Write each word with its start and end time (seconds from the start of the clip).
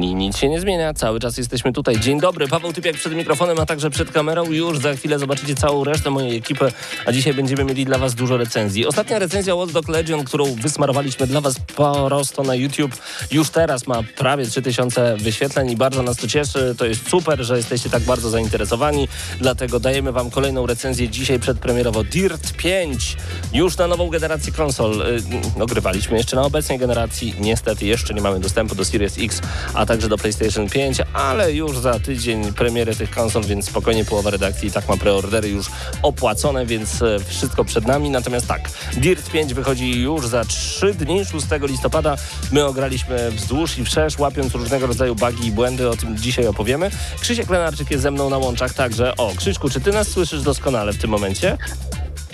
I 0.00 0.14
nic 0.14 0.36
się 0.36 0.48
nie 0.48 0.60
zmienia, 0.60 0.94
cały 0.94 1.20
czas 1.20 1.38
jesteśmy 1.38 1.72
tutaj. 1.72 2.00
Dzień 2.00 2.20
dobry, 2.20 2.48
Paweł 2.48 2.72
Typiak 2.72 2.96
przed 2.96 3.14
mikrofonem, 3.14 3.58
a 3.60 3.66
także 3.66 3.90
przed 3.90 4.10
kamerą. 4.10 4.44
Już 4.50 4.78
za 4.78 4.94
chwilę 4.94 5.18
zobaczycie 5.18 5.54
całą 5.54 5.84
resztę 5.84 6.10
mojej 6.10 6.36
ekipy, 6.36 6.72
a 7.06 7.12
dzisiaj 7.12 7.34
będziemy 7.34 7.64
mieli 7.64 7.84
dla 7.84 7.98
Was 7.98 8.14
dużo 8.14 8.36
recenzji. 8.36 8.86
Ostatnia 8.86 9.18
recenzja 9.18 9.54
Watch 9.54 9.72
Dog 9.72 9.88
Legion, 9.88 10.24
którą 10.24 10.54
wysmarowaliśmy 10.54 11.26
dla 11.26 11.40
Was 11.40 11.54
prosto 11.60 12.42
na 12.42 12.54
YouTube, 12.54 12.92
już 13.30 13.50
teraz 13.50 13.86
ma 13.86 14.02
prawie 14.16 14.46
3000 14.46 15.16
wyświetleń 15.16 15.70
i 15.70 15.76
bardzo 15.76 16.02
nas 16.02 16.16
to 16.16 16.28
cieszy. 16.28 16.74
To 16.78 16.86
jest 16.86 17.08
super, 17.10 17.44
że 17.44 17.56
jesteście 17.56 17.90
tak 17.90 18.02
bardzo 18.02 18.30
zainteresowani, 18.30 19.08
dlatego 19.40 19.80
dajemy 19.80 20.12
Wam 20.12 20.30
kolejną 20.30 20.66
recenzję 20.66 21.08
dzisiaj 21.08 21.38
przedpremierowo. 21.38 22.04
Dirt 22.04 22.52
5, 22.52 23.16
już 23.52 23.76
na 23.76 23.86
nową 23.86 24.08
generację 24.08 24.52
konsol. 24.52 25.02
Y, 25.02 25.22
no, 25.56 25.66
grywaliśmy 25.66 26.16
jeszcze 26.16 26.36
na 26.36 26.42
obecnej 26.42 26.78
generacji, 26.78 27.34
niestety 27.40 27.86
jeszcze 27.86 28.14
nie 28.14 28.20
mamy 28.20 28.40
dostępu 28.40 28.74
do 28.74 28.84
Series 28.84 29.14
X, 29.18 29.40
a 29.74 29.83
a 29.84 29.86
także 29.86 30.08
do 30.08 30.18
PlayStation 30.18 30.68
5, 30.68 30.98
ale 31.12 31.52
już 31.52 31.78
za 31.78 31.98
tydzień 31.98 32.52
premiery 32.52 32.96
tych 32.96 33.10
konsol, 33.10 33.44
więc 33.44 33.66
spokojnie 33.66 34.04
połowa 34.04 34.30
redakcji 34.30 34.68
i 34.68 34.72
tak 34.72 34.88
ma 34.88 34.96
preordery 34.96 35.48
już 35.48 35.66
opłacone, 36.02 36.66
więc 36.66 37.02
e, 37.02 37.18
wszystko 37.26 37.64
przed 37.64 37.86
nami. 37.86 38.10
Natomiast 38.10 38.46
tak, 38.46 38.70
Dirt 38.96 39.30
5 39.30 39.54
wychodzi 39.54 40.00
już 40.00 40.26
za 40.26 40.44
3 40.44 40.94
dni, 40.94 41.24
6 41.24 41.46
listopada. 41.62 42.16
My 42.52 42.64
ograliśmy 42.64 43.30
wzdłuż 43.30 43.78
i 43.78 43.84
wszerz, 43.84 44.18
łapiąc 44.18 44.54
różnego 44.54 44.86
rodzaju 44.86 45.14
bugi 45.14 45.46
i 45.46 45.52
błędy, 45.52 45.88
o 45.88 45.96
tym 45.96 46.16
dzisiaj 46.18 46.46
opowiemy. 46.46 46.90
Krzysiek 47.20 47.50
Lenarczyk 47.50 47.90
jest 47.90 48.02
ze 48.02 48.10
mną 48.10 48.30
na 48.30 48.38
łączach 48.38 48.74
także. 48.74 49.16
O, 49.16 49.32
Krzyśku, 49.36 49.70
czy 49.70 49.80
ty 49.80 49.92
nas 49.92 50.08
słyszysz 50.08 50.42
doskonale 50.42 50.92
w 50.92 50.98
tym 50.98 51.10
momencie? 51.10 51.58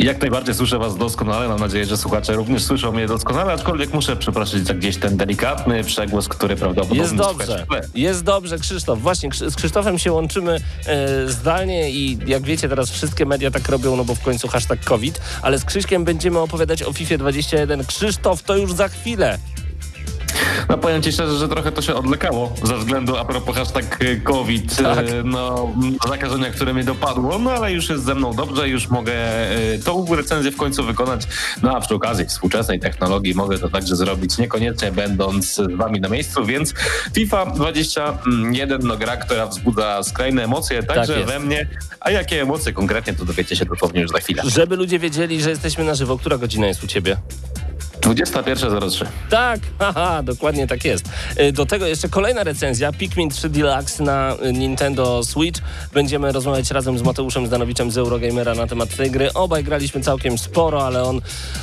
Jak 0.04 0.20
najbardziej 0.20 0.54
słyszę 0.54 0.78
Was 0.78 0.96
doskonale. 0.96 1.48
Mam 1.48 1.60
nadzieję, 1.60 1.86
że 1.86 1.96
słuchacze 1.96 2.32
również 2.32 2.64
słyszą 2.64 2.92
mnie 2.92 3.06
doskonale, 3.06 3.52
aczkolwiek 3.52 3.94
muszę 3.94 4.16
przeprosić 4.16 4.66
za 4.66 4.74
gdzieś 4.74 4.96
ten 4.96 5.16
delikatny 5.16 5.84
przegłos, 5.84 6.28
który 6.28 6.56
prawdopodobnie 6.56 7.02
Jest 7.02 7.16
dobrze, 7.16 7.66
jest 7.94 8.24
dobrze, 8.24 8.58
Krzysztof. 8.58 9.00
Właśnie 9.00 9.30
z 9.32 9.56
Krzysztofem 9.56 9.98
się 9.98 10.12
łączymy 10.12 10.60
e, 10.86 11.28
zdalnie 11.28 11.90
i 11.90 12.18
jak 12.26 12.42
wiecie, 12.42 12.68
teraz 12.68 12.90
wszystkie 12.90 13.26
media 13.26 13.50
tak 13.50 13.68
robią, 13.68 13.96
no 13.96 14.04
bo 14.04 14.14
w 14.14 14.20
końcu 14.20 14.48
hashtag 14.48 14.84
COVID, 14.84 15.20
ale 15.42 15.58
z 15.58 15.64
Krzyśkiem 15.64 16.04
będziemy 16.04 16.38
opowiadać 16.38 16.82
o 16.82 16.92
FIFA 16.92 17.16
21. 17.18 17.84
Krzysztof, 17.84 18.42
to 18.42 18.56
już 18.56 18.72
za 18.72 18.88
chwilę. 18.88 19.38
No 20.68 20.78
powiem 20.78 21.02
Ci 21.02 21.12
szczerze, 21.12 21.38
że 21.38 21.48
trochę 21.48 21.72
to 21.72 21.82
się 21.82 21.94
odlekało 21.94 22.52
ze 22.62 22.78
względu 22.78 23.16
a 23.16 23.24
propos 23.24 23.56
hashtag 23.56 24.02
y, 24.02 24.20
COVID, 24.20 24.76
tak. 24.76 25.08
Y, 25.08 25.22
no 25.24 25.72
zakażenia, 26.08 26.50
które 26.50 26.74
mnie 26.74 26.84
dopadło, 26.84 27.38
no 27.38 27.50
ale 27.50 27.72
już 27.72 27.88
jest 27.88 28.04
ze 28.04 28.14
mną 28.14 28.34
dobrze, 28.34 28.68
już 28.68 28.88
mogę 28.88 29.12
y, 29.74 29.78
tą 29.84 30.16
recenzję 30.16 30.50
w 30.50 30.56
końcu 30.56 30.84
wykonać, 30.84 31.22
no 31.62 31.76
a 31.76 31.80
przy 31.80 31.94
okazji 31.94 32.24
współczesnej 32.24 32.80
technologii 32.80 33.34
mogę 33.34 33.58
to 33.58 33.68
także 33.68 33.96
zrobić, 33.96 34.38
niekoniecznie 34.38 34.92
będąc 34.92 35.54
z 35.54 35.76
Wami 35.76 36.00
na 36.00 36.08
miejscu, 36.08 36.44
więc 36.44 36.74
FIFA 37.14 37.46
21, 37.46 38.80
no 38.82 38.96
gra, 38.96 39.16
która 39.16 39.46
wzbudza 39.46 40.02
skrajne 40.02 40.44
emocje 40.44 40.82
także 40.82 41.14
tak 41.14 41.26
we 41.26 41.38
mnie, 41.38 41.68
a 42.00 42.10
jakie 42.10 42.42
emocje 42.42 42.72
konkretnie, 42.72 43.12
to 43.12 43.24
dowiecie 43.24 43.56
się 43.56 43.64
dosłownie 43.64 44.00
już 44.00 44.10
za 44.10 44.18
chwilę. 44.18 44.42
Żeby 44.46 44.76
ludzie 44.76 44.98
wiedzieli, 44.98 45.42
że 45.42 45.50
jesteśmy 45.50 45.84
na 45.84 45.94
żywo, 45.94 46.18
która 46.18 46.38
godzina 46.38 46.66
jest 46.66 46.84
u 46.84 46.86
Ciebie? 46.86 47.16
21.03. 48.00 49.06
Tak, 49.30 49.60
haha, 49.78 50.22
dokładnie 50.22 50.66
tak 50.66 50.84
jest. 50.84 51.04
Y, 51.40 51.52
do 51.52 51.66
tego 51.66 51.86
jeszcze 51.86 52.08
kolejna 52.08 52.44
recenzja, 52.44 52.92
Pikmin 52.92 53.30
3 53.30 53.48
Deluxe 53.48 54.04
na 54.04 54.36
Nintendo 54.52 55.24
Switch. 55.24 55.60
Będziemy 55.92 56.32
rozmawiać 56.32 56.70
razem 56.70 56.98
z 56.98 57.02
Mateuszem 57.02 57.46
Zdanowiczem 57.46 57.90
z 57.90 57.98
Eurogamera 57.98 58.54
na 58.54 58.66
temat 58.66 58.96
tej 58.96 59.10
gry. 59.10 59.32
Obaj 59.32 59.64
graliśmy 59.64 60.00
całkiem 60.00 60.38
sporo, 60.38 60.86
ale 60.86 61.02
on, 61.02 61.20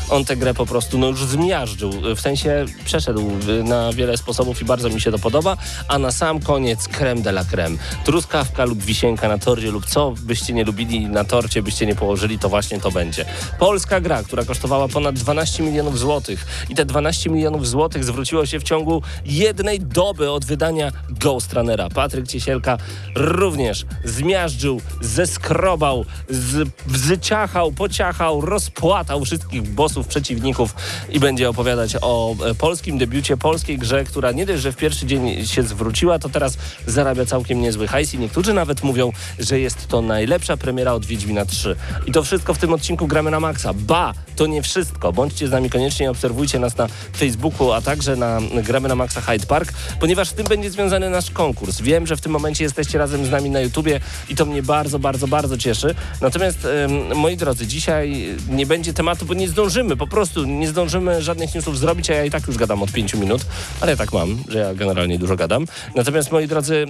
on 0.10 0.26
tę 0.26 0.36
grę 0.36 0.54
po 0.54 0.66
prostu 0.66 0.98
no, 0.98 1.08
już 1.08 1.26
zmiażdżył. 1.26 1.92
W 2.16 2.22
sensie 2.22 2.66
przeszedł 2.86 3.32
na 3.64 3.94
wiele 3.94 4.18
sposobów 4.18 4.62
i 4.62 4.66
bardzo 4.66 4.90
mi 4.90 5.02
się 5.02 5.12
to 5.12 5.20
podoba. 5.20 5.58
A 5.88 6.00
na 6.00 6.12
sam 6.12 6.40
koniec 6.40 6.88
creme 6.88 7.22
de 7.22 7.30
la 7.30 7.46
creme. 7.46 7.78
Truskawka 8.06 8.66
lub 8.66 8.84
wisienka 8.84 9.28
na 9.28 9.38
torcie 9.38 9.72
lub 9.72 9.86
co 9.86 10.14
byście 10.22 10.54
nie 10.54 10.64
lubili 10.64 11.06
na 11.06 11.24
torcie, 11.24 11.62
byście 11.62 11.86
nie 11.86 11.96
położyli, 11.96 12.40
to 12.40 12.50
właśnie 12.50 12.80
to 12.80 12.92
będzie. 12.92 13.26
Polska 13.60 14.02
gra, 14.02 14.24
która 14.24 14.46
kosztowała 14.46 14.88
ponad 14.88 15.16
12 15.16 15.64
milionów 15.64 16.00
złotych 16.00 16.27
i 16.70 16.76
te 16.76 16.86
12 16.86 17.30
milionów 17.30 17.68
złotych 17.68 18.04
zwróciło 18.04 18.46
się 18.46 18.60
w 18.60 18.64
ciągu 18.64 19.02
jednej 19.26 19.80
doby 19.80 20.32
od 20.32 20.46
wydania 20.46 20.92
Ghost 21.10 21.54
Runnera. 21.54 21.90
Patryk 21.90 22.28
Ciesielka 22.28 22.78
również 23.16 23.86
zmiażdżył, 24.04 24.82
zeskrobał, 25.02 26.06
z, 26.30 26.70
wzyciachał, 26.88 27.72
pociachał, 27.72 28.42
rozpłatał 28.42 29.26
wszystkich 29.26 29.62
bossów, 29.62 30.08
przeciwników 30.08 30.76
i 31.10 31.20
będzie 31.20 31.50
opowiadać 31.50 31.96
o 32.02 32.36
e, 32.46 32.56
polskim 32.56 32.98
debiucie, 32.98 33.38
polskiej 33.38 33.78
grze, 33.78 34.04
która 34.04 34.32
nie 34.32 34.46
dość, 34.46 34.62
że 34.62 34.72
w 34.72 34.76
pierwszy 34.76 35.06
dzień 35.06 35.46
się 35.46 35.64
zwróciła, 35.64 36.20
to 36.20 36.30
teraz 36.30 36.58
zarabia 36.88 37.26
całkiem 37.26 37.62
niezły 37.62 37.88
hajs 37.88 38.14
i 38.14 38.20
niektórzy 38.20 38.54
nawet 38.54 38.84
mówią, 38.84 39.12
że 39.40 39.60
jest 39.60 39.88
to 39.88 40.02
najlepsza 40.02 40.58
premiera 40.58 40.94
od 40.94 41.06
Wiedźmina 41.06 41.46
3. 41.46 41.76
I 42.06 42.12
to 42.12 42.24
wszystko 42.24 42.54
w 42.54 42.58
tym 42.58 42.74
odcinku 42.74 43.08
gramy 43.08 43.32
na 43.32 43.40
maksa. 43.40 43.74
Ba, 43.74 44.14
to 44.36 44.48
nie 44.48 44.62
wszystko. 44.62 45.14
Bądźcie 45.14 45.48
z 45.48 45.52
nami 45.52 45.70
koniecznie 45.70 46.12
obserwujcie 46.18 46.60
nas 46.60 46.78
na 46.78 46.88
Facebooku, 47.18 47.72
a 47.72 47.82
także 47.82 48.16
na 48.16 48.40
Gramy 48.64 48.90
na 48.90 48.96
Maxa 48.96 49.22
Hyde 49.22 49.46
Park, 49.46 49.74
ponieważ 50.00 50.30
z 50.30 50.34
tym 50.34 50.46
będzie 50.46 50.72
związany 50.72 51.10
nasz 51.10 51.32
konkurs. 51.32 51.82
Wiem, 51.82 52.08
że 52.08 52.18
w 52.18 52.22
tym 52.22 52.32
momencie 52.32 52.64
jesteście 52.64 52.98
razem 52.98 53.26
z 53.26 53.30
nami 53.30 53.50
na 53.50 53.60
YouTubie 53.60 54.00
i 54.30 54.36
to 54.36 54.46
mnie 54.46 54.64
bardzo, 54.64 55.00
bardzo, 55.00 55.28
bardzo 55.28 55.58
cieszy. 55.58 55.96
Natomiast, 56.22 56.68
moi 57.16 57.38
drodzy, 57.38 57.68
dzisiaj 57.68 58.36
nie 58.50 58.66
będzie 58.66 58.94
tematu, 58.94 59.26
bo 59.26 59.34
nie 59.34 59.48
zdążymy, 59.48 59.98
po 59.98 60.08
prostu 60.08 60.46
nie 60.46 60.68
zdążymy 60.68 61.22
żadnych 61.22 61.56
newsów 61.56 61.80
zrobić, 61.80 62.10
a 62.10 62.14
ja 62.14 62.26
i 62.26 62.32
tak 62.32 62.48
już 62.48 62.58
gadam 62.58 62.84
od 62.84 62.92
pięciu 62.92 63.18
minut, 63.18 63.42
ale 63.82 63.92
ja 63.92 63.98
tak 63.98 64.14
mam, 64.14 64.44
że 64.50 64.60
ja 64.60 64.74
generalnie 64.74 65.20
dużo 65.20 65.36
gadam. 65.36 65.66
Natomiast, 65.96 66.32
moi 66.32 66.48
drodzy, 66.48 66.86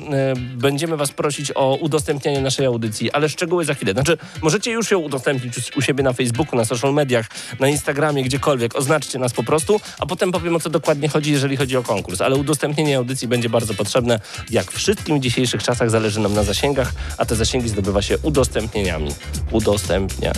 będziemy 0.55 0.97
was 0.97 1.11
prosić 1.11 1.51
o 1.55 1.75
udostępnianie 1.75 2.41
naszej 2.41 2.65
audycji, 2.65 3.11
ale 3.11 3.29
szczegóły 3.29 3.65
za 3.65 3.73
chwilę. 3.73 3.91
Znaczy, 3.91 4.17
możecie 4.41 4.71
już 4.71 4.91
ją 4.91 4.99
udostępnić 4.99 5.77
u 5.77 5.81
siebie 5.81 6.03
na 6.03 6.13
Facebooku, 6.13 6.57
na 6.57 6.65
social 6.65 6.93
mediach, 6.93 7.25
na 7.59 7.67
Instagramie, 7.67 8.23
gdziekolwiek. 8.23 8.75
Oznaczcie 8.75 9.16
nas 9.19 9.33
po 9.33 9.43
prostu, 9.43 9.79
a 9.99 10.05
potem 10.05 10.31
powiem 10.31 10.55
o 10.55 10.59
co 10.59 10.69
dokładnie 10.69 11.09
chodzi, 11.09 11.31
jeżeli 11.31 11.57
chodzi 11.57 11.77
o 11.77 11.83
konkurs. 11.83 12.21
Ale 12.21 12.35
udostępnienie 12.35 12.97
audycji 12.97 13.27
będzie 13.27 13.49
bardzo 13.49 13.73
potrzebne. 13.73 14.19
Jak 14.49 14.71
wszystkim 14.71 15.19
w 15.19 15.23
dzisiejszych 15.23 15.63
czasach 15.63 15.89
zależy 15.89 16.19
nam 16.19 16.33
na 16.33 16.43
zasięgach, 16.43 16.93
a 17.17 17.25
te 17.25 17.35
zasięgi 17.35 17.69
zdobywa 17.69 18.01
się 18.01 18.17
udostępnieniami. 18.17 19.11
Udostępnia. 19.51 20.31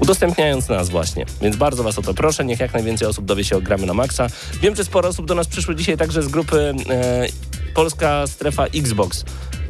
Udostępniając 0.00 0.68
nas 0.68 0.88
właśnie. 0.88 1.26
Więc 1.42 1.56
bardzo 1.56 1.82
Was 1.82 1.98
o 1.98 2.02
to 2.02 2.14
proszę. 2.14 2.44
Niech 2.44 2.60
jak 2.60 2.74
najwięcej 2.74 3.08
osób 3.08 3.24
dowie 3.24 3.44
się 3.44 3.56
o 3.56 3.60
Gramy 3.60 3.86
na 3.86 3.94
Maxa. 3.94 4.26
Wiem, 4.62 4.76
że 4.76 4.84
sporo 4.84 5.08
osób 5.08 5.26
do 5.26 5.34
nas 5.34 5.46
przyszło 5.46 5.74
dzisiaj 5.74 5.96
także 5.96 6.22
z 6.22 6.28
grupy 6.28 6.74
e, 6.90 7.26
Polska 7.74 8.26
Strefa 8.26 8.64
Xbox. 8.64 9.24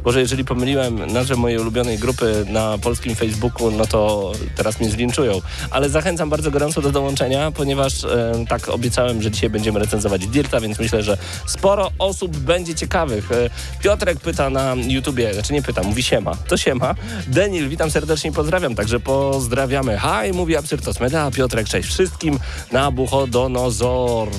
Może 0.07 0.19
jeżeli 0.19 0.45
pomyliłem 0.45 1.05
nazwę 1.05 1.35
mojej 1.35 1.59
ulubionej 1.59 1.97
grupy 1.97 2.45
na 2.49 2.77
polskim 2.77 3.15
Facebooku, 3.15 3.71
no 3.71 3.85
to 3.85 4.31
teraz 4.55 4.79
mnie 4.79 4.89
zlinczują. 4.89 5.41
Ale 5.71 5.89
zachęcam 5.89 6.29
bardzo 6.29 6.51
gorąco 6.51 6.81
do 6.81 6.91
dołączenia, 6.91 7.51
ponieważ 7.51 8.03
e, 8.03 8.45
tak 8.49 8.69
obiecałem, 8.69 9.21
że 9.21 9.31
dzisiaj 9.31 9.49
będziemy 9.49 9.79
recenzować 9.79 10.27
Dirta, 10.27 10.59
więc 10.59 10.79
myślę, 10.79 11.03
że 11.03 11.17
sporo 11.45 11.91
osób 11.99 12.37
będzie 12.37 12.75
ciekawych. 12.75 13.31
E, 13.31 13.49
Piotrek 13.83 14.19
pyta 14.19 14.49
na 14.49 14.75
YouTubie, 14.87 15.33
znaczy 15.33 15.53
nie 15.53 15.61
pyta, 15.61 15.83
mówi 15.83 16.03
siema. 16.03 16.35
To 16.47 16.57
siema. 16.57 16.95
Denil, 17.27 17.69
witam 17.69 17.91
serdecznie 17.91 18.29
i 18.29 18.33
pozdrawiam, 18.33 18.75
także 18.75 18.99
pozdrawiamy. 18.99 19.99
Hi, 19.99 20.33
mówi 20.33 20.57
Absyrtos 20.57 20.99
Meda, 20.99 21.31
Piotrek, 21.31 21.67
cześć 21.67 21.89
wszystkim. 21.89 22.39
Nabuchodonozor. 22.71 24.29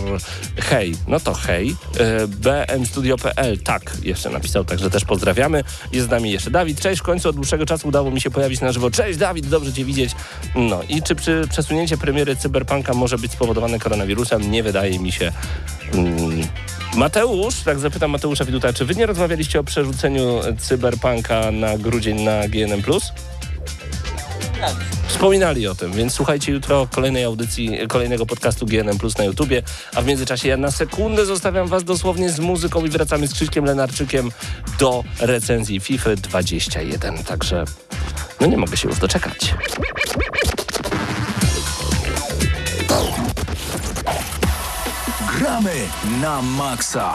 Hej, 0.57 0.95
no 1.09 1.21
to 1.21 1.35
hej. 1.35 1.77
E, 1.99 2.27
bmstudio.pl, 2.27 3.59
tak, 3.59 3.93
jeszcze 4.03 4.31
napisał, 4.31 4.65
także 4.65 4.91
też 4.91 5.05
pozdrawiamy. 5.05 5.58
Jest 5.93 6.07
z 6.07 6.11
nami 6.11 6.31
jeszcze 6.31 6.51
Dawid. 6.51 6.81
Cześć, 6.81 7.01
w 7.01 7.05
końcu 7.05 7.29
od 7.29 7.37
dłuższego 7.37 7.67
czasu 7.67 7.89
udało 7.89 8.11
mi 8.11 8.21
się 8.21 8.31
pojawić 8.31 8.61
na 8.61 8.73
żywo. 8.73 8.91
Cześć 8.91 9.19
Dawid, 9.19 9.47
dobrze 9.47 9.73
Cię 9.73 9.85
widzieć. 9.85 10.11
No 10.55 10.81
i 10.89 11.03
czy 11.03 11.15
przy 11.15 11.45
przesunięcie 11.51 11.97
premiery 11.97 12.37
Cyberpunka 12.37 12.95
może 12.95 13.19
być 13.19 13.33
spowodowane 13.33 13.79
koronawirusem? 13.79 14.51
Nie 14.51 14.63
wydaje 14.63 14.99
mi 14.99 15.13
się. 15.13 15.33
Mm. 15.95 16.43
Mateusz, 16.97 17.61
tak 17.65 17.79
zapytam 17.79 18.11
Mateusza 18.11 18.45
Widuta, 18.45 18.73
czy 18.73 18.85
wy 18.85 18.95
nie 18.95 19.07
rozmawialiście 19.07 19.61
o 19.61 19.65
przerzuceniu 19.65 20.41
Cyberpunka 20.59 21.51
na 21.51 21.79
grudzień 21.79 22.21
na 22.21 22.49
GNM+. 22.49 22.83
Wspominali 25.07 25.67
o 25.67 25.75
tym, 25.75 25.93
więc 25.93 26.15
słuchajcie 26.15 26.53
jutro 26.53 26.89
kolejnej 26.95 27.25
audycji, 27.25 27.79
kolejnego 27.89 28.27
podcastu 28.27 28.67
GNM 28.67 28.99
Plus 28.99 29.19
na 29.19 29.25
YouTubie, 29.25 29.63
a 29.95 30.03
w 30.03 30.07
międzyczasie 30.07 30.49
ja 30.49 30.57
na 30.57 30.71
sekundę 30.71 31.27
zostawiam 31.27 31.69
was 31.69 31.85
dosłownie 31.85 32.31
z 32.31 32.41
muzyką 32.41 32.85
i 32.85 32.89
wracamy 32.89 33.29
z 33.29 33.35
Krzyśkiem 33.35 33.65
Lenarczykiem 33.65 34.31
do 34.79 35.05
recenzji 35.21 35.81
FIFA 35.81 36.11
21, 36.17 37.25
także 37.25 37.65
no 38.41 38.47
nie 38.47 38.57
mogę 38.57 38.77
się 38.77 38.89
już 38.89 38.99
doczekać. 38.99 39.55
Gramy 45.39 45.75
na 46.21 46.43
maksa. 46.43 47.15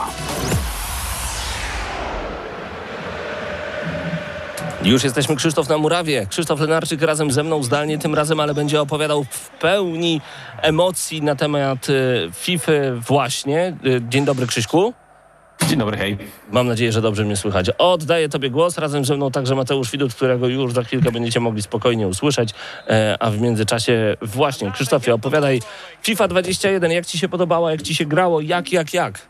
Już 4.84 5.04
jesteśmy 5.04 5.36
Krzysztof 5.36 5.68
na 5.68 5.78
murawie. 5.78 6.26
Krzysztof 6.26 6.60
Lenarczyk 6.60 7.02
razem 7.02 7.30
ze 7.30 7.42
mną 7.42 7.62
zdalnie 7.62 7.98
tym 7.98 8.14
razem, 8.14 8.40
ale 8.40 8.54
będzie 8.54 8.80
opowiadał 8.80 9.24
w 9.24 9.50
pełni 9.50 10.20
emocji 10.62 11.22
na 11.22 11.36
temat 11.36 11.88
y, 11.88 12.30
FIFA 12.34 12.72
właśnie. 13.08 13.76
Y, 13.86 14.02
Dzień 14.08 14.24
dobry 14.24 14.46
Krzyśku. 14.46 14.94
Dzień 15.68 15.78
dobry, 15.78 15.96
hej. 15.96 16.18
Mam 16.50 16.66
nadzieję, 16.66 16.92
że 16.92 17.02
dobrze 17.02 17.24
mnie 17.24 17.36
słychać. 17.36 17.70
Oddaję 17.78 18.28
Tobie 18.28 18.50
głos. 18.50 18.78
Razem 18.78 19.04
ze 19.04 19.16
mną 19.16 19.30
także 19.30 19.54
Mateusz 19.54 19.90
Widut, 19.90 20.14
którego 20.14 20.48
już 20.48 20.72
za 20.72 20.82
chwilkę 20.82 21.12
będziecie 21.12 21.40
mogli 21.40 21.62
spokojnie 21.62 22.08
usłyszeć. 22.08 22.50
E, 22.88 23.16
a 23.20 23.30
w 23.30 23.40
międzyczasie 23.40 24.16
właśnie, 24.22 24.72
Krzysztofie, 24.72 25.14
opowiadaj 25.14 25.60
FIFA 26.02 26.28
21. 26.28 26.90
Jak 26.90 27.06
Ci 27.06 27.18
się 27.18 27.28
podobała, 27.28 27.70
jak 27.70 27.82
Ci 27.82 27.94
się 27.94 28.04
grało, 28.04 28.40
jak, 28.40 28.72
jak, 28.72 28.94
jak? 28.94 29.28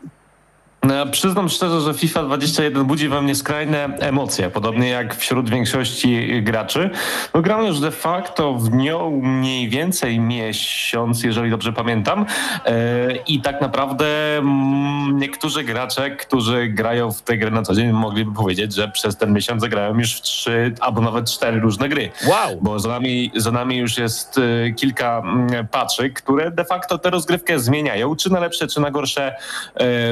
Ja 0.89 1.05
przyznam 1.05 1.49
szczerze, 1.49 1.81
że 1.81 1.93
FIFA 1.93 2.23
21 2.23 2.85
budzi 2.85 3.09
we 3.09 3.21
mnie 3.21 3.35
skrajne 3.35 3.85
emocje, 3.99 4.49
podobnie 4.49 4.89
jak 4.89 5.15
wśród 5.15 5.49
większości 5.49 6.43
graczy. 6.43 6.89
No, 7.33 7.41
gram 7.41 7.65
już 7.65 7.79
de 7.79 7.91
facto 7.91 8.53
w 8.53 8.71
nią 8.71 9.21
mniej 9.23 9.69
więcej 9.69 10.19
miesiąc, 10.19 11.23
jeżeli 11.23 11.51
dobrze 11.51 11.73
pamiętam. 11.73 12.25
E, 12.65 13.15
I 13.27 13.41
tak 13.41 13.61
naprawdę 13.61 14.37
mm, 14.37 15.17
niektórzy 15.19 15.63
gracze, 15.63 16.11
którzy 16.11 16.67
grają 16.67 17.11
w 17.11 17.21
tę 17.21 17.37
grę 17.37 17.51
na 17.51 17.61
co 17.61 17.75
dzień, 17.75 17.91
mogliby 17.91 18.33
powiedzieć, 18.33 18.75
że 18.75 18.87
przez 18.87 19.17
ten 19.17 19.33
miesiąc 19.33 19.61
zagrają 19.61 19.99
już 19.99 20.15
w 20.15 20.21
trzy 20.21 20.73
albo 20.79 21.01
nawet 21.01 21.31
cztery 21.31 21.59
różne 21.59 21.89
gry. 21.89 22.11
Wow! 22.27 22.57
Bo 22.61 22.79
za 22.79 22.89
nami, 22.89 23.31
za 23.35 23.51
nami 23.51 23.77
już 23.77 23.97
jest 23.97 24.37
y, 24.37 24.73
kilka 24.77 25.21
mm, 25.25 25.67
patchy, 25.67 26.09
które 26.09 26.51
de 26.51 26.65
facto 26.65 26.97
tę 26.97 27.09
rozgrywkę 27.09 27.59
zmieniają, 27.59 28.15
czy 28.15 28.31
na 28.31 28.39
lepsze, 28.39 28.67
czy 28.67 28.81
na 28.81 28.91
gorsze. 28.91 29.35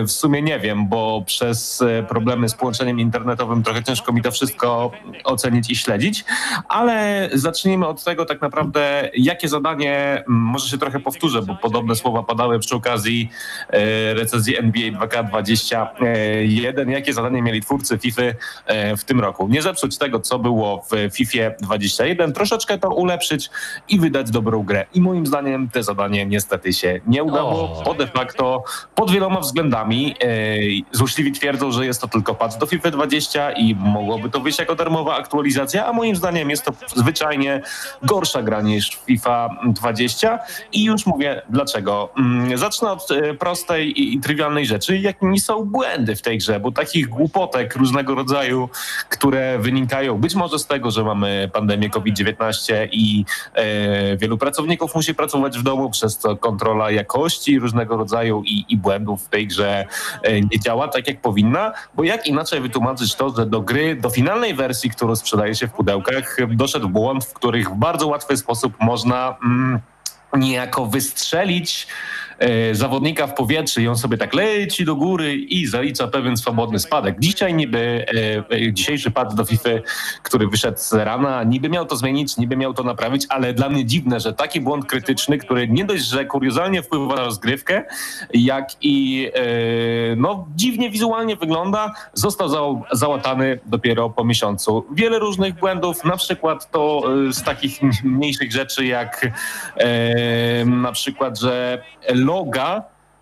W 0.07 0.11
sumie 0.11 0.41
nie 0.41 0.59
wiem, 0.59 0.62
bo 0.75 1.23
przez 1.25 1.81
y, 1.81 2.05
problemy 2.09 2.49
z 2.49 2.53
połączeniem 2.53 2.99
internetowym 2.99 3.63
trochę 3.63 3.83
ciężko 3.83 4.13
mi 4.13 4.21
to 4.21 4.31
wszystko 4.31 4.91
ocenić 5.23 5.69
i 5.69 5.75
śledzić. 5.75 6.25
Ale 6.69 7.29
zacznijmy 7.33 7.87
od 7.87 8.03
tego 8.03 8.25
tak 8.25 8.41
naprawdę, 8.41 9.09
jakie 9.17 9.47
zadanie, 9.47 10.23
mm, 10.27 10.41
może 10.41 10.69
się 10.69 10.77
trochę 10.77 10.99
powtórzę, 10.99 11.41
bo 11.41 11.55
podobne 11.55 11.95
słowa 11.95 12.23
padały 12.23 12.59
przy 12.59 12.75
okazji 12.75 13.29
y, 13.73 14.13
recenzji 14.13 14.57
NBA 14.57 14.91
2K21. 14.91 16.89
Jakie 16.89 17.13
zadanie 17.13 17.41
mieli 17.41 17.61
twórcy 17.61 17.97
FIFA 17.97 18.21
y, 18.21 18.33
w 18.97 19.03
tym 19.03 19.19
roku? 19.19 19.47
Nie 19.47 19.61
zepsuć 19.61 19.97
tego, 19.97 20.19
co 20.19 20.39
było 20.39 20.85
w 20.91 21.15
FIFA 21.15 21.49
21, 21.61 22.33
troszeczkę 22.33 22.77
to 22.77 22.89
ulepszyć 22.89 23.49
i 23.89 23.99
wydać 23.99 24.31
dobrą 24.31 24.63
grę. 24.63 24.85
I 24.93 25.01
moim 25.01 25.25
zdaniem 25.25 25.69
te 25.69 25.83
zadanie 25.83 26.25
niestety 26.25 26.73
się 26.73 27.01
nie 27.07 27.23
udało, 27.23 27.83
bo 27.85 27.93
de 27.93 28.07
facto 28.07 28.63
pod 28.95 29.11
wieloma 29.11 29.39
względami 29.39 30.15
e, 30.21 30.52
złośliwi 30.91 31.31
twierdzą, 31.31 31.71
że 31.71 31.85
jest 31.85 32.01
to 32.01 32.07
tylko 32.07 32.35
patch 32.35 32.57
do 32.57 32.65
FIFA 32.65 32.91
20 32.91 33.51
i 33.51 33.75
mogłoby 33.75 34.29
to 34.29 34.39
wyjść 34.39 34.59
jako 34.59 34.75
darmowa 34.75 35.15
aktualizacja, 35.15 35.85
a 35.85 35.93
moim 35.93 36.15
zdaniem 36.15 36.49
jest 36.49 36.65
to 36.65 36.73
zwyczajnie 36.95 37.61
gorsza 38.03 38.41
gra 38.41 38.61
niż 38.61 38.99
FIFA 39.05 39.49
20 39.67 40.39
i 40.71 40.83
już 40.83 41.05
mówię 41.05 41.41
dlaczego. 41.49 42.09
Mm, 42.17 42.57
Zacznę 42.57 42.91
od 42.91 43.11
e, 43.11 43.33
prostej 43.33 44.01
i, 44.01 44.15
i 44.15 44.19
trywialnej 44.19 44.65
rzeczy, 44.65 44.97
jakimi 44.97 45.39
są 45.39 45.65
błędy 45.65 46.15
w 46.15 46.21
tej 46.21 46.37
grze, 46.37 46.59
bo 46.59 46.71
takich 46.71 47.09
głupotek 47.09 47.75
różnego 47.75 48.15
rodzaju, 48.15 48.69
które 49.09 49.59
wynikają 49.59 50.17
być 50.17 50.35
może 50.35 50.59
z 50.59 50.67
tego, 50.67 50.91
że 50.91 51.03
mamy 51.03 51.49
pandemię 51.53 51.89
COVID-19 51.89 52.87
i 52.91 53.25
e, 53.53 54.17
wielu 54.17 54.37
pracowników 54.37 54.95
musi 54.95 55.15
pracować 55.15 55.57
w 55.57 55.63
domu, 55.63 55.89
przez 55.89 56.17
co 56.17 56.37
kontrola 56.37 56.91
jakości 56.91 57.59
różnego 57.59 57.97
rodzaju 57.97 58.43
i, 58.45 58.65
i 58.69 58.77
błędów 58.77 59.23
w 59.23 59.29
tej 59.29 59.47
grze 59.47 59.85
e, 60.23 60.32
nie 60.41 60.59
działa 60.59 60.87
tak, 60.87 61.07
jak 61.07 61.21
powinna, 61.21 61.73
bo 61.95 62.03
jak 62.03 62.27
inaczej 62.27 62.61
wytłumaczyć 62.61 63.15
to, 63.15 63.29
że 63.29 63.45
do 63.45 63.61
gry, 63.61 63.95
do 63.95 64.09
finalnej 64.09 64.53
wersji, 64.53 64.89
którą 64.89 65.15
sprzedaje 65.15 65.55
się 65.55 65.67
w 65.67 65.71
pudełkach, 65.71 66.37
doszedł 66.49 66.89
błąd, 66.89 67.25
w 67.25 67.33
których 67.33 67.69
w 67.69 67.75
bardzo 67.75 68.07
łatwy 68.07 68.37
sposób 68.37 68.73
można... 68.79 69.37
Mm, 69.43 69.79
niejako 70.37 70.85
wystrzelić 70.85 71.87
zawodnika 72.71 73.27
w 73.27 73.33
powietrze 73.33 73.81
i 73.81 73.87
on 73.87 73.97
sobie 73.97 74.17
tak 74.17 74.33
leci 74.33 74.85
do 74.85 74.95
góry 74.95 75.35
i 75.35 75.67
zalicza 75.67 76.07
pewien 76.07 76.37
swobodny 76.37 76.79
spadek. 76.79 77.15
Dzisiaj 77.19 77.53
niby, 77.53 78.05
e, 78.51 78.55
e, 78.55 78.73
dzisiejszy 78.73 79.11
pad 79.11 79.35
do 79.35 79.45
FIFA, 79.45 79.69
który 80.23 80.47
wyszedł 80.47 80.77
z 80.77 80.93
rana, 80.93 81.43
niby 81.43 81.69
miał 81.69 81.85
to 81.85 81.95
zmienić, 81.95 82.37
niby 82.37 82.57
miał 82.57 82.73
to 82.73 82.83
naprawić, 82.83 83.25
ale 83.29 83.53
dla 83.53 83.69
mnie 83.69 83.85
dziwne, 83.85 84.19
że 84.19 84.33
taki 84.33 84.61
błąd 84.61 84.85
krytyczny, 84.85 85.37
który 85.37 85.67
nie 85.67 85.85
dość, 85.85 86.03
że 86.03 86.25
kuriozalnie 86.25 86.83
wpływa 86.83 87.15
na 87.15 87.23
rozgrywkę, 87.23 87.83
jak 88.33 88.69
i 88.81 89.29
e, 89.33 90.15
no, 90.15 90.47
dziwnie 90.55 90.89
wizualnie 90.89 91.35
wygląda, 91.35 91.93
został 92.13 92.49
za, 92.49 92.59
załatany 92.91 93.59
dopiero 93.65 94.09
po 94.09 94.23
miesiącu. 94.23 94.85
Wiele 94.91 95.19
różnych 95.19 95.53
błędów, 95.53 96.03
na 96.03 96.17
przykład 96.17 96.71
to 96.71 97.03
e, 97.29 97.33
z 97.33 97.43
takich 97.43 97.79
mniejszych 98.03 98.51
rzeczy 98.51 98.85
jak 98.85 99.27
e, 99.77 100.65
na 100.65 100.91
przykład, 100.91 101.39
że 101.39 101.83
loga 102.27 102.69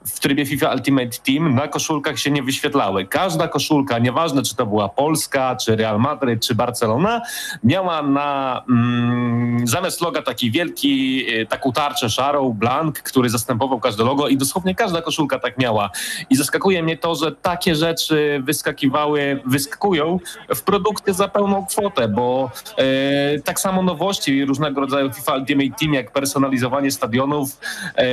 w 0.06 0.19
trybie 0.19 0.45
FIFA 0.45 0.74
Ultimate 0.74 1.18
Team 1.25 1.56
na 1.56 1.68
koszulkach 1.68 2.19
się 2.19 2.31
nie 2.31 2.44
wyświetlały. 2.44 3.06
Każda 3.06 3.48
koszulka, 3.48 4.00
nieważne 4.00 4.44
czy 4.44 4.56
to 4.56 4.65
była 4.65 4.89
Polska, 4.89 5.56
czy 5.56 5.75
Real 5.75 6.00
Madryt, 6.00 6.48
czy 6.48 6.56
Barcelona, 6.56 7.21
miała 7.63 8.01
na 8.01 8.62
mm, 8.69 9.68
zamiast 9.68 10.01
loga 10.01 10.21
taki 10.21 10.51
wielki, 10.51 11.25
e, 11.33 11.45
taką 11.45 11.71
tarczę 11.71 12.09
szarą, 12.09 12.53
blank, 12.53 13.00
który 13.00 13.30
zastępował 13.30 13.80
każde 13.80 14.03
logo 14.03 14.27
i 14.27 14.38
dosłownie 14.38 14.75
każda 14.75 15.01
koszulka 15.01 15.39
tak 15.39 15.57
miała. 15.57 15.89
I 16.30 16.36
zaskakuje 16.36 16.83
mnie 16.83 16.97
to, 16.97 17.15
że 17.15 17.31
takie 17.31 17.75
rzeczy 17.75 18.42
wyskakiwały, 18.44 19.42
wyskakują 19.45 20.19
w 20.56 20.62
produkty 20.62 21.13
za 21.13 21.27
pełną 21.27 21.65
kwotę, 21.65 22.07
bo 22.07 22.51
e, 22.77 23.39
tak 23.39 23.59
samo 23.59 23.83
nowości 23.83 24.45
różnego 24.45 24.81
rodzaju 24.81 25.14
FIFA 25.14 25.35
Ultimate 25.35 25.80
Team, 25.80 25.94
jak 25.94 26.11
personalizowanie 26.11 26.92
stadionów, 26.92 27.59
e, 27.95 28.06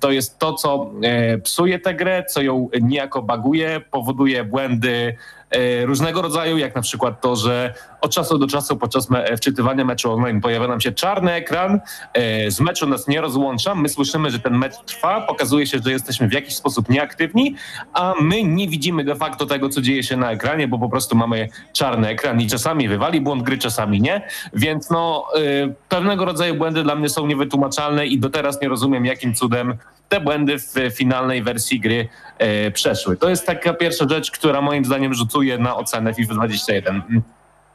to 0.00 0.10
jest 0.10 0.38
to, 0.38 0.52
co 0.52 0.90
e, 1.02 1.11
psuje 1.42 1.78
tę 1.78 1.94
grę, 1.94 2.24
co 2.28 2.42
ją 2.42 2.68
niejako 2.80 3.22
baguje, 3.22 3.80
powoduje 3.90 4.44
błędy 4.44 5.16
e, 5.50 5.86
różnego 5.86 6.22
rodzaju, 6.22 6.58
jak 6.58 6.74
na 6.74 6.82
przykład 6.82 7.20
to, 7.20 7.36
że 7.36 7.74
od 8.02 8.12
czasu 8.12 8.38
do 8.38 8.46
czasu 8.46 8.76
podczas 8.76 9.10
me- 9.10 9.36
wczytywania 9.36 9.84
meczu 9.84 10.12
online 10.12 10.40
pojawia 10.40 10.68
nam 10.68 10.80
się 10.80 10.92
czarny 10.92 11.32
ekran, 11.32 11.80
e, 12.14 12.50
z 12.50 12.60
meczu 12.60 12.86
nas 12.86 13.08
nie 13.08 13.20
rozłącza, 13.20 13.74
my 13.74 13.88
słyszymy, 13.88 14.30
że 14.30 14.38
ten 14.38 14.58
mecz 14.58 14.74
trwa, 14.86 15.20
pokazuje 15.20 15.66
się, 15.66 15.78
że 15.84 15.90
jesteśmy 15.92 16.28
w 16.28 16.32
jakiś 16.32 16.56
sposób 16.56 16.88
nieaktywni, 16.88 17.54
a 17.92 18.14
my 18.20 18.42
nie 18.42 18.68
widzimy 18.68 19.04
de 19.04 19.14
facto 19.14 19.46
tego, 19.46 19.68
co 19.68 19.80
dzieje 19.80 20.02
się 20.02 20.16
na 20.16 20.30
ekranie, 20.30 20.68
bo 20.68 20.78
po 20.78 20.88
prostu 20.88 21.16
mamy 21.16 21.48
czarny 21.72 22.08
ekran 22.08 22.40
i 22.40 22.46
czasami 22.46 22.88
wywali 22.88 23.20
błąd 23.20 23.42
gry, 23.42 23.58
czasami 23.58 24.00
nie, 24.00 24.22
więc 24.52 24.90
no 24.90 25.26
y, 25.38 25.74
pewnego 25.88 26.24
rodzaju 26.24 26.54
błędy 26.54 26.82
dla 26.82 26.94
mnie 26.94 27.08
są 27.08 27.26
niewytłumaczalne 27.26 28.06
i 28.06 28.18
do 28.18 28.30
teraz 28.30 28.60
nie 28.62 28.68
rozumiem, 28.68 29.06
jakim 29.06 29.34
cudem 29.34 29.78
te 30.08 30.20
błędy 30.20 30.58
w 30.58 30.74
finalnej 30.94 31.42
wersji 31.42 31.80
gry 31.80 32.08
e, 32.38 32.70
przeszły. 32.70 33.16
To 33.16 33.28
jest 33.28 33.46
taka 33.46 33.74
pierwsza 33.74 34.06
rzecz, 34.08 34.30
która 34.30 34.60
moim 34.60 34.84
zdaniem 34.84 35.14
rzutuje 35.14 35.58
na 35.58 35.76
ocenę 35.76 36.14
FIFA 36.14 36.34
21. 36.34 37.22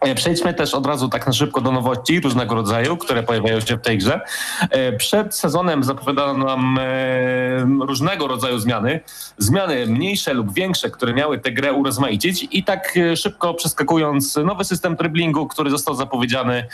E, 0.01 0.15
Przejdźmy 0.15 0.53
też 0.53 0.73
od 0.73 0.85
razu 0.85 1.09
tak 1.09 1.27
na 1.27 1.33
szybko 1.33 1.61
do 1.61 1.71
nowości 1.71 2.19
różnego 2.19 2.55
rodzaju, 2.55 2.97
które 2.97 3.23
pojawiają 3.23 3.59
się 3.59 3.77
w 3.77 3.81
tej 3.81 3.97
grze. 3.97 4.21
E, 4.69 4.93
Przed 4.93 5.35
sezonem 5.35 5.83
zapowiadano 5.83 6.45
nam 6.45 6.79
e, 6.81 7.85
różnego 7.85 8.27
rodzaju 8.27 8.59
zmiany. 8.59 8.99
Zmiany 9.37 9.87
mniejsze 9.87 10.33
lub 10.33 10.53
większe, 10.53 10.89
które 10.89 11.13
miały 11.13 11.39
tę 11.39 11.51
grę 11.51 11.73
urozmaicić 11.73 12.47
i 12.51 12.63
tak 12.63 12.99
szybko 13.15 13.53
przeskakując 13.53 14.35
nowy 14.35 14.63
system 14.63 14.95
driblingu, 14.95 15.47
który 15.47 15.69
został 15.69 15.95
zapowiedziany 15.95 16.67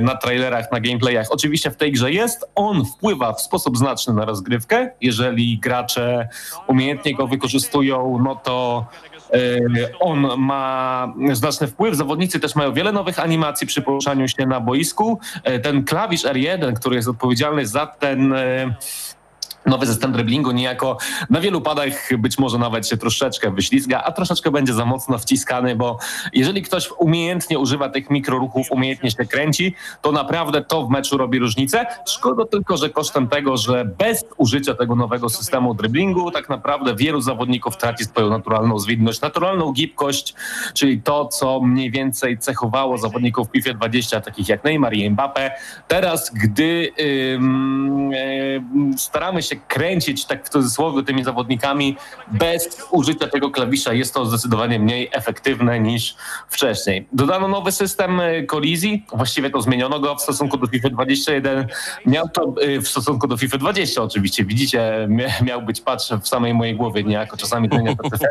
na 0.00 0.16
trailerach, 0.16 0.72
na 0.72 0.80
gameplayach. 0.80 1.26
Oczywiście 1.30 1.70
w 1.70 1.76
tej 1.76 1.92
grze 1.92 2.12
jest. 2.12 2.44
On 2.54 2.84
wpływa 2.84 3.32
w 3.32 3.40
sposób 3.40 3.78
znaczny 3.78 4.14
na 4.14 4.24
rozgrywkę. 4.24 4.90
Jeżeli 5.00 5.58
gracze 5.58 6.28
umiejętnie 6.66 7.14
go 7.14 7.26
wykorzystują, 7.26 8.18
no 8.24 8.34
to 8.36 8.86
On 10.00 10.26
ma 10.38 11.12
znaczny 11.32 11.66
wpływ. 11.66 11.96
Zawodnicy 11.96 12.40
też 12.40 12.54
mają 12.54 12.72
wiele 12.72 12.92
nowych 12.92 13.18
animacji 13.18 13.66
przy 13.66 13.82
poruszaniu 13.82 14.28
się 14.28 14.46
na 14.46 14.60
boisku. 14.60 15.20
E, 15.44 15.58
Ten 15.58 15.84
klawisz 15.84 16.24
R1, 16.24 16.72
który 16.74 16.96
jest 16.96 17.08
odpowiedzialny 17.08 17.66
za 17.66 17.86
ten 17.86 18.32
e, 18.32 18.74
Nowy 19.66 19.86
system 19.86 20.12
driblingu 20.12 20.50
niejako 20.50 20.98
na 21.30 21.40
wielu 21.40 21.60
padach 21.60 22.18
być 22.18 22.38
może 22.38 22.58
nawet 22.58 22.88
się 22.88 22.96
troszeczkę 22.96 23.50
wyślizga, 23.50 24.02
a 24.04 24.12
troszeczkę 24.12 24.50
będzie 24.50 24.72
za 24.72 24.84
mocno 24.84 25.18
wciskany, 25.18 25.76
bo 25.76 25.98
jeżeli 26.32 26.62
ktoś 26.62 26.90
umiejętnie 26.98 27.58
używa 27.58 27.88
tych 27.88 28.10
mikroruchów, 28.10 28.66
umiejętnie 28.70 29.10
się 29.10 29.24
kręci, 29.24 29.74
to 30.02 30.12
naprawdę 30.12 30.64
to 30.64 30.86
w 30.86 30.90
meczu 30.90 31.18
robi 31.18 31.38
różnicę. 31.38 31.86
Szkoda 32.06 32.44
tylko, 32.44 32.76
że 32.76 32.90
kosztem 32.90 33.28
tego, 33.28 33.56
że 33.56 33.84
bez 33.84 34.24
użycia 34.36 34.74
tego 34.74 34.96
nowego 34.96 35.28
systemu 35.28 35.74
driblingu 35.74 36.30
tak 36.30 36.48
naprawdę 36.48 36.96
wielu 36.96 37.20
zawodników 37.20 37.76
traci 37.76 38.04
swoją 38.04 38.30
naturalną 38.30 38.78
zwinność, 38.78 39.20
naturalną 39.20 39.72
gibkość, 39.72 40.34
czyli 40.74 41.02
to, 41.02 41.26
co 41.26 41.60
mniej 41.60 41.90
więcej 41.90 42.38
cechowało 42.38 42.98
zawodników 42.98 43.48
w 43.48 43.52
FIFA 43.52 43.74
20, 43.74 44.20
takich 44.20 44.48
jak 44.48 44.64
Neymar 44.64 44.94
i 44.94 45.10
Mbappe. 45.10 45.50
Teraz, 45.88 46.30
gdy 46.34 46.90
ym, 47.34 48.10
staramy 48.96 49.42
się 49.42 49.49
kręcić 49.56 50.24
tak 50.24 50.46
w 50.46 50.48
cudzysłowie 50.48 51.02
tymi 51.02 51.24
zawodnikami 51.24 51.96
bez 52.26 52.86
użycia 52.90 53.28
tego 53.28 53.50
klawisza, 53.50 53.92
jest 53.92 54.14
to 54.14 54.26
zdecydowanie 54.26 54.78
mniej 54.78 55.08
efektywne 55.12 55.80
niż 55.80 56.16
wcześniej. 56.48 57.06
Dodano 57.12 57.48
nowy 57.48 57.72
system 57.72 58.20
y, 58.20 58.46
kolizji, 58.46 59.04
właściwie 59.12 59.50
to 59.50 59.62
zmieniono 59.62 60.00
go 60.00 60.16
w 60.16 60.22
stosunku 60.22 60.56
do 60.56 60.66
FIFA 60.66 60.88
21. 60.88 61.66
Miał 62.06 62.28
to 62.28 62.54
y, 62.62 62.80
w 62.80 62.88
stosunku 62.88 63.26
do 63.26 63.36
FIFA 63.36 63.58
20 63.58 64.02
oczywiście, 64.02 64.44
widzicie, 64.44 65.06
mia- 65.08 65.42
miał 65.42 65.62
być 65.62 65.80
patrz 65.80 66.10
w 66.22 66.28
samej 66.28 66.54
mojej 66.54 66.74
głowie, 66.76 67.04
niejako 67.04 67.36
czasami 67.36 67.68
zmienia 67.68 67.94
te. 67.94 68.28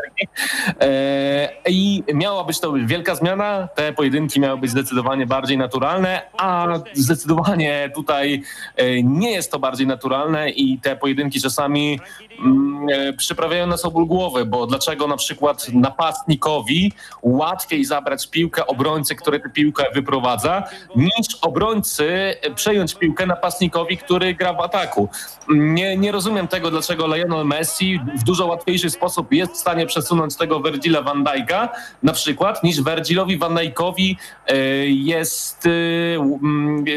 E, 0.80 1.48
I 1.68 2.04
miała 2.14 2.44
być 2.44 2.60
to 2.60 2.72
wielka 2.84 3.14
zmiana, 3.14 3.68
te 3.74 3.92
pojedynki 3.92 4.40
miały 4.40 4.58
być 4.58 4.70
zdecydowanie 4.70 5.26
bardziej 5.26 5.58
naturalne, 5.58 6.22
a 6.38 6.66
zdecydowanie 6.94 7.90
tutaj 7.94 8.42
e, 8.76 9.02
nie 9.02 9.30
jest 9.30 9.50
to 9.50 9.58
bardziej 9.58 9.86
naturalne 9.86 10.50
i 10.50 10.78
te 10.78 10.96
pojedynki 10.96 11.09
czasami 11.42 12.00
mm, 12.44 12.86
e, 12.92 13.12
przyprawiają 13.12 13.66
nas 13.66 13.84
o 13.84 13.90
ból 13.90 14.06
głowy, 14.06 14.44
bo 14.44 14.66
dlaczego 14.66 15.06
na 15.06 15.16
przykład 15.16 15.66
napastnikowi 15.72 16.92
łatwiej 17.22 17.84
zabrać 17.84 18.30
piłkę 18.30 18.66
obrońcy, 18.66 19.14
który 19.14 19.40
tę 19.40 19.50
piłkę 19.50 19.84
wyprowadza, 19.94 20.62
niż 20.96 21.34
obrońcy 21.42 22.36
przejąć 22.54 22.94
piłkę 22.94 23.26
napastnikowi, 23.26 23.98
który 23.98 24.34
gra 24.34 24.52
w 24.52 24.60
ataku. 24.60 25.08
Nie, 25.48 25.96
nie 25.96 26.12
rozumiem 26.12 26.48
tego, 26.48 26.70
dlaczego 26.70 27.16
Lionel 27.16 27.44
Messi 27.44 28.00
w 28.16 28.22
dużo 28.22 28.46
łatwiejszy 28.46 28.90
sposób 28.90 29.32
jest 29.32 29.52
w 29.52 29.56
stanie 29.56 29.86
przesunąć 29.86 30.36
tego 30.36 30.60
Virgila 30.60 31.02
van 31.02 31.24
Dijk'a 31.24 31.68
na 32.02 32.12
przykład, 32.12 32.62
niż 32.62 32.82
Virgilowi 32.82 33.38
van 33.38 33.54
Dijk'owi 33.54 34.16
e, 34.46 34.56
jest 34.86 35.66
e, 35.66 35.70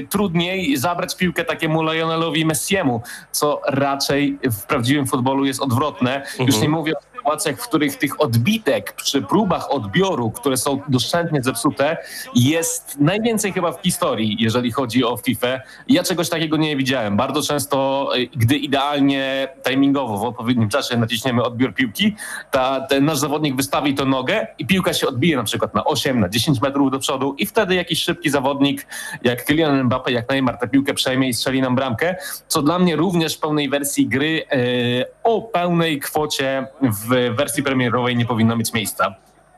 trudniej 0.09 0.77
zabrać 0.77 1.15
piłkę 1.15 1.45
takiemu 1.45 1.83
Lionelowi 1.83 2.45
Messiemu, 2.45 3.01
co 3.31 3.61
raczej 3.67 4.02
w 4.51 4.65
prawdziwym 4.67 5.07
futbolu 5.07 5.45
jest 5.45 5.61
odwrotne. 5.61 6.25
Już 6.39 6.61
nie 6.61 6.69
mówię 6.69 6.93
sytuacjach, 7.23 7.59
w 7.59 7.67
których 7.67 7.95
tych 7.95 8.21
odbitek 8.21 8.93
przy 8.93 9.21
próbach 9.21 9.71
odbioru, 9.71 10.31
które 10.31 10.57
są 10.57 10.81
doszczętnie 10.87 11.43
zepsute, 11.43 11.97
jest 12.35 12.99
najwięcej 12.99 13.53
chyba 13.53 13.71
w 13.71 13.81
historii, 13.81 14.37
jeżeli 14.39 14.71
chodzi 14.71 15.03
o 15.03 15.17
FIFA. 15.17 15.59
Ja 15.87 16.03
czegoś 16.03 16.29
takiego 16.29 16.57
nie 16.57 16.77
widziałem. 16.77 17.17
Bardzo 17.17 17.41
często, 17.41 18.09
y, 18.17 18.27
gdy 18.35 18.55
idealnie 18.55 19.47
timingowo 19.69 20.17
w 20.17 20.23
odpowiednim 20.23 20.69
czasie 20.69 20.97
naciśniemy 20.97 21.43
odbiór 21.43 21.73
piłki, 21.73 22.15
ta, 22.51 22.81
ten 22.81 23.05
nasz 23.05 23.17
zawodnik 23.17 23.55
wystawi 23.55 23.93
tę 23.93 24.05
nogę 24.05 24.47
i 24.59 24.65
piłka 24.65 24.93
się 24.93 25.07
odbije 25.07 25.37
na 25.37 25.43
przykład 25.43 25.75
na 25.75 25.85
8, 25.85 26.19
na 26.19 26.29
10 26.29 26.61
metrów 26.61 26.91
do 26.91 26.99
przodu 26.99 27.35
i 27.37 27.45
wtedy 27.45 27.75
jakiś 27.75 28.03
szybki 28.03 28.29
zawodnik 28.29 28.87
jak 29.23 29.45
Kylian 29.45 29.83
Mbappe, 29.83 30.11
jak 30.11 30.29
Neymar 30.29 30.57
tę 30.57 30.67
piłkę 30.67 30.93
przejmie 30.93 31.29
i 31.29 31.33
strzeli 31.33 31.61
nam 31.61 31.75
bramkę, 31.75 32.15
co 32.47 32.61
dla 32.61 32.79
mnie 32.79 32.95
również 32.95 33.35
w 33.35 33.39
pełnej 33.39 33.69
wersji 33.69 34.07
gry 34.07 34.45
y, 34.53 35.05
o 35.23 35.41
pełnej 35.41 35.99
kwocie 35.99 36.67
w 36.81 37.12
wersji 37.31 37.63
premierowej 37.63 38.15
nie 38.15 38.25
powinno 38.25 38.55
mieć 38.55 38.73
miejsca. 38.73 39.15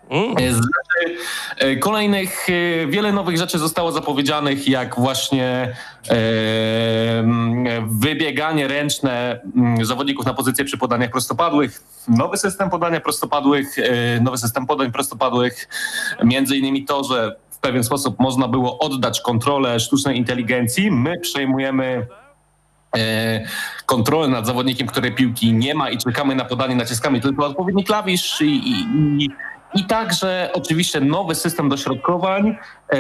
Mm. 0.09 0.53
Z 0.53 0.55
rzeczy 0.55 1.17
e, 1.57 1.75
kolejnych, 1.75 2.47
e, 2.49 2.87
wiele 2.87 3.13
nowych 3.13 3.37
rzeczy 3.37 3.59
zostało 3.59 3.91
zapowiedzianych, 3.91 4.67
jak 4.67 4.99
właśnie 4.99 5.75
e, 6.09 6.15
wybieganie 7.87 8.67
ręczne 8.67 9.39
zawodników 9.81 10.25
na 10.25 10.33
pozycję 10.33 10.65
przy 10.65 10.77
podaniach 10.77 11.11
prostopadłych, 11.11 11.83
nowy 12.07 12.37
system 12.37 12.69
podania 12.69 12.99
prostopadłych, 12.99 13.79
e, 13.79 14.19
nowy 14.19 14.37
system 14.37 14.65
podań 14.65 14.91
prostopadłych, 14.91 15.67
między 16.23 16.57
innymi 16.57 16.85
to, 16.85 17.03
że 17.03 17.35
w 17.49 17.59
pewien 17.59 17.83
sposób 17.83 18.19
można 18.19 18.47
było 18.47 18.79
oddać 18.79 19.21
kontrolę 19.21 19.79
sztucznej 19.79 20.17
inteligencji. 20.17 20.91
My 20.91 21.19
przejmujemy 21.19 22.07
kontrolę 23.85 24.27
nad 24.27 24.45
zawodnikiem, 24.45 24.87
której 24.87 25.15
piłki 25.15 25.53
nie 25.53 25.75
ma 25.75 25.89
i 25.89 25.97
czekamy 25.97 26.35
na 26.35 26.45
podanie, 26.45 26.75
naciskamy 26.75 27.21
tylko 27.21 27.45
odpowiedni 27.45 27.83
klawisz 27.83 28.41
i, 28.41 28.45
i, 28.45 28.85
i 29.23 29.29
i 29.75 29.83
także 29.83 30.49
oczywiście 30.53 31.01
nowy 31.01 31.35
system 31.35 31.69
dośrodkowań 31.69 32.47
e, 32.47 32.97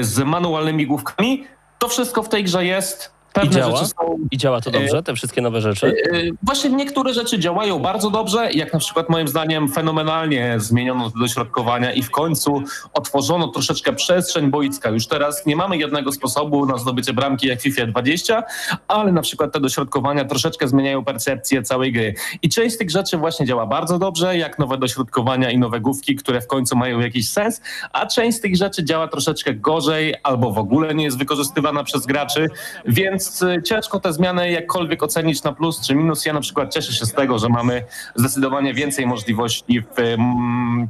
z 0.00 0.18
manualnymi 0.18 0.86
główkami. 0.86 1.44
To 1.78 1.88
wszystko 1.88 2.22
w 2.22 2.28
tej 2.28 2.44
grze 2.44 2.64
jest. 2.64 3.12
I 3.36 3.40
Pewne 3.40 3.50
działa? 3.60 3.76
rzeczy 3.76 3.90
są 3.90 4.18
I 4.30 4.36
działa 4.38 4.60
to 4.60 4.70
dobrze, 4.70 5.02
te 5.02 5.14
wszystkie 5.14 5.40
nowe 5.40 5.60
rzeczy? 5.60 5.86
E, 6.12 6.20
Właśnie 6.42 6.70
niektóre 6.70 7.14
rzeczy 7.14 7.38
działają 7.38 7.78
bardzo 7.78 8.10
dobrze, 8.10 8.52
jak 8.52 8.72
na 8.72 8.78
przykład 8.78 9.08
moim 9.08 9.28
zdaniem 9.28 9.68
fenomenalnie 9.68 10.54
zmieniono 10.58 11.10
dośrodkowania 11.20 11.92
i 11.92 12.02
w 12.02 12.10
końcu 12.10 12.62
otworzono 12.94 13.48
troszeczkę 13.48 13.92
przestrzeń 13.92 14.50
boiska. 14.50 14.90
Już 14.90 15.06
teraz 15.06 15.46
nie 15.46 15.56
mamy 15.56 15.76
jednego 15.76 16.12
sposobu 16.12 16.66
na 16.66 16.78
zdobycie 16.78 17.12
bramki 17.12 17.46
jak 17.46 17.60
FIFA 17.60 17.86
20, 17.86 18.42
ale 18.88 19.12
na 19.12 19.22
przykład 19.22 19.52
te 19.52 19.60
dośrodkowania 19.60 20.24
troszeczkę 20.24 20.68
zmieniają 20.68 21.04
percepcję 21.04 21.62
całej 21.62 21.92
gry. 21.92 22.14
I 22.42 22.48
część 22.48 22.74
z 22.74 22.78
tych 22.78 22.90
rzeczy 22.90 23.16
właśnie 23.18 23.46
działa 23.46 23.66
bardzo 23.66 23.98
dobrze, 23.98 24.36
jak 24.38 24.58
nowe 24.58 24.78
dośrodkowania 24.78 25.50
i 25.50 25.58
nowe 25.58 25.80
główki, 25.80 26.16
które 26.16 26.40
w 26.40 26.46
końcu 26.46 26.76
mają 26.76 27.00
jakiś 27.00 27.28
sens, 27.28 27.60
a 27.92 28.06
część 28.06 28.38
z 28.38 28.40
tych 28.40 28.56
rzeczy 28.56 28.84
działa 28.84 29.08
troszeczkę 29.08 29.54
gorzej 29.54 30.14
albo 30.22 30.50
w 30.52 30.58
ogóle 30.58 30.94
nie 30.94 31.04
jest 31.04 31.18
wykorzystywana 31.18 31.84
przez 31.84 32.06
graczy, 32.06 32.46
więc 32.86 33.21
y, 33.42 33.62
ciężko 33.62 34.00
te 34.00 34.12
zmiany 34.12 34.50
jakkolwiek 34.50 35.02
ocenić 35.02 35.42
na 35.42 35.52
plus 35.52 35.80
czy 35.86 35.94
minus. 35.94 36.26
Ja 36.26 36.32
na 36.32 36.40
przykład 36.40 36.72
cieszę 36.74 36.92
się 36.92 37.06
z 37.06 37.12
tego, 37.12 37.38
że 37.38 37.48
mamy 37.48 37.84
zdecydowanie 38.14 38.74
więcej 38.74 39.06
możliwości 39.06 39.80
w 39.96 40.16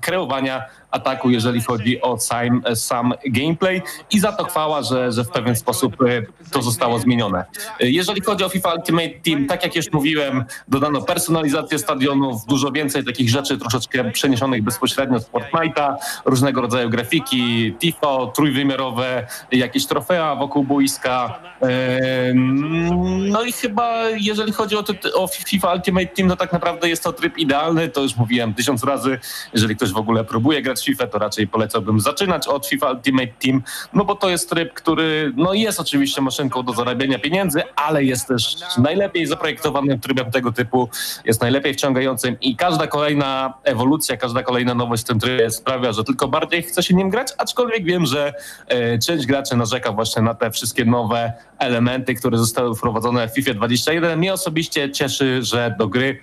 kreowania 0.01 0.62
ataku, 0.93 1.31
jeżeli 1.31 1.61
chodzi 1.63 2.03
o 2.03 2.19
sam, 2.19 2.63
sam 2.75 3.13
gameplay 3.27 3.83
i 4.11 4.21
za 4.21 4.33
to 4.33 4.45
chwała, 4.45 4.83
że, 4.83 5.13
że 5.13 5.25
w 5.25 5.29
pewien 5.29 5.57
sposób 5.57 6.03
y, 6.03 6.27
to 6.53 6.63
zostało 6.63 6.99
zmienione. 6.99 7.45
Y, 7.83 7.91
Jeżeli 7.91 8.21
chodzi 8.21 8.45
o 8.45 8.49
FIFA 8.49 8.75
Ultimate 8.75 9.11
Team, 9.25 9.47
tak 9.47 9.63
jak 9.65 9.77
już 9.77 9.93
mówiłem, 9.93 10.45
dodano 10.69 11.03
personalizację 11.03 11.79
stadionów, 11.79 12.47
dużo 12.47 12.73
więcej 12.73 13.05
takich 13.05 13.31
rzeczy 13.31 13.59
troszeczkę 13.59 14.11
przeniesionych 14.11 14.63
bezpośrednio 14.63 15.21
z 15.21 15.31
Fortnite'a, 15.31 15.95
różnego 16.25 16.61
rodzaju 16.61 16.91
grafiki, 16.91 17.75
tifo, 17.79 18.33
trójwymiarowe, 18.37 19.27
jakieś 19.53 19.87
trofea 19.87 20.37
wokół 20.37 20.65
boiska. 20.65 21.39
Em, 21.61 23.29
No 23.31 23.43
i 23.43 23.53
chyba 23.53 24.09
jeżeli 24.11 24.53
chodzi 24.53 24.77
o, 24.77 24.85
o 25.15 25.27
FIFA 25.27 25.75
Ultimate 25.75 26.07
Team, 26.07 26.29
to 26.29 26.37
tak 26.37 26.53
naprawdę 26.53 26.89
jest 26.89 27.03
to 27.03 27.13
tryb 27.13 27.39
idealny, 27.39 27.89
to 27.89 28.03
już 28.03 28.17
mówiłem 28.17 28.55
tysiąc 28.55 28.85
razy. 28.85 29.19
Jeżeli 29.53 29.77
ktoś 29.77 29.93
w 29.93 29.97
ogóle 29.97 30.25
próbuje 30.25 30.63
grać 30.63 30.82
FIFA, 30.85 31.07
to 31.07 31.19
raczej 31.19 31.49
polecałbym 31.49 32.01
zaczynać 32.01 32.49
od 32.49 32.67
FIFA 32.67 32.91
Ultimate 32.91 33.33
Team, 33.43 33.62
no 33.93 34.05
bo 34.05 34.15
to 34.15 34.31
jest 34.31 34.51
tryb, 34.51 34.73
który 34.75 35.33
no 35.37 35.55
jest 35.55 35.81
oczywiście 35.81 36.21
maszynką 36.21 36.62
do 36.62 36.73
zarabiania 36.73 37.19
pieniędzy, 37.19 37.62
ale 37.77 38.05
jest 38.05 38.29
też 38.29 38.57
najlepiej 38.79 39.27
zaprojektowanym 39.27 40.01
trybem 40.01 40.31
tego 40.31 40.53
typu, 40.53 40.89
jest 41.25 41.41
najlepiej 41.41 41.75
wciągającym 41.75 42.37
i 42.41 42.57
każda 42.57 42.87
kolejna 42.87 43.55
ewolucja, 43.65 44.17
każda 44.17 44.43
kolejna 44.43 44.75
nowość 44.75 45.03
w 45.03 45.07
tym 45.07 45.21
trybie 45.21 45.51
sprawia, 45.51 45.93
że 45.93 46.05
tylko 46.05 46.29
bardziej 46.29 46.62
chce 46.62 46.83
się 46.83 46.95
nim 46.95 47.11
grać, 47.11 47.29
aczkolwiek 47.39 47.85
wiem, 47.85 48.07
że 48.07 48.35
e, 48.69 48.99
część 48.99 49.27
graczy 49.27 49.57
narzeka 49.57 49.93
właśnie 49.93 50.23
na 50.23 50.35
te 50.35 50.51
wszystkie 50.51 50.85
nowe 50.85 51.33
elementy, 51.59 52.15
które 52.15 52.39
zostały 52.39 52.75
wprowadzone 52.75 53.29
w 53.29 53.35
FIFA 53.35 53.55
21. 53.55 54.19
Mnie 54.19 54.33
osobiście 54.33 54.91
cieszy, 54.91 55.43
że 55.43 55.75
do 55.79 55.89
gry 55.89 56.19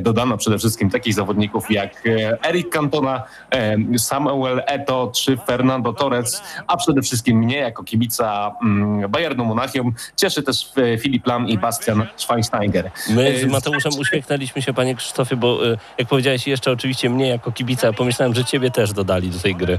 dodano 0.00 0.36
przede 0.36 0.58
wszystkim 0.58 0.90
takich 0.90 1.14
zawodników 1.14 1.70
jak 1.70 2.06
e, 2.06 2.44
Eric 2.48 2.68
Cantona, 2.68 3.22
e, 3.50 3.76
Samuel 3.98 4.62
Eto 4.66 5.12
czy 5.14 5.36
Fernando 5.36 5.92
Torres, 5.92 6.42
a 6.66 6.76
przede 6.76 7.02
wszystkim 7.02 7.38
mnie 7.38 7.56
jako 7.56 7.84
kibica 7.84 8.54
mm, 8.62 9.10
Bayernu 9.10 9.44
Monachium 9.44 9.94
cieszy 10.16 10.42
też 10.42 10.72
e, 10.76 10.98
Filip 10.98 11.26
Lam 11.26 11.48
i 11.48 11.58
Bastian 11.58 12.06
Schweinsteiger. 12.16 12.90
My 13.10 13.38
z 13.38 13.44
E, 13.44 13.46
Mateuszem 13.46 13.92
uśmiechnęliśmy 13.98 14.62
się, 14.62 14.74
panie 14.74 14.94
Krzysztofie, 14.94 15.36
bo 15.36 15.58
jak 15.98 16.08
powiedziałeś 16.08 16.46
jeszcze 16.46 16.72
oczywiście 16.72 17.10
mnie 17.10 17.28
jako 17.28 17.52
kibica, 17.52 17.92
pomyślałem, 17.92 18.34
że 18.34 18.44
ciebie 18.44 18.70
też 18.70 18.92
dodali 18.92 19.30
do 19.30 19.38
tej 19.38 19.54
gry. 19.54 19.78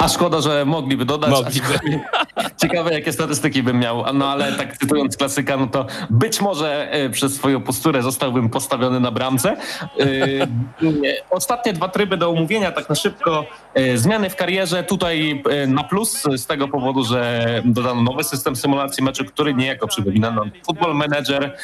A 0.00 0.08
szkoda, 0.08 0.40
że 0.40 0.64
mogliby 0.64 1.04
dodać. 1.04 1.30
Mogliby. 1.30 2.00
Ciekawe, 2.62 2.92
jakie 2.92 3.12
statystyki 3.12 3.62
bym 3.62 3.78
miał. 3.78 4.04
No 4.14 4.28
ale 4.28 4.52
tak 4.52 4.78
cytując 4.78 5.16
klasyka, 5.16 5.56
no 5.56 5.66
to 5.66 5.86
być 6.10 6.40
może 6.40 6.90
e, 6.92 7.10
przez 7.10 7.34
swoją 7.34 7.60
posturę 7.62 8.02
zostałbym 8.02 8.50
postawiony 8.50 9.00
na 9.00 9.10
bramce. 9.10 9.56
E, 10.00 10.06
Ostatnie 11.30 11.72
dwa 11.72 11.88
tryby 11.88 12.16
do 12.16 12.30
omówienia, 12.30 12.72
tak 12.72 12.88
na 12.88 12.94
szybko. 12.94 13.44
E, 13.74 13.98
Zmiany 13.98 14.30
w 14.30 14.36
karierze 14.36 14.84
tutaj 14.84 15.42
na 15.68 15.84
plus 15.84 16.22
z 16.36 16.46
tego 16.46 16.68
powodu, 16.68 17.04
że 17.04 17.46
dodano 17.64 18.02
nowy 18.02 18.24
system 18.24 18.56
symulacji 18.56 19.04
meczu, 19.04 19.24
który 19.24 19.54
niejako 19.54 19.88
przypomina 19.88 20.30
nam 20.30 20.50
Football 20.66 20.94
Manager. 20.94 21.56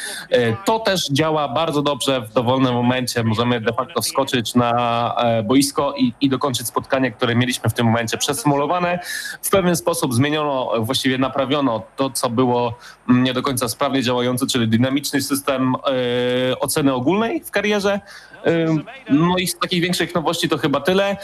To 0.65 0.79
też 0.79 1.09
działa 1.11 1.47
bardzo 1.47 1.81
dobrze 1.81 2.21
w 2.21 2.33
dowolnym 2.33 2.73
momencie. 2.73 3.23
Możemy 3.23 3.61
de 3.61 3.73
facto 3.73 4.01
wskoczyć 4.01 4.55
na 4.55 4.71
e, 5.17 5.43
boisko 5.43 5.93
i, 5.97 6.13
i 6.21 6.29
dokończyć 6.29 6.67
spotkanie, 6.67 7.11
które 7.11 7.35
mieliśmy 7.35 7.69
w 7.69 7.73
tym 7.73 7.85
momencie 7.85 8.17
przesymulowane. 8.27 8.99
W 9.41 9.49
pewien 9.49 9.75
sposób 9.75 10.13
zmieniono, 10.13 10.71
właściwie 10.79 11.17
naprawiono 11.17 11.83
to, 11.95 12.09
co 12.09 12.29
było 12.29 12.77
mm, 13.09 13.23
nie 13.23 13.33
do 13.33 13.41
końca 13.41 13.69
sprawnie 13.69 14.03
działające, 14.03 14.47
czyli 14.47 14.67
dynamiczny 14.67 15.21
system 15.21 15.75
e, 15.75 16.59
oceny 16.59 16.93
ogólnej 16.93 17.43
w 17.43 17.51
karierze. 17.51 17.99
No 19.09 19.37
i 19.37 19.47
z 19.47 19.59
takich 19.59 19.81
większych 19.81 20.15
nowości 20.15 20.49
to 20.49 20.57
chyba 20.57 20.81
tyle. 20.81 21.17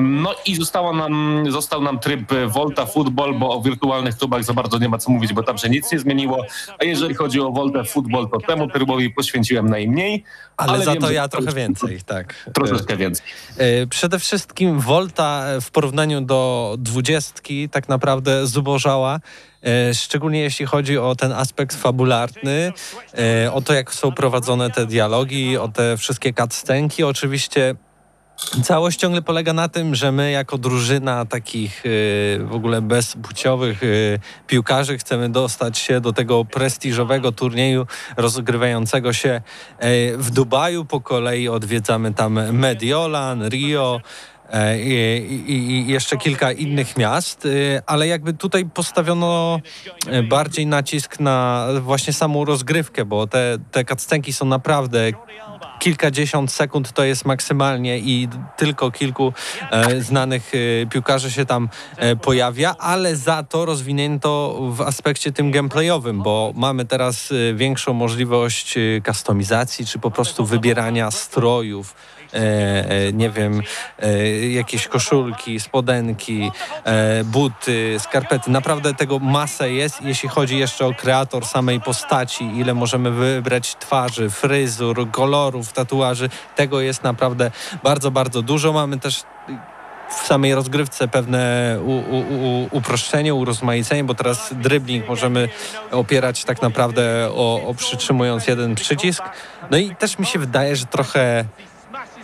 No 0.00 0.34
i 0.46 0.56
została 0.56 0.92
nam, 0.92 1.44
został 1.48 1.82
nam 1.82 1.98
tryb 1.98 2.32
Volta 2.46 2.86
Football, 2.86 3.34
bo 3.38 3.50
o 3.50 3.62
wirtualnych 3.62 4.18
klubach 4.18 4.44
za 4.44 4.52
bardzo 4.52 4.78
nie 4.78 4.88
ma 4.88 4.98
co 4.98 5.10
mówić, 5.10 5.32
bo 5.32 5.42
tam 5.42 5.58
się 5.58 5.68
nic 5.68 5.92
nie 5.92 5.98
zmieniło. 5.98 6.44
A 6.80 6.84
jeżeli 6.84 7.14
chodzi 7.14 7.40
o 7.40 7.50
Volta 7.50 7.84
Football, 7.84 8.28
to 8.30 8.40
temu 8.40 8.68
trybowi 8.68 9.10
poświęciłem 9.10 9.68
najmniej. 9.68 10.24
Ale, 10.56 10.84
za 10.84 10.92
wiem, 10.92 11.02
to 11.02 11.10
ja 11.10 11.28
trochę 11.28 11.52
więcej, 11.52 12.00
tak. 12.06 12.50
Troszeczkę 12.54 12.96
więcej. 12.96 13.26
E, 13.58 13.86
Przede 13.86 14.18
wszystkim 14.18 14.80
Volta 14.80 15.44
w 15.60 15.70
porównaniu 15.70 16.20
do 16.20 16.74
dwudziestki 16.78 17.68
tak 17.68 17.88
naprawdę 17.88 18.46
zubożała, 18.46 19.20
szczególnie 19.94 20.40
jeśli 20.40 20.66
chodzi 20.66 20.98
o 20.98 21.16
ten 21.16 21.32
aspekt 21.32 21.76
fabularny, 21.76 22.72
e, 23.18 23.52
o 23.52 23.60
to 23.60 23.74
jak 23.74 23.94
są 23.94 24.12
prowadzone 24.12 24.70
te 24.70 24.86
dialogi, 24.86 25.58
o 25.58 25.68
te 25.68 25.96
wszystkie 25.96 26.32
cutscenki. 26.32 27.04
Oczywiście 27.04 27.74
Całość 28.62 28.98
ciągle 28.98 29.22
polega 29.22 29.52
na 29.52 29.68
tym, 29.68 29.94
że 29.94 30.12
my 30.12 30.30
jako 30.30 30.58
drużyna 30.58 31.24
takich 31.26 31.86
y, 31.86 32.40
w 32.44 32.52
ogóle 32.52 32.82
bezpłciowych 32.82 33.80
piłkarzy 34.46 34.98
chcemy 34.98 35.28
dostać 35.28 35.78
się 35.78 36.00
do 36.00 36.12
tego 36.12 36.44
prestiżowego 36.44 37.32
turnieju 37.32 37.86
rozgrywającego 38.16 39.12
się 39.12 39.42
w 40.16 40.30
Dubaju. 40.30 40.84
Po 40.84 41.00
kolei 41.00 41.48
odwiedzamy 41.48 42.14
tam 42.14 42.52
Mediolan, 42.52 43.48
Rio, 43.48 44.00
e, 44.00 44.33
i, 44.78 45.44
i, 45.46 45.70
i 45.70 45.86
jeszcze 45.86 46.16
kilka 46.16 46.52
innych 46.52 46.96
miast, 46.96 47.46
y, 47.46 47.82
ale 47.86 48.06
jakby 48.06 48.32
tutaj 48.32 48.64
postawiono 48.64 49.60
e, 50.06 50.22
bardziej 50.22 50.66
nacisk 50.66 51.20
na 51.20 51.66
właśnie 51.80 52.12
samą 52.12 52.44
rozgrywkę, 52.44 53.04
bo 53.04 53.26
te, 53.26 53.58
te 53.70 53.84
cutscenki 53.84 54.32
są 54.32 54.46
naprawdę 54.46 55.12
kilkadziesiąt 55.78 56.52
sekund 56.52 56.92
to 56.92 57.04
jest 57.04 57.24
maksymalnie 57.24 57.98
i 57.98 58.28
tylko 58.56 58.90
kilku 58.90 59.32
e, 59.70 60.00
znanych 60.00 60.52
e, 60.54 60.86
piłkarzy 60.86 61.30
się 61.30 61.46
tam 61.46 61.68
e, 61.96 62.16
pojawia, 62.16 62.74
ale 62.78 63.16
za 63.16 63.42
to 63.42 63.64
rozwinięto 63.64 64.58
w 64.70 64.80
aspekcie 64.80 65.32
tym 65.32 65.50
gameplayowym, 65.50 66.22
bo 66.22 66.52
mamy 66.56 66.84
teraz 66.84 67.32
e, 67.32 67.54
większą 67.54 67.92
możliwość 67.92 68.76
e, 68.76 68.80
kustomizacji, 69.00 69.86
czy 69.86 69.98
po 69.98 70.10
prostu 70.10 70.44
wybierania 70.44 71.10
strojów, 71.10 71.94
e, 71.94 72.13
e, 72.13 72.13
nie 73.12 73.30
wiem, 73.30 73.62
e, 73.98 74.28
jakieś 74.48 74.88
koszulki, 74.88 75.60
spodenki, 75.60 76.50
e, 76.84 77.24
buty, 77.24 77.96
skarpety. 77.98 78.50
Naprawdę 78.50 78.94
tego 78.94 79.18
masę 79.18 79.70
jest, 79.70 80.02
jeśli 80.02 80.28
chodzi 80.28 80.58
jeszcze 80.58 80.86
o 80.86 80.94
kreator 80.94 81.46
samej 81.46 81.80
postaci, 81.80 82.44
ile 82.44 82.74
możemy 82.74 83.10
wybrać 83.10 83.76
twarzy, 83.76 84.30
fryzur, 84.30 85.10
kolorów, 85.10 85.72
tatuaży. 85.72 86.28
Tego 86.56 86.80
jest 86.80 87.02
naprawdę 87.02 87.50
bardzo, 87.82 88.10
bardzo 88.10 88.42
dużo. 88.42 88.72
Mamy 88.72 88.98
też 88.98 89.22
w 90.08 90.26
samej 90.26 90.54
rozgrywce 90.54 91.08
pewne 91.08 91.76
u, 91.84 91.90
u, 91.90 92.18
u, 92.18 92.68
uproszczenie, 92.70 93.34
urozmaicenie, 93.34 94.04
bo 94.04 94.14
teraz 94.14 94.54
dribbling 94.54 95.08
możemy 95.08 95.48
opierać 95.90 96.44
tak 96.44 96.62
naprawdę 96.62 97.30
o, 97.30 97.62
o 97.66 97.74
przytrzymując 97.74 98.46
jeden 98.46 98.74
przycisk. 98.74 99.22
No 99.70 99.76
i 99.76 99.96
też 99.96 100.18
mi 100.18 100.26
się 100.26 100.38
wydaje, 100.38 100.76
że 100.76 100.86
trochę 100.86 101.44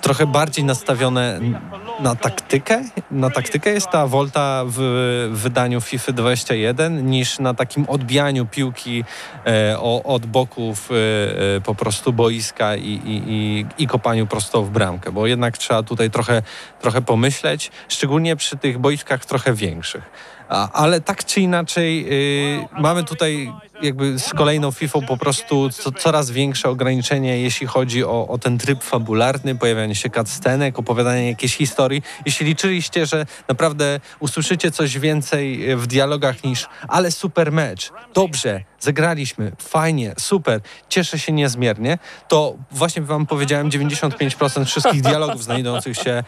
trochę 0.00 0.26
bardziej 0.26 0.64
nastawione 0.64 1.40
na 2.00 2.14
taktykę. 2.14 2.85
Na 3.11 3.30
taktykę 3.30 3.71
jest 3.71 3.90
ta 3.90 4.07
Volta 4.07 4.62
w 4.66 4.80
wydaniu 5.33 5.80
FIFA 5.80 6.12
21 6.12 7.07
niż 7.07 7.38
na 7.38 7.54
takim 7.54 7.87
odbijaniu 7.88 8.47
piłki 8.47 9.04
e, 9.47 9.76
o, 9.78 10.02
od 10.02 10.26
boków 10.26 10.91
e, 10.91 11.56
e, 11.56 11.60
po 11.60 11.75
prostu 11.75 12.13
boiska 12.13 12.76
i, 12.76 12.89
i, 12.89 13.23
i, 13.26 13.67
i 13.78 13.86
kopaniu 13.86 14.26
prosto 14.26 14.63
w 14.63 14.71
bramkę, 14.71 15.13
bo 15.13 15.26
jednak 15.26 15.58
trzeba 15.58 15.82
tutaj 15.82 16.10
trochę, 16.10 16.43
trochę 16.80 17.02
pomyśleć, 17.02 17.71
szczególnie 17.89 18.36
przy 18.36 18.56
tych 18.56 18.78
boiskach 18.78 19.25
trochę 19.25 19.54
większych. 19.54 20.04
Ale 20.73 21.00
tak 21.00 21.25
czy 21.25 21.41
inaczej 21.41 22.06
y, 22.63 22.80
mamy 22.80 23.04
tutaj 23.04 23.52
jakby 23.82 24.19
z 24.19 24.30
kolejną 24.30 24.71
FIFA 24.71 24.99
po 25.08 25.17
prostu 25.17 25.71
co, 25.71 25.93
coraz 25.93 26.30
większe 26.30 26.69
ograniczenie, 26.69 27.39
jeśli 27.39 27.67
chodzi 27.67 28.04
o, 28.04 28.28
o 28.28 28.39
ten 28.39 28.58
tryb 28.58 28.82
fabularny, 28.82 29.54
pojawianie 29.54 29.95
się 29.95 30.10
cutscenek, 30.10 30.78
opowiadanie 30.78 31.28
jakiejś 31.28 31.56
historii. 31.56 32.02
Jeśli 32.26 32.47
liczyliście, 32.47 33.06
że 33.06 33.26
naprawdę 33.49 34.00
usłyszycie 34.21 34.71
coś 34.71 34.99
więcej 34.99 35.76
w 35.76 35.86
dialogach 35.86 36.45
niż 36.45 36.69
ale 36.89 37.10
super 37.10 37.52
mecz, 37.52 37.93
dobrze, 38.15 38.65
zagraliśmy, 38.80 39.52
fajnie, 39.58 40.15
super, 40.19 40.60
cieszę 40.89 41.19
się 41.19 41.32
niezmiernie, 41.32 41.99
to 42.28 42.56
właśnie 42.71 43.02
wam 43.02 43.26
powiedziałem 43.26 43.71
95% 43.71 44.65
wszystkich 44.65 45.02
dialogów 45.02 45.45
znajdujących 45.45 45.97
się 45.97 46.10
e, 46.10 46.23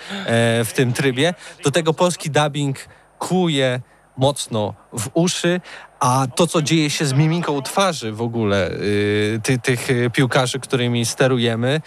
w 0.64 0.72
tym 0.74 0.92
trybie. 0.92 1.34
Do 1.64 1.70
tego 1.70 1.94
polski 1.94 2.30
dubbing 2.30 2.78
kuje 3.18 3.80
mocno 4.16 4.74
w 4.92 5.08
uszy, 5.14 5.60
a 6.00 6.26
to, 6.34 6.46
co 6.46 6.62
dzieje 6.62 6.90
się 6.90 7.06
z 7.06 7.12
mimiką 7.12 7.62
twarzy 7.62 8.12
w 8.12 8.22
ogóle 8.22 8.70
y, 8.70 9.40
ty, 9.42 9.58
tych 9.58 9.90
y, 9.90 10.10
piłkarzy, 10.10 10.60
którymi 10.60 11.06
sterujemy, 11.06 11.80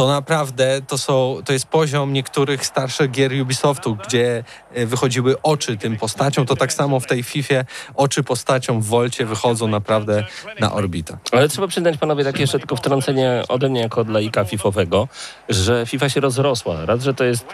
to 0.00 0.08
naprawdę 0.08 0.80
to, 0.86 0.98
są, 0.98 1.36
to 1.44 1.52
jest 1.52 1.66
poziom 1.66 2.12
niektórych 2.12 2.66
starszych 2.66 3.10
gier 3.10 3.32
Ubisoftu, 3.42 3.96
gdzie 3.96 4.44
y, 4.76 4.86
wychodziły 4.86 5.42
oczy 5.42 5.76
tym 5.76 5.96
postaciom. 5.96 6.46
To 6.46 6.56
tak 6.56 6.72
samo 6.72 7.00
w 7.00 7.06
tej 7.06 7.22
FIFA 7.22 7.54
oczy 7.94 8.22
postaciom 8.22 8.80
w 8.80 8.86
Wolcie 8.86 9.26
wychodzą 9.26 9.68
naprawdę 9.68 10.24
na 10.60 10.72
orbitę. 10.72 11.18
Ale 11.32 11.48
trzeba 11.48 11.66
przyznać 11.66 11.96
panowie 11.96 12.24
takie 12.24 12.40
jeszcze 12.40 12.58
tylko 12.58 12.76
wtrącenie 12.76 13.42
ode 13.48 13.68
mnie 13.68 13.80
jako 13.80 14.00
od 14.00 14.08
laika 14.08 14.44
fifowego, 14.44 15.08
że 15.48 15.86
FIFA 15.86 16.08
się 16.08 16.20
rozrosła. 16.20 16.86
Raz, 16.86 17.02
że 17.02 17.14
to 17.14 17.24
jest, 17.24 17.46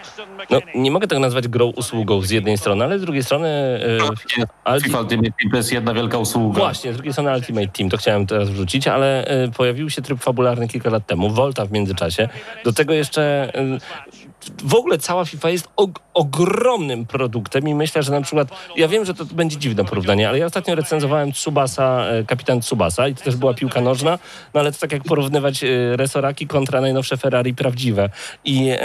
no 0.50 0.61
nie 0.74 0.90
mogę 0.90 1.06
tego 1.06 1.20
nazwać 1.20 1.48
grą 1.48 1.66
usługą 1.66 2.22
z 2.22 2.30
jednej 2.30 2.59
strony, 2.59 2.85
ale 2.85 2.98
z 2.98 3.02
drugiej 3.02 3.24
strony... 3.24 3.48
e, 3.48 4.04
Ulti- 4.04 4.82
FIFA 4.82 5.00
Ultimate 5.00 5.30
Team 5.40 5.50
to 5.50 5.56
jest 5.56 5.72
jedna 5.72 5.94
wielka 5.94 6.18
usługa. 6.18 6.59
Właśnie, 6.59 6.92
z 6.92 6.96
drugiej 6.96 7.12
strony 7.12 7.35
Ultimate 7.35 7.68
Team, 7.68 7.90
to 7.90 7.96
chciałem 7.96 8.26
teraz 8.26 8.50
wrzucić, 8.50 8.88
ale 8.88 9.24
e, 9.24 9.48
pojawił 9.48 9.90
się 9.90 10.02
tryb 10.02 10.20
fabularny 10.20 10.68
kilka 10.68 10.90
lat 10.90 11.06
temu, 11.06 11.30
Volta 11.30 11.66
w 11.66 11.72
międzyczasie. 11.72 12.28
Do 12.64 12.72
tego 12.72 12.94
jeszcze 12.94 13.22
e, 13.55 13.79
w 14.64 14.74
ogóle 14.74 14.98
cała 14.98 15.24
FIFA 15.24 15.50
jest 15.50 15.68
og- 15.76 16.00
ogromnym 16.14 17.06
produktem 17.06 17.68
i 17.68 17.74
myślę, 17.74 18.02
że 18.02 18.12
na 18.12 18.20
przykład, 18.20 18.48
ja 18.76 18.88
wiem, 18.88 19.04
że 19.04 19.14
to 19.14 19.24
będzie 19.24 19.56
dziwne 19.56 19.85
porównanie, 19.85 20.28
ale 20.28 20.38
ja 20.38 20.46
ostatnio 20.46 20.74
recenzowałem 20.74 21.32
Tsubasa, 21.32 22.06
e, 22.06 22.24
kapitan 22.24 22.61
Tsubasa 22.61 23.09
i 23.09 23.14
to 23.14 23.24
też 23.24 23.37
była 23.37 23.54
piłka 23.54 23.80
nożna, 23.80 24.18
no 24.54 24.61
ale 24.61 24.72
to 24.72 24.78
tak 24.78 24.92
jak 24.92 25.02
porównywać 25.02 25.64
e, 25.64 25.68
resoraki 25.96 26.46
kontra 26.46 26.80
najnowsze 26.80 27.16
Ferrari 27.16 27.54
prawdziwe. 27.54 28.11
I 28.44 28.68
e, 28.70 28.78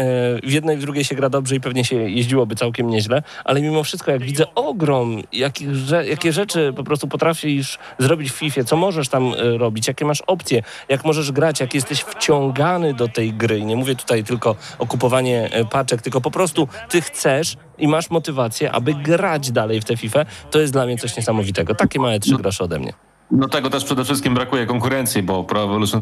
w 0.43 0.51
jednej 0.51 0.77
i 0.77 0.79
w 0.79 0.81
drugiej 0.81 1.03
się 1.03 1.15
gra 1.15 1.29
dobrze 1.29 1.55
i 1.55 1.59
pewnie 1.61 1.85
się 1.85 1.95
jeździłoby 1.95 2.55
całkiem 2.55 2.89
nieźle, 2.89 3.23
ale 3.45 3.61
mimo 3.61 3.83
wszystko 3.83 4.11
jak 4.11 4.23
widzę 4.23 4.55
ogrom, 4.55 5.21
jakich, 5.33 5.67
jakie 6.09 6.33
rzeczy 6.33 6.73
po 6.75 6.83
prostu 6.83 7.07
potrafisz 7.07 7.79
zrobić 7.99 8.31
w 8.31 8.35
FIFA, 8.35 8.63
co 8.63 8.75
możesz 8.75 9.09
tam 9.09 9.33
robić, 9.57 9.87
jakie 9.87 10.05
masz 10.05 10.21
opcje, 10.21 10.63
jak 10.89 11.05
możesz 11.05 11.31
grać, 11.31 11.59
jak 11.59 11.73
jesteś 11.73 12.01
wciągany 12.01 12.93
do 12.93 13.07
tej 13.07 13.33
gry. 13.33 13.59
I 13.59 13.65
nie 13.65 13.75
mówię 13.75 13.95
tutaj 13.95 14.23
tylko 14.23 14.55
o 14.79 14.87
kupowanie 14.87 15.50
paczek, 15.71 16.01
tylko 16.01 16.21
po 16.21 16.31
prostu 16.31 16.67
ty 16.89 17.01
chcesz 17.01 17.57
i 17.77 17.87
masz 17.87 18.09
motywację, 18.09 18.71
aby 18.71 18.93
grać 18.93 19.51
dalej 19.51 19.81
w 19.81 19.85
tę 19.85 19.97
FIFA, 19.97 20.25
to 20.51 20.59
jest 20.59 20.73
dla 20.73 20.85
mnie 20.85 20.97
coś 20.97 21.17
niesamowitego. 21.17 21.75
Takie 21.75 21.99
małe 21.99 22.19
trzy 22.19 22.35
grosze 22.35 22.63
ode 22.63 22.79
mnie. 22.79 22.93
No 23.31 23.47
tego 23.47 23.69
też 23.69 23.85
przede 23.85 24.03
wszystkim 24.03 24.33
brakuje 24.33 24.65
konkurencji, 24.65 25.23
bo 25.23 25.43
Pro 25.43 25.63
Evolution 25.63 26.01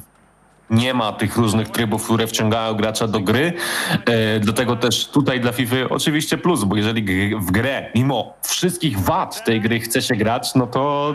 nie 0.69 0.93
ma 0.93 1.11
tych 1.11 1.37
różnych 1.37 1.69
trybów, 1.69 2.05
które 2.05 2.27
wciągają 2.27 2.73
gracza 2.73 3.07
do 3.07 3.19
gry. 3.19 3.53
E, 4.05 4.39
dlatego 4.39 4.75
też 4.75 5.07
tutaj 5.07 5.39
dla 5.39 5.51
FIFA 5.51 5.75
oczywiście 5.89 6.37
plus, 6.37 6.63
bo 6.63 6.75
jeżeli 6.75 7.35
w 7.35 7.51
grę, 7.51 7.91
mimo 7.95 8.33
wszystkich 8.43 8.99
wad 8.99 9.45
tej 9.45 9.61
gry 9.61 9.79
chce 9.79 10.01
się 10.01 10.15
grać, 10.15 10.55
no 10.55 10.67
to 10.67 11.13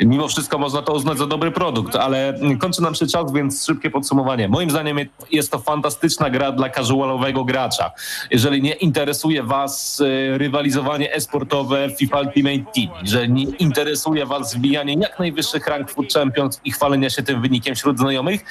mimo 0.00 0.28
wszystko 0.28 0.58
można 0.58 0.82
to 0.82 0.92
uznać 0.92 1.18
za 1.18 1.26
dobry 1.26 1.50
produkt, 1.50 1.96
ale 1.96 2.34
kończy 2.60 2.82
nam 2.82 2.94
się 2.94 3.06
czas, 3.06 3.32
więc 3.32 3.66
szybkie 3.66 3.90
podsumowanie. 3.90 4.48
Moim 4.48 4.70
zdaniem 4.70 4.98
jest 5.30 5.52
to 5.52 5.58
fantastyczna 5.58 6.30
gra 6.30 6.52
dla 6.52 6.70
casualowego 6.70 7.44
gracza. 7.44 7.90
Jeżeli 8.30 8.62
nie 8.62 8.72
interesuje 8.72 9.42
was 9.42 10.00
e, 10.00 10.38
rywalizowanie 10.38 11.14
e-sportowe 11.14 11.90
FIFA 11.98 12.20
Ultimate 12.20 12.72
Team, 12.74 12.88
że 13.02 13.28
nie 13.28 13.44
interesuje 13.44 14.26
was 14.26 14.54
wbijanie 14.54 14.94
jak 14.94 15.18
najwyższych 15.18 15.66
rank 15.66 15.90
Food 15.90 16.12
Champions 16.12 16.60
i 16.64 16.72
chwalenia 16.72 17.10
się 17.10 17.22
tym 17.22 17.42
wynikiem 17.42 17.74
wśród 17.74 17.98
znajomych, 17.98 18.44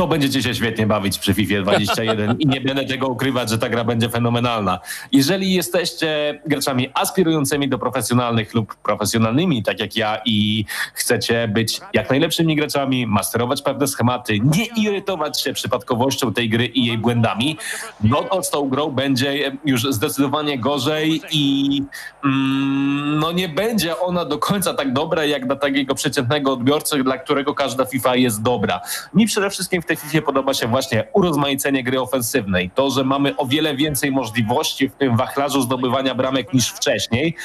to 0.00 0.06
będziecie 0.06 0.42
się 0.42 0.54
świetnie 0.54 0.86
bawić 0.86 1.18
przy 1.18 1.34
FIFA 1.34 1.62
21 1.62 2.36
i 2.38 2.46
nie 2.46 2.60
będę 2.60 2.84
tego 2.84 3.08
ukrywać, 3.08 3.50
że 3.50 3.58
ta 3.58 3.68
gra 3.68 3.84
będzie 3.84 4.08
fenomenalna. 4.08 4.78
Jeżeli 5.12 5.54
jesteście 5.54 6.40
graczami 6.46 6.90
aspirującymi 6.94 7.68
do 7.68 7.78
profesjonalnych 7.78 8.54
lub 8.54 8.74
profesjonalnymi, 8.74 9.62
tak 9.62 9.80
jak 9.80 9.96
ja 9.96 10.20
i 10.24 10.64
chcecie 10.94 11.48
być 11.48 11.80
jak 11.94 12.10
najlepszymi 12.10 12.56
graczami, 12.56 13.06
masterować 13.06 13.62
pewne 13.62 13.86
schematy, 13.86 14.38
nie 14.44 14.64
irytować 14.64 15.42
się 15.42 15.52
przypadkowością 15.52 16.32
tej 16.32 16.48
gry 16.48 16.66
i 16.66 16.86
jej 16.86 16.98
błędami, 16.98 17.56
no 18.00 18.22
to 18.22 18.42
z 18.42 18.50
tą 18.50 18.68
grą 18.68 18.90
będzie 18.90 19.58
już 19.64 19.82
zdecydowanie 19.82 20.58
gorzej 20.58 21.22
i 21.30 21.82
mm, 22.24 23.18
no 23.18 23.32
nie 23.32 23.48
będzie 23.48 23.98
ona 23.98 24.24
do 24.24 24.38
końca 24.38 24.74
tak 24.74 24.92
dobra, 24.92 25.24
jak 25.24 25.46
dla 25.46 25.56
takiego 25.56 25.94
przeciętnego 25.94 26.52
odbiorcy, 26.52 27.04
dla 27.04 27.18
którego 27.18 27.54
każda 27.54 27.84
FIFA 27.84 28.16
jest 28.16 28.42
dobra. 28.42 28.80
Mi 29.14 29.26
przede 29.26 29.50
wszystkim 29.50 29.82
w 29.82 29.89
tej 29.90 29.96
FIFA 29.96 30.22
podoba 30.26 30.54
się 30.54 30.66
właśnie 30.68 31.04
urozmaicenie 31.12 31.84
gry 31.84 32.00
ofensywnej. 32.00 32.70
To, 32.74 32.90
że 32.90 33.04
mamy 33.04 33.36
o 33.36 33.46
wiele 33.46 33.76
więcej 33.76 34.10
możliwości 34.10 34.88
w 34.88 34.94
tym 34.94 35.16
wachlarzu 35.16 35.62
zdobywania 35.62 36.14
bramek 36.14 36.52
niż 36.54 36.68
wcześniej, 36.68 37.36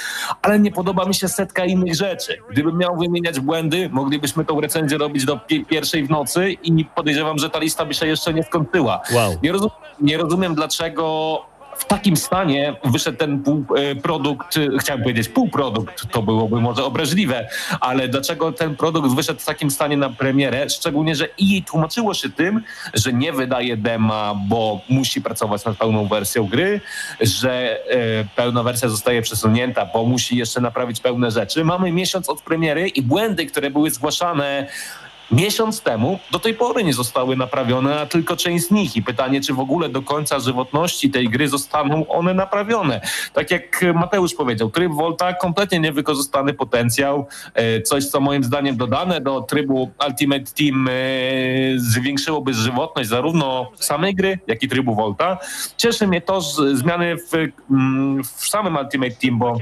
ale 0.42 0.60
nie 0.60 0.72
podoba 0.72 1.06
mi 1.06 1.16
się 1.16 1.28
setka 1.28 1.66
innych 1.66 1.96
rzeczy. 1.96 2.38
Gdybym 2.52 2.78
miał 2.78 2.98
wymieniać 2.98 3.40
błędy, 3.40 3.90
moglibyśmy 3.92 4.46
tą 4.46 4.62
recenzję 4.62 4.98
robić 4.98 5.26
do 5.26 5.38
pi- 5.40 5.66
pierwszej 5.66 6.04
w 6.04 6.10
nocy 6.10 6.52
i 6.64 6.86
podejrzewam, 6.86 7.38
że 7.38 7.50
ta 7.50 7.60
lista 7.60 7.86
by 7.86 7.94
się 7.94 8.08
jeszcze 8.08 8.34
nie 8.34 8.44
skończyła. 8.44 9.02
Wow. 9.14 9.36
Nie, 9.44 9.52
rozum, 9.52 9.70
nie 10.02 10.18
rozumiem, 10.18 10.56
dlaczego 10.56 11.40
w 11.78 11.86
takim 11.86 12.18
stanie 12.18 12.76
wyszedł 12.84 13.18
ten 13.18 13.44
e, 13.76 13.96
produkt, 13.96 14.58
e, 14.58 14.78
chciałem 14.80 15.02
powiedzieć 15.02 15.30
półprodukt, 15.30 16.12
to 16.12 16.22
byłoby 16.22 16.62
może 16.62 16.84
obraźliwe, 16.86 17.50
ale 17.80 18.08
dlaczego 18.08 18.52
ten 18.52 18.76
produkt 18.76 19.16
wyszedł 19.16 19.40
w 19.40 19.46
takim 19.46 19.72
stanie 19.72 19.98
na 19.98 20.10
premierę, 20.10 20.70
szczególnie, 20.70 21.16
że 21.16 21.28
i 21.38 21.64
tłumaczyło 21.64 22.14
się 22.14 22.30
tym, 22.30 22.62
że 22.94 23.14
nie 23.14 23.34
wydaje 23.34 23.78
dema, 23.78 24.36
bo 24.48 24.82
musi 24.90 25.22
pracować 25.22 25.66
nad 25.66 25.78
pełną 25.78 26.08
wersją 26.08 26.48
gry, 26.48 26.82
że 27.22 27.80
e, 27.90 28.26
pełna 28.36 28.64
wersja 28.64 28.90
zostaje 28.90 29.22
przesunięta, 29.22 29.86
bo 29.94 30.06
musi 30.06 30.38
jeszcze 30.38 30.62
naprawić 30.62 31.00
pełne 31.00 31.32
rzeczy. 31.32 31.64
Mamy 31.64 31.92
miesiąc 31.92 32.30
od 32.30 32.42
premiery 32.42 32.88
i 32.88 33.02
błędy, 33.02 33.46
które 33.46 33.70
były 33.70 33.92
zgłaszane 33.92 34.68
miesiąc 35.32 35.82
temu 35.82 36.20
do 36.32 36.40
tej 36.40 36.54
pory 36.54 36.84
nie 36.84 36.94
zostały 36.94 37.36
naprawione, 37.36 38.02
a 38.02 38.06
tylko 38.06 38.36
część 38.36 38.68
z 38.68 38.72
nich. 38.72 38.96
I 38.96 39.04
pytanie, 39.04 39.42
czy 39.42 39.54
w 39.54 39.60
ogóle 39.60 39.90
do 39.90 40.02
końca 40.02 40.40
żywotności 40.40 41.10
tej 41.10 41.30
gry 41.30 41.48
zostaną 41.48 42.08
one 42.08 42.34
naprawione. 42.34 43.02
Tak 43.34 43.52
jak 43.52 43.86
Mateusz 43.96 44.34
powiedział, 44.34 44.70
tryb 44.70 44.92
Volta 44.92 45.34
kompletnie 45.34 45.80
niewykorzystany 45.80 46.54
potencjał. 46.54 47.28
E, 47.54 47.82
Coś, 47.82 48.06
co 48.06 48.20
moim 48.20 48.44
zdaniem 48.44 48.78
dodane 48.78 49.22
do 49.22 49.42
trybu 49.42 49.92
Ultimate 50.08 50.46
Team 50.58 50.88
e, 50.88 50.92
zwiększyłoby 51.78 52.54
żywotność 52.54 53.10
zarówno 53.10 53.72
samej 53.76 54.16
gry, 54.16 54.40
jak 54.48 54.64
i 54.64 54.68
trybu 54.68 54.96
Volta. 54.96 55.38
Cieszy 55.78 56.08
mnie 56.08 56.22
to, 56.22 56.42
że 56.42 56.78
zmiany 56.78 57.16
w, 57.18 57.34
mm, 57.72 58.24
w 58.24 58.48
samym 58.48 58.76
Ultimate 58.76 59.16
Team, 59.16 59.40
bo 59.40 59.58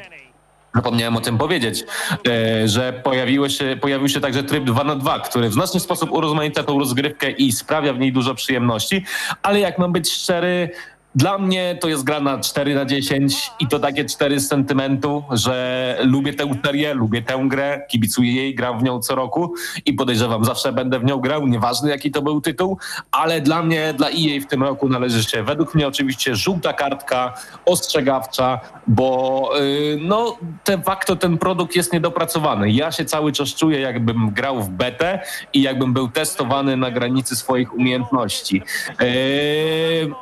Zapomniałem 0.76 1.18
o 1.18 1.22
tym 1.22 1.38
powiedzieć, 1.38 1.86
e, 2.28 2.68
że 2.68 2.94
pojawiły 2.94 3.50
się, 3.50 3.78
pojawił 3.82 4.10
się 4.10 4.22
także 4.22 4.44
tryb 4.44 4.64
2 4.64 4.84
na 4.84 4.96
2 4.96 5.20
który 5.20 5.50
w 5.50 5.54
znaczny 5.54 5.80
sposób 5.80 6.12
urozmaica 6.12 6.64
tą 6.64 6.80
rozgrywkę 6.80 7.32
i 7.32 7.52
sprawia 7.52 7.94
w 7.94 8.00
niej 8.00 8.14
dużo 8.14 8.36
przyjemności, 8.36 9.06
ale 9.44 9.60
jak 9.60 9.80
mam 9.80 9.92
być 9.92 10.12
szczery, 10.12 10.70
dla 11.16 11.38
mnie 11.38 11.78
to 11.82 11.90
jest 11.90 12.04
gra 12.04 12.20
na 12.20 12.40
4 12.40 12.76
na 12.76 12.86
10 12.86 13.52
i 13.60 13.68
to 13.68 13.80
takie 13.80 14.06
4 14.06 14.40
z 14.40 14.48
sentymentu, 14.48 15.24
że 15.32 15.98
lubię 16.04 16.34
tę 16.34 16.50
serię, 16.66 16.94
lubię 16.94 17.22
tę 17.22 17.44
grę, 17.48 17.82
kibicuję 17.90 18.36
jej, 18.36 18.56
gram 18.56 18.80
w 18.80 18.84
nią 18.84 19.00
co 19.00 19.16
roku 19.16 19.54
i 19.86 19.94
podejrzewam, 19.94 20.46
zawsze 20.46 20.74
będę 20.74 21.00
w 21.00 21.04
nią 21.04 21.18
grał, 21.18 21.48
nieważne 21.48 21.90
jaki 21.90 22.12
to 22.12 22.22
był 22.22 22.42
tytuł, 22.42 22.78
ale 23.12 23.42
dla 23.42 23.64
mnie, 23.64 23.94
dla 23.98 24.08
EA 24.08 24.42
w 24.42 24.46
tym 24.46 24.64
roku 24.64 24.90
należy 24.90 25.24
się 25.24 25.44
według 25.44 25.76
mnie 25.76 25.88
oczywiście 25.88 26.36
żółta 26.36 26.74
kartka, 26.74 27.34
ostrzegawcza, 27.66 28.60
bo 28.88 29.50
yy, 29.56 29.98
no 30.02 30.38
de 30.66 30.82
facto 30.82 31.16
ten 31.16 31.38
produkt 31.38 31.76
jest 31.76 31.94
niedopracowany. 31.94 32.72
Ja 32.72 32.92
się 32.92 33.06
cały 33.06 33.32
czas 33.32 33.50
czuję 33.50 33.80
jakbym 33.80 34.30
grał 34.30 34.64
w 34.64 34.70
betę 34.70 35.20
i 35.54 35.62
jakbym 35.62 35.94
był 35.94 36.08
testowany 36.08 36.78
na 36.78 36.92
granicy 36.92 37.36
swoich 37.36 37.74
umiejętności 37.74 38.62
yy, 39.00 39.06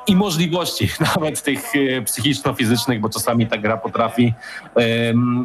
i 0.07 0.15
możliwości, 0.15 0.80
nawet 1.15 1.43
tych 1.43 1.75
yy, 1.75 2.01
psychiczno-fizycznych, 2.01 2.99
bo 2.99 3.09
czasami 3.09 3.47
ta 3.47 3.57
gra 3.57 3.77
potrafi 3.77 4.33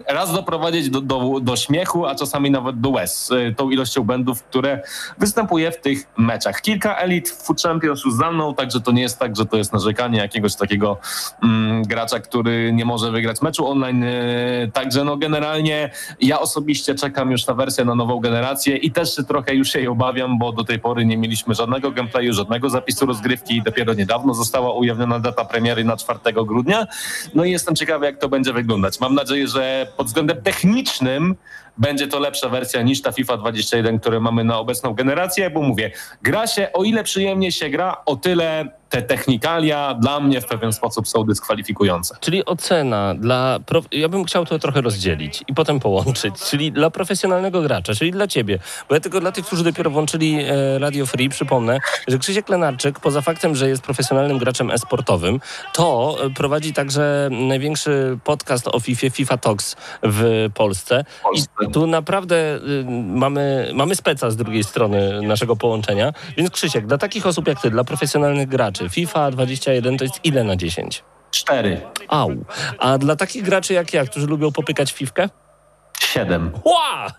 raz 0.09 0.33
doprowadzić 0.33 0.91
do, 0.91 1.01
do, 1.01 1.41
do 1.41 1.57
śmiechu, 1.57 2.07
a 2.07 2.15
czasami 2.15 2.51
nawet 2.51 2.81
do 2.81 2.91
łez, 2.91 3.31
y, 3.31 3.55
tą 3.57 3.71
ilością 3.71 4.03
błędów, 4.03 4.43
które 4.43 4.83
występuje 5.19 5.73
w 5.73 5.81
tych 5.81 6.07
meczach. 6.19 6.61
Kilka 6.61 6.97
elit 6.97 7.29
w 7.29 7.63
Champions 7.63 8.05
już 8.05 8.15
za 8.15 8.31
mną, 8.31 8.55
także 8.55 8.81
to 8.81 8.93
nie 8.93 9.03
jest 9.03 9.19
tak, 9.19 9.37
że 9.37 9.47
to 9.47 9.57
jest 9.57 9.73
narzekanie 9.73 10.19
jakiegoś 10.19 10.57
takiego 10.57 10.99
mm, 11.43 11.83
gracza, 11.83 12.21
który 12.21 12.73
nie 12.73 12.85
może 12.85 13.11
wygrać 13.11 13.43
meczu 13.43 13.67
online. 13.67 14.03
Y, 14.03 14.71
Także 14.73 15.05
no 15.05 15.17
generalnie 15.17 15.91
ja 16.21 16.41
osobiście 16.41 16.95
czekam 16.95 17.31
już 17.31 17.47
na 17.47 17.55
wersję 17.55 17.85
na 17.85 17.95
nową 17.95 18.21
generację 18.21 18.77
i 18.77 18.91
też 18.91 19.17
się 19.17 19.25
trochę 19.25 19.55
już 19.55 19.75
jej 19.75 19.89
obawiam, 19.89 20.39
bo 20.39 20.53
do 20.53 20.65
tej 20.65 20.79
pory 20.79 21.07
nie 21.07 21.17
mieliśmy 21.17 21.55
żadnego 21.55 21.91
gameplayu, 21.91 22.33
żadnego 22.33 22.71
zapisu 22.71 23.07
rozgrywki 23.07 23.57
i 23.57 23.63
dopiero 23.63 23.95
niedawno 23.95 24.35
została 24.35 24.73
ujawniona 24.73 25.19
data 25.27 25.45
premiery 25.45 25.85
na 25.85 25.97
4 25.97 26.19
grudnia. 26.47 26.87
No 27.35 27.45
i 27.45 27.51
jestem 27.51 27.77
ciekawy, 27.77 28.07
jak 28.07 28.19
to 28.19 28.29
będzie 28.29 28.53
wyglądać. 28.53 29.01
Mam 29.01 29.15
nadzieję, 29.15 29.49
że 29.49 29.87
pod 29.97 30.07
względem 30.07 30.43
technicznym 30.43 31.37
będzie 31.79 32.09
to 32.09 32.19
lepsza 32.19 32.49
wersja 32.49 32.83
niż 32.83 33.03
ta 33.03 33.13
FIFA 33.13 33.37
21, 33.37 33.99
które 33.99 34.21
mamy 34.21 34.45
na 34.45 34.59
obecną 34.59 34.95
generację, 34.95 35.51
bo 35.51 35.63
mówię, 35.63 35.91
gra 36.23 36.47
się, 36.47 36.73
o 36.73 36.85
ile 36.85 37.05
przyjemnie 37.05 37.53
się 37.53 37.71
gra, 37.71 38.03
o 38.07 38.17
tyle 38.17 38.69
te 38.89 39.03
technikalia 39.03 39.95
dla 39.95 40.21
mnie 40.21 40.41
w 40.41 40.47
pewien 40.47 40.73
sposób 40.73 41.09
są 41.09 41.25
dyskwalifikujące. 41.25 42.17
Czyli 42.21 42.45
ocena 42.45 43.15
dla. 43.15 43.59
Ja 43.93 44.09
bym 44.09 44.25
chciał 44.25 44.47
to 44.47 44.59
trochę 44.59 44.81
rozdzielić 44.81 45.45
i 45.49 45.55
potem 45.55 45.81
połączyć. 45.81 46.35
Czyli 46.51 46.73
dla 46.73 46.91
profesjonalnego 46.91 47.63
gracza, 47.63 47.95
czyli 47.95 48.11
dla 48.11 48.27
ciebie. 48.27 48.59
Bo 48.89 48.95
ja 48.95 49.01
tylko 49.01 49.21
dla 49.21 49.33
tych, 49.33 49.47
którzy 49.47 49.65
dopiero 49.65 49.91
włączyli 49.91 50.39
e, 50.41 50.79
Radio 50.79 51.07
Free, 51.07 51.29
przypomnę, 51.29 51.79
że 52.09 52.19
Krzysiek 52.19 52.49
Lenarczyk, 52.49 53.01
poza 53.01 53.21
faktem, 53.21 53.57
że 53.57 53.69
jest 53.69 53.83
profesjonalnym 53.83 54.39
graczem 54.39 54.71
e-sportowym, 54.71 55.41
to 55.73 56.17
e, 56.25 56.31
prowadzi 56.31 56.73
także 56.73 57.29
największy 57.31 58.19
podcast 58.25 58.69
o 58.69 58.81
FIFA, 58.81 59.11
FIFA 59.11 59.37
Talks 59.37 59.77
w 60.03 60.51
Polsce. 60.55 61.05
Polsce. 61.23 61.65
I 61.65 61.66
tu 61.73 61.87
naprawdę 61.87 62.37
y, 62.57 62.85
mamy, 63.07 63.71
mamy 63.75 63.97
speca 63.97 64.31
z 64.31 64.37
drugiej 64.37 64.65
strony 64.65 65.23
naszego 65.23 65.57
połączenia. 65.57 66.13
Więc 66.37 66.51
Krzysiek, 66.51 66.87
dla 66.87 66.99
takich 66.99 67.27
osób 67.27 67.49
jak 67.49 67.61
ty, 67.61 67.71
dla 67.71 67.85
profesjonalnych 67.85 68.49
graczy, 68.49 68.89
FIFA 68.89 69.31
21 69.31 69.99
to 69.99 70.05
jest 70.05 70.21
ile 70.25 70.45
na 70.45 70.57
10? 70.57 71.05
Cztery, 71.31 71.81
Au. 72.09 72.31
A 72.79 72.99
dla 72.99 73.17
takich 73.17 73.43
graczy 73.43 73.75
jak 73.75 73.93
ja, 73.93 74.05
którzy 74.05 74.27
lubią 74.27 74.53
popykać 74.53 74.93
fifkę? 74.93 75.29
Siedem. 76.01 76.51
Ła! 76.65 77.13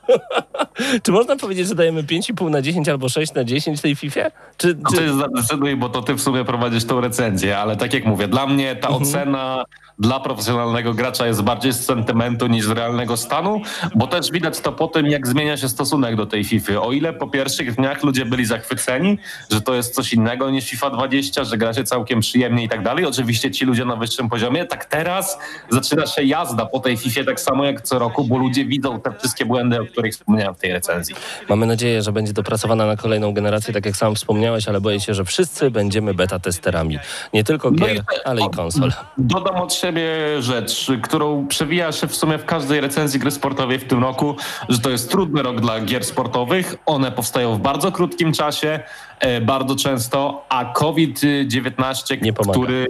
Czy 1.04 1.12
można 1.12 1.36
powiedzieć, 1.36 1.68
że 1.68 1.76
dajemy 1.76 2.04
5,5 2.04 2.50
na 2.50 2.62
10 2.62 2.90
albo 2.90 3.10
6 3.10 3.34
na 3.34 3.44
10 3.44 3.82
tej 3.82 3.96
Fifie? 3.96 4.32
Czy, 4.58 4.78
No 5.08 5.18
zadecyduj, 5.18 5.76
bo 5.76 5.90
to 5.90 6.02
ty 6.02 6.14
w 6.14 6.22
sumie 6.22 6.46
prowadzisz 6.46 6.86
tą 6.86 7.02
recenzję, 7.02 7.58
ale 7.58 7.76
tak 7.76 7.94
jak 7.94 8.06
mówię, 8.06 8.28
dla 8.28 8.48
mnie 8.48 8.76
ta 8.76 8.90
ocena 8.90 9.66
dla 10.00 10.20
profesjonalnego 10.20 10.94
gracza 10.94 11.28
jest 11.28 11.42
bardziej 11.42 11.74
z 11.74 11.86
sentymentu 11.86 12.48
niż 12.48 12.66
z 12.66 12.70
realnego 12.70 13.18
stanu, 13.18 13.62
bo 13.96 14.08
też 14.08 14.32
widać 14.32 14.60
to 14.60 14.72
po 14.72 14.88
tym, 14.88 15.08
jak 15.08 15.28
zmienia 15.28 15.58
się 15.58 15.70
stosunek 15.70 16.16
do 16.16 16.26
tej 16.26 16.44
FIFA. 16.44 16.82
O 16.82 16.92
ile 16.92 17.14
po 17.14 17.28
pierwszych 17.28 17.76
dniach 17.76 18.04
ludzie 18.04 18.26
byli 18.26 18.46
zachwyceni, 18.46 19.18
że 19.52 19.62
to 19.62 19.74
jest 19.74 19.96
coś 19.96 20.14
innego 20.14 20.50
niż 20.50 20.70
FIFA 20.70 20.90
20, 20.90 21.44
że 21.44 21.58
gra 21.58 21.74
się 21.74 21.84
całkiem 21.84 22.20
przyjemnie 22.20 22.64
i 22.64 22.70
tak 22.70 22.84
dalej, 22.84 23.06
oczywiście 23.06 23.52
ci 23.52 23.66
ludzie 23.66 23.86
na 23.86 23.96
wyższym 23.96 24.30
poziomie, 24.30 24.66
tak 24.66 24.86
teraz 24.86 25.40
zaczyna 25.70 26.08
się 26.08 26.24
jazda 26.24 26.66
po 26.66 26.80
tej 26.80 26.98
FIFA 26.98 27.24
tak 27.24 27.40
samo 27.40 27.66
jak 27.66 27.82
co 27.82 28.00
roku, 28.00 28.24
bo 28.24 28.38
ludzie 28.38 28.66
widzą 28.68 29.02
te 29.02 29.12
wszystkie 29.20 29.46
błędy, 29.46 29.82
o 29.82 29.86
których 29.86 30.14
wspomniałem 30.14 30.56
w 30.56 30.60
tej 30.60 30.72
recenzji. 30.72 31.16
Mamy 31.50 31.66
nadzieję, 31.66 32.02
że 32.02 32.12
będzie 32.12 32.34
dopracowana 32.34 32.86
na 32.86 32.96
kolejną 32.96 33.34
generację, 33.34 33.74
tak 33.74 33.86
jak 33.86 33.96
sam 33.98 34.16
wspomniałeś, 34.16 34.68
ale 34.68 34.82
boję 34.82 35.00
się, 35.00 35.14
że 35.14 35.26
wszyscy 35.26 35.72
będziemy 35.72 36.14
beta 36.14 36.40
testerami. 36.40 37.00
Nie 37.34 37.44
tylko 37.44 37.72
No 37.72 37.78
gier, 37.88 37.96
i- 37.98 38.02
ale 38.26 38.42
i 38.46 38.50
konsol. 38.50 38.92
Dodam 39.18 39.56
od 39.56 39.74
siebie 39.74 40.08
rzecz, 40.40 40.88
którą 41.04 41.48
przewija 41.48 41.92
się 41.92 42.08
w 42.08 42.16
sumie 42.16 42.38
w 42.38 42.46
każdej 42.46 42.82
recenzji 42.82 43.20
gry 43.20 43.32
sportowej 43.32 43.80
w 43.80 43.88
tym 43.88 44.04
roku, 44.04 44.36
że 44.70 44.80
to 44.80 44.90
jest 44.90 45.12
trudny 45.12 45.42
rok 45.44 45.62
dla 45.62 45.80
gier 45.82 46.06
sportowych. 46.06 46.76
One 46.86 47.12
powstają 47.12 47.56
w 47.56 47.60
bardzo 47.60 47.92
krótkim 47.92 48.34
czasie, 48.34 48.80
e, 49.20 49.42
bardzo 49.42 49.76
często, 49.76 50.46
a 50.50 50.66
COVID-19, 50.66 52.22
Nie 52.22 52.34
pomaga. 52.34 52.60
który 52.60 52.88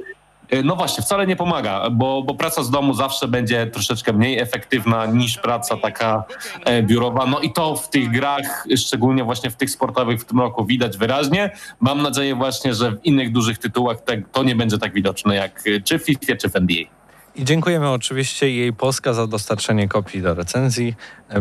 no 0.64 0.76
właśnie, 0.76 1.04
wcale 1.04 1.28
nie 1.28 1.36
pomaga, 1.36 1.90
bo, 1.90 2.24
bo 2.24 2.36
praca 2.36 2.64
z 2.64 2.70
domu 2.70 2.94
zawsze 2.94 3.28
będzie 3.28 3.68
troszeczkę 3.68 4.14
mniej 4.14 4.40
efektywna 4.40 5.06
niż 5.06 5.38
praca 5.38 5.78
taka 5.78 6.24
e, 6.66 6.84
biurowa. 6.84 7.26
No 7.26 7.40
i 7.40 7.54
to 7.54 7.76
w 7.76 7.90
tych 7.90 8.12
grach, 8.12 8.66
szczególnie 8.78 9.24
właśnie 9.24 9.52
w 9.52 9.56
tych 9.56 9.70
sportowych 9.70 10.22
w 10.22 10.26
tym 10.26 10.40
roku 10.40 10.66
widać 10.66 10.98
wyraźnie. 10.98 11.52
Mam 11.80 12.02
nadzieję 12.02 12.36
właśnie, 12.36 12.74
że 12.74 12.92
w 12.92 13.06
innych 13.06 13.32
dużych 13.32 13.58
tytułach 13.58 13.98
to 14.32 14.44
nie 14.44 14.56
będzie 14.56 14.78
tak 14.78 14.94
widoczne 14.94 15.36
jak 15.36 15.64
e, 15.68 15.82
czy 15.82 16.00
w 16.00 16.06
FIFA, 16.06 16.36
czy 16.42 16.50
w 16.50 16.56
NBA. 16.56 16.97
I 17.38 17.45
dziękujemy 17.45 17.89
oczywiście 17.89 18.50
jej 18.50 18.73
Polska 18.73 19.13
za 19.13 19.28
dostarczenie 19.28 19.88
kopii 19.88 20.21
do 20.21 20.34
recenzji. 20.34 20.95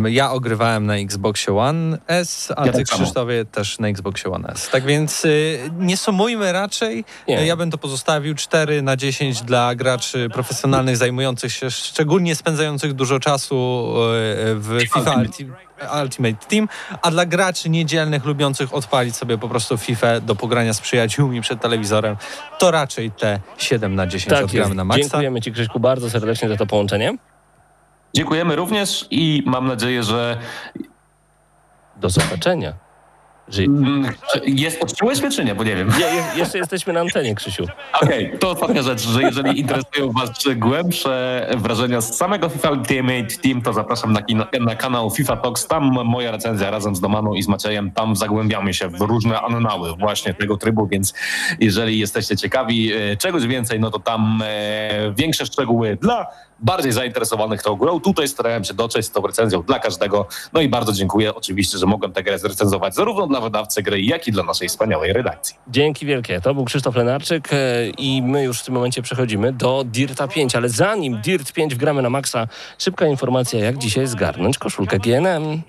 Ja 0.09 0.33
ogrywałem 0.33 0.87
na 0.87 0.97
Xboxie 0.97 1.59
One 1.59 1.99
S, 2.07 2.53
a 2.57 2.67
Ja 2.67 2.73
ty 2.73 2.85
tak. 2.85 2.97
Krzysztofie 2.97 3.45
też 3.45 3.79
na 3.79 3.89
Xboxie 3.89 4.31
One 4.31 4.49
S. 4.49 4.69
Tak 4.73 4.85
więc 4.85 5.25
y, 5.25 5.59
nie 5.79 5.97
sumujmy 5.97 6.53
raczej. 6.53 7.05
Nie. 7.29 7.47
Ja 7.47 7.57
bym 7.57 7.71
to 7.71 7.79
pozostawił 7.79 8.35
4 8.35 8.83
na 8.83 8.97
10 8.97 9.43
dla 9.43 9.75
graczy 9.75 10.29
profesjonalnych 10.33 10.97
zajmujących 10.97 11.53
się, 11.53 11.71
szczególnie 11.71 12.35
spędzających 12.35 12.93
dużo 12.93 13.21
czasu 13.21 13.55
y, 13.55 14.55
w 14.55 14.79
FIFA 14.83 15.23
Ultimate 16.03 16.47
Team, 16.47 16.69
a 17.03 17.11
dla 17.11 17.27
graczy 17.27 17.71
niedzielnych 17.71 18.25
lubiących 18.25 18.75
odpalić 18.75 19.17
sobie 19.17 19.39
po 19.39 19.49
prostu 19.49 19.79
FIFA 19.79 20.21
do 20.21 20.35
pogrania 20.35 20.75
z 20.75 20.81
przyjaciółmi 20.81 21.41
przed 21.41 21.61
telewizorem, 21.61 22.17
to 22.59 22.71
raczej 22.71 23.11
te 23.11 23.41
7 23.59 23.95
na 23.95 24.07
10 24.07 24.31
Tak 24.31 24.45
odgramy 24.45 24.65
jest. 24.67 24.77
na 24.77 24.85
maksa. 24.85 25.03
Dziękujemy 25.03 25.41
Ci, 25.41 25.53
Krzyśku, 25.53 25.81
bardzo 25.81 26.11
serdecznie 26.11 26.49
za 26.49 26.57
to 26.57 26.67
połączenie. 26.67 27.17
Dziękujemy 28.15 28.57
również 28.57 29.07
i 29.11 29.43
mam 29.47 29.67
nadzieję, 29.67 30.03
że 30.03 30.39
Do 31.97 32.11
zobaczenia. 32.11 32.73
Że... 33.49 33.63
mm, 33.63 34.13
jest, 34.47 34.83
odczułeś 34.83 35.21
mnie 35.21 35.31
czy 35.31 35.45
nie, 35.45 35.55
bo 35.55 35.65
nie 35.65 35.77
wiem. 35.77 35.91
Je, 35.99 36.07
je, 36.07 36.25
jeszcze 36.37 36.59
jesteśmy 36.59 36.93
na 36.93 37.01
antenie, 37.01 37.35
Krzysiu. 37.35 37.65
Okej, 38.03 38.33
to 38.41 38.51
ostatnia 38.51 38.83
rzecz, 38.83 39.01
że 39.01 39.23
jeżeli 39.23 39.61
interesują 39.61 40.13
Was 40.13 40.31
głębsze 40.57 41.47
wrażenia 41.57 42.01
z 42.01 42.17
samego 42.17 42.49
FIFA 42.49 42.71
Ultimate 42.71 43.37
Team, 43.43 43.63
to 43.63 43.73
zapraszam 43.73 44.13
na, 44.13 44.23
kino, 44.23 44.47
na 44.61 44.75
kanał 44.75 45.11
FIFA 45.11 45.37
Talks. 45.37 45.67
Tam 45.67 45.83
moja 46.05 46.31
recenzja 46.31 46.71
razem 46.71 46.97
z 46.97 47.01
Domaną 47.01 47.35
i 47.35 47.43
z 47.43 47.49
Maciejem, 47.49 47.91
tam 47.91 48.17
zagłębiamy 48.17 48.75
się 48.75 48.89
w 48.89 49.01
różne 49.01 49.41
annały 49.41 49.97
właśnie 49.97 50.35
tego 50.35 50.57
trybu, 50.57 50.87
więc 50.87 51.15
jeżeli 51.61 51.99
jesteście 51.99 52.37
ciekawi 52.37 52.93
e, 52.93 53.17
czegoś 53.17 53.47
więcej, 53.47 53.81
no 53.81 53.91
to 53.91 53.99
tam 53.99 54.43
e, 54.45 55.13
większe 55.17 55.47
szczegóły 55.47 55.99
dla 56.01 56.27
bardziej 56.61 56.93
zainteresowanych 56.93 57.63
tą 57.63 57.77
grą. 57.77 58.01
Tutaj 58.01 58.29
starałem 58.29 58.65
się 58.65 58.75
dotrzeć 58.75 59.07
z 59.07 59.11
tą 59.11 59.27
recenzją 59.27 59.63
dla 59.63 59.79
każdego. 59.79 60.27
No 60.53 60.61
i 60.61 60.69
bardzo 60.69 60.93
dziękuję 60.93 61.35
oczywiście, 61.35 61.79
że 61.79 61.87
mogłem 61.87 62.13
tę 62.13 62.23
grę 62.23 62.39
zrecenzować 62.39 62.95
zarówno 62.95 63.27
dla 63.27 63.41
wydawcy 63.41 63.83
gry, 63.83 64.03
jak 64.03 64.29
i 64.29 64.33
dla 64.33 64.43
naszej 64.43 64.69
wspaniałej 64.69 65.13
redakcji. 65.13 65.57
Dzięki 65.69 66.07
wielkie. 66.07 66.41
To 66.41 66.55
był 66.55 66.65
Krzysztof 66.65 66.97
Lenarczyk 66.97 67.53
e, 67.53 67.89
i 67.99 68.23
my 68.23 68.45
już 68.45 68.61
w 68.61 68.65
tym 68.65 68.75
momencie 68.75 69.03
przechodzimy 69.03 69.53
do 69.53 69.85
Dirta 69.85 70.29
5, 70.29 70.57
ale 70.57 70.69
zanim 70.69 71.21
Dirt 71.21 71.53
5 71.53 71.75
wgramy 71.75 72.03
na 72.03 72.11
maksa, 72.11 72.49
szybka 72.79 73.07
informacja, 73.07 73.61
jak 73.61 73.79
dzisiaj 73.79 74.07
zgarnąć 74.07 74.59
koszulkę 74.59 74.99
GNM. 74.99 75.63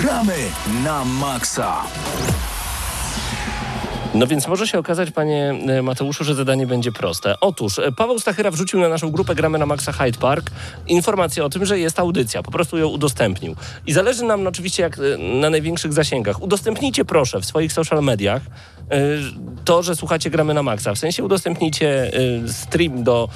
Gramy 0.00 0.36
na 0.84 1.04
maksa. 1.04 1.82
No 4.14 4.26
więc 4.26 4.48
może 4.48 4.66
się 4.66 4.78
okazać, 4.78 5.10
panie 5.10 5.54
e, 5.68 5.82
Mateuszu, 5.82 6.24
że 6.24 6.34
zadanie 6.34 6.66
będzie 6.66 6.92
proste. 6.92 7.40
Otóż 7.40 7.78
e, 7.78 7.92
Paweł 7.92 8.18
Stachyra 8.18 8.50
wrzucił 8.50 8.80
na 8.80 8.88
naszą 8.88 9.10
grupę 9.10 9.34
Gramy 9.34 9.58
na 9.58 9.66
Maxa 9.66 9.92
Hyde 9.92 10.18
Park 10.18 10.50
informację 10.88 11.44
o 11.44 11.48
tym, 11.48 11.66
że 11.66 11.78
jest 11.78 11.98
audycja. 11.98 12.42
Po 12.42 12.50
prostu 12.50 12.78
ją 12.78 12.88
udostępnił. 12.88 13.56
I 13.86 13.92
zależy 13.92 14.24
nam 14.24 14.46
oczywiście 14.46 14.82
jak 14.82 14.98
e, 14.98 15.18
na 15.40 15.50
największych 15.50 15.92
zasięgach. 15.92 16.42
Udostępnijcie 16.42 17.04
proszę 17.04 17.40
w 17.40 17.44
swoich 17.44 17.72
social 17.72 18.02
mediach 18.02 18.42
to, 19.64 19.82
że 19.82 19.96
słuchacie 19.96 20.30
Gramy 20.30 20.54
na 20.54 20.62
Maxa. 20.62 20.94
W 20.94 20.98
sensie 20.98 21.24
udostępnijcie 21.24 22.12
e, 22.44 22.48
stream 22.48 23.04
do 23.04 23.28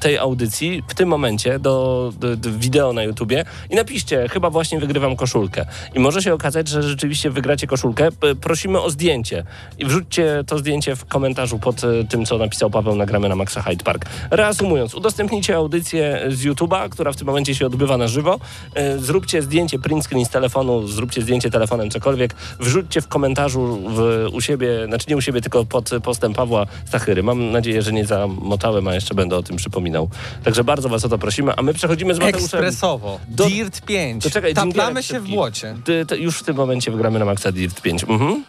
tej 0.00 0.18
audycji 0.18 0.82
w 0.88 0.94
tym 0.94 1.08
momencie, 1.08 1.58
do, 1.58 2.12
do, 2.20 2.36
do 2.36 2.50
wideo 2.50 2.92
na 2.92 3.02
YouTubie 3.02 3.44
i 3.70 3.74
napiszcie, 3.74 4.28
chyba 4.28 4.50
właśnie 4.50 4.80
wygrywam 4.80 5.16
koszulkę. 5.16 5.66
I 5.94 5.98
może 5.98 6.22
się 6.22 6.34
okazać, 6.34 6.68
że 6.68 6.82
rzeczywiście 6.82 7.30
wygracie 7.30 7.66
koszulkę. 7.66 8.08
Prosimy 8.40 8.80
o 8.80 8.90
zdjęcie 8.90 9.44
i 9.78 9.84
wrzućcie 9.84 10.44
to 10.46 10.58
zdjęcie 10.58 10.96
w 10.96 11.04
komentarzu 11.04 11.58
pod 11.58 11.84
e, 11.84 12.04
tym, 12.04 12.26
co 12.26 12.38
napisał 12.38 12.70
Paweł, 12.70 12.96
nagramy 12.96 13.28
na 13.28 13.36
Maxa 13.36 13.62
Hyde 13.62 13.84
Park. 13.84 14.06
Reasumując, 14.30 14.94
udostępnijcie 14.94 15.56
audycję 15.56 16.20
z 16.28 16.44
YouTube'a, 16.44 16.88
która 16.88 17.12
w 17.12 17.16
tym 17.16 17.26
momencie 17.26 17.54
się 17.54 17.66
odbywa 17.66 17.96
na 17.96 18.08
żywo. 18.08 18.38
E, 18.74 18.98
Zróbcie 18.98 19.42
zdjęcie 19.42 19.78
print 19.78 20.04
screen 20.04 20.24
z 20.24 20.30
telefonu, 20.30 20.86
zróbcie 20.88 21.22
zdjęcie 21.22 21.50
telefonem, 21.50 21.90
cokolwiek. 21.90 22.34
Wrzućcie 22.60 23.00
w 23.00 23.08
komentarzu 23.08 23.78
w, 23.88 24.26
u 24.32 24.40
siebie, 24.40 24.75
znaczy 24.86 25.06
nie 25.08 25.16
u 25.16 25.20
siebie, 25.20 25.40
tylko 25.40 25.64
pod 25.64 25.90
postem 26.02 26.34
Pawła 26.34 26.66
Stachyry. 26.84 27.22
Mam 27.22 27.50
nadzieję, 27.52 27.82
że 27.82 27.92
nie 27.92 28.06
zamotałem, 28.06 28.88
a 28.88 28.94
jeszcze 28.94 29.14
będę 29.14 29.36
o 29.36 29.42
tym 29.42 29.56
przypominał. 29.56 30.08
Także 30.44 30.64
bardzo 30.64 30.88
was 30.88 31.04
o 31.04 31.08
to 31.08 31.18
prosimy, 31.18 31.52
a 31.56 31.62
my 31.62 31.74
przechodzimy 31.74 32.14
z 32.14 32.18
Mateuszem. 32.18 32.44
Ekspresowo. 32.44 33.20
Do- 33.28 33.46
Dirt 33.46 33.80
5. 33.80 34.22
To 34.24 34.30
czekaj, 34.30 34.54
Taplamy 34.54 35.02
się 35.02 35.20
w 35.20 35.28
błocie. 35.28 35.76
Ty, 35.84 36.06
ty, 36.06 36.16
już 36.16 36.38
w 36.38 36.42
tym 36.44 36.56
momencie 36.56 36.90
wygramy 36.90 37.18
na 37.18 37.24
Maxa 37.24 37.52
Dirt 37.52 37.80
5. 37.80 38.04
Mhm. 38.04 38.44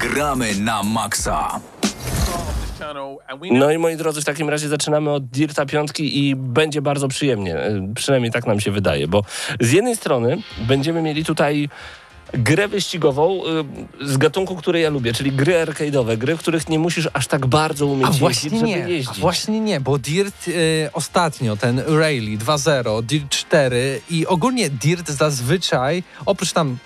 Gramy 0.00 0.54
na 0.54 0.82
maksa. 0.82 1.60
No 3.50 3.70
i 3.70 3.78
moi 3.78 3.96
drodzy, 3.96 4.20
w 4.20 4.24
takim 4.24 4.48
razie 4.48 4.68
zaczynamy 4.68 5.10
od 5.10 5.26
Dirta 5.26 5.66
piątki 5.66 6.28
i 6.28 6.36
będzie 6.36 6.82
bardzo 6.82 7.08
przyjemnie. 7.08 7.56
E, 7.56 7.92
Przynajmniej 7.94 8.32
tak 8.32 8.46
nam 8.46 8.60
się 8.60 8.70
wydaje, 8.70 9.08
bo 9.08 9.22
z 9.60 9.72
jednej 9.72 9.96
strony 9.96 10.36
będziemy 10.58 11.02
mieli 11.02 11.24
tutaj 11.24 11.68
grę 12.34 12.68
wyścigową 12.68 13.40
y, 14.00 14.06
z 14.06 14.16
gatunku, 14.16 14.56
który 14.56 14.80
ja 14.80 14.90
lubię, 14.90 15.12
czyli 15.12 15.32
gry 15.32 15.52
arcade'owe, 15.66 16.16
gry, 16.16 16.36
w 16.36 16.40
których 16.40 16.68
nie 16.68 16.78
musisz 16.78 17.08
aż 17.12 17.26
tak 17.26 17.46
bardzo 17.46 17.86
umieć 17.86 18.06
A 18.06 18.08
jeździć, 18.08 18.20
właśnie 18.20 18.50
żeby 18.50 18.62
nie, 18.64 18.78
jeździć. 18.78 19.18
a 19.18 19.20
właśnie 19.20 19.60
nie, 19.60 19.80
bo 19.80 19.98
Dirt 19.98 20.48
y, 20.48 20.90
ostatnio, 20.92 21.56
ten 21.56 21.78
Rally 21.78 22.38
2.0, 22.38 23.02
Dirt 23.02 23.28
4 23.28 24.00
i 24.10 24.26
ogólnie 24.26 24.70
Dirt 24.70 25.10
zazwyczaj, 25.10 26.02
oprócz 26.26 26.52
tam 26.52 26.76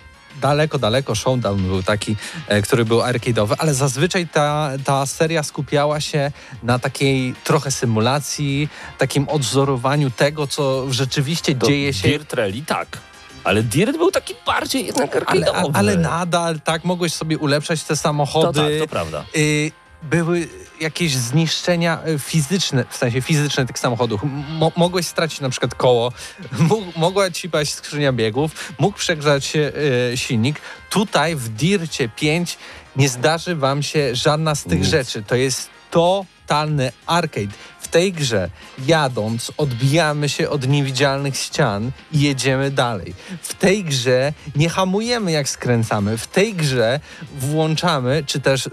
daleko, 0.40 0.78
daleko 0.78 1.14
Showdown 1.14 1.62
był 1.62 1.83
taki, 1.83 2.16
e, 2.48 2.62
który 2.62 2.85
był 2.85 3.00
arcade'owy, 3.00 3.55
ale 3.59 3.74
zazwyczaj 3.74 4.28
ta, 4.28 4.70
ta 4.85 5.07
seria 5.07 5.42
skupiała 5.42 6.00
się 6.00 6.33
na 6.62 6.78
takiej 6.78 7.35
trochę 7.44 7.70
symulacji, 7.70 8.68
takim 8.98 9.28
odzorowaniu 9.28 10.11
tego, 10.11 10.46
co 10.46 10.92
rzeczywiście 10.92 11.55
To 11.55 11.66
dzieje 11.66 11.92
się 11.92 12.09
Dirt 12.09 12.33
Rally, 12.33 12.62
tak. 12.66 12.98
Ale 13.44 13.62
Dirt 13.62 13.96
był 13.96 14.11
taki 14.11 14.35
bardziej 14.46 14.87
jednak 14.87 15.16
ale, 15.26 15.40
arcade'owy. 15.46 15.70
ale 15.74 15.96
nadal, 15.96 16.61
tak, 16.61 16.85
mogłeś 16.85 17.12
sobie 17.12 17.38
ulepszać 17.38 17.83
te 17.83 17.88
To 17.88 17.96
samochody. 17.96 18.61
tak, 18.61 18.78
to 18.78 18.87
prawda. 18.88 19.24
y, 19.37 19.70
były 20.02 20.48
jakieś 20.81 21.16
zniszczenia 21.16 21.98
y, 22.09 22.18
fizyczne, 22.18 22.85
w 22.90 22.96
sensie 22.96 23.22
fizyczne 23.22 23.66
tych 23.66 23.78
samochodów. 23.78 24.20
Mo 24.48 24.72
mogłeś 24.76 25.07
stracić 25.07 25.40
na 25.40 25.48
przykład 25.50 25.74
koło, 25.74 26.12
mogła 26.96 27.31
ci 27.31 27.50
paść 27.50 27.74
skrzynia 27.74 28.12
biegów, 28.12 28.72
mógł 28.78 28.98
przegrzać 28.98 29.44
się 29.44 29.72
y, 30.12 30.16
silnik. 30.16 30.61
Tutaj 30.90 31.37
w 31.37 31.48
Dircie 31.48 32.09
5 32.09 32.59
nie 32.96 33.09
zdarzy 33.09 33.57
wam 33.57 33.83
się 33.83 34.16
żadna 34.16 34.55
z 34.55 34.64
tych 34.64 34.78
Nic. 34.81 34.88
rzeczy. 34.88 35.22
To 35.22 35.35
jest 35.35 35.70
totalny 35.90 36.92
arcade. 37.07 37.52
Tej 37.92 38.12
grze 38.12 38.50
jadąc 38.87 39.52
odbijamy 39.57 40.28
się 40.28 40.50
od 40.50 40.68
niewidzialnych 40.68 41.37
ścian 41.37 41.90
i 42.12 42.20
jedziemy 42.20 42.70
dalej. 42.70 43.14
W 43.42 43.55
tej 43.55 43.85
grze 43.85 44.33
nie 44.57 44.68
hamujemy 44.68 45.33
jak 45.33 45.48
skręcamy. 45.48 46.18
W 46.18 46.26
tej 46.26 46.55
grze 46.55 47.00
włączamy, 47.38 48.24
czy 48.26 48.40
też 48.40 48.66
y, 48.66 48.70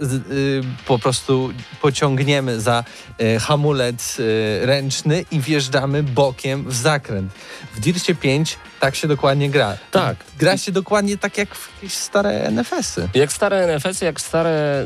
po 0.85 0.99
prostu 0.99 1.49
pociągniemy 1.81 2.61
za 2.61 2.83
y, 3.21 3.39
hamulec 3.39 4.19
y, 4.19 4.59
ręczny 4.63 5.25
i 5.31 5.39
wjeżdżamy 5.39 6.03
bokiem 6.03 6.69
w 6.69 6.75
zakręt. 6.75 7.33
W 7.75 7.79
Dircie 7.79 8.15
5 8.15 8.57
tak 8.79 8.95
się 8.95 9.07
dokładnie 9.07 9.49
gra. 9.49 9.77
Tak. 9.91 10.17
Gra 10.39 10.57
się 10.57 10.71
dokładnie 10.71 11.17
tak 11.17 11.37
jak 11.37 11.55
w 11.55 11.69
jakieś 11.75 11.93
stare 11.93 12.51
NFS-y. 12.51 13.09
Jak 13.13 13.31
stare 13.31 13.67
NFS, 13.67 14.01
jak 14.01 14.21
stare 14.21 14.85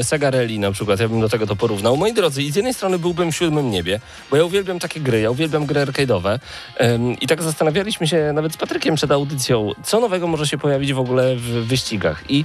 y, 0.00 0.04
Sega 0.04 0.30
Rally 0.30 0.58
na 0.58 0.72
przykład, 0.72 1.00
ja 1.00 1.08
bym 1.08 1.20
do 1.20 1.28
tego 1.28 1.46
to 1.46 1.56
porównał. 1.56 1.96
Moi 1.96 2.12
drodzy, 2.12 2.42
i 2.42 2.50
z 2.52 2.56
jednej 2.56 2.74
strony 2.74 2.98
byłbym 2.98 3.32
w 3.32 3.36
siódmym 3.36 3.70
niebie, 3.70 4.00
bo 4.30 4.36
ja 4.36 4.44
uwielbiam 4.44 4.78
takie 4.78 5.00
gry, 5.00 5.20
ja 5.20 5.30
uwielbiam 5.30 5.66
gry 5.66 5.80
arcade'owe 5.86 6.38
Ym, 6.80 7.20
i 7.20 7.26
tak 7.26 7.42
zastanawialiśmy 7.42 8.08
się 8.08 8.32
nawet 8.34 8.52
z 8.52 8.56
Patrykiem 8.56 8.94
przed 8.94 9.10
audycją, 9.10 9.72
co 9.84 10.00
nowego 10.00 10.26
może 10.26 10.46
się 10.46 10.58
pojawić 10.58 10.92
w 10.92 10.98
ogóle 10.98 11.36
w 11.36 11.66
wyścigach. 11.66 12.24
I 12.28 12.44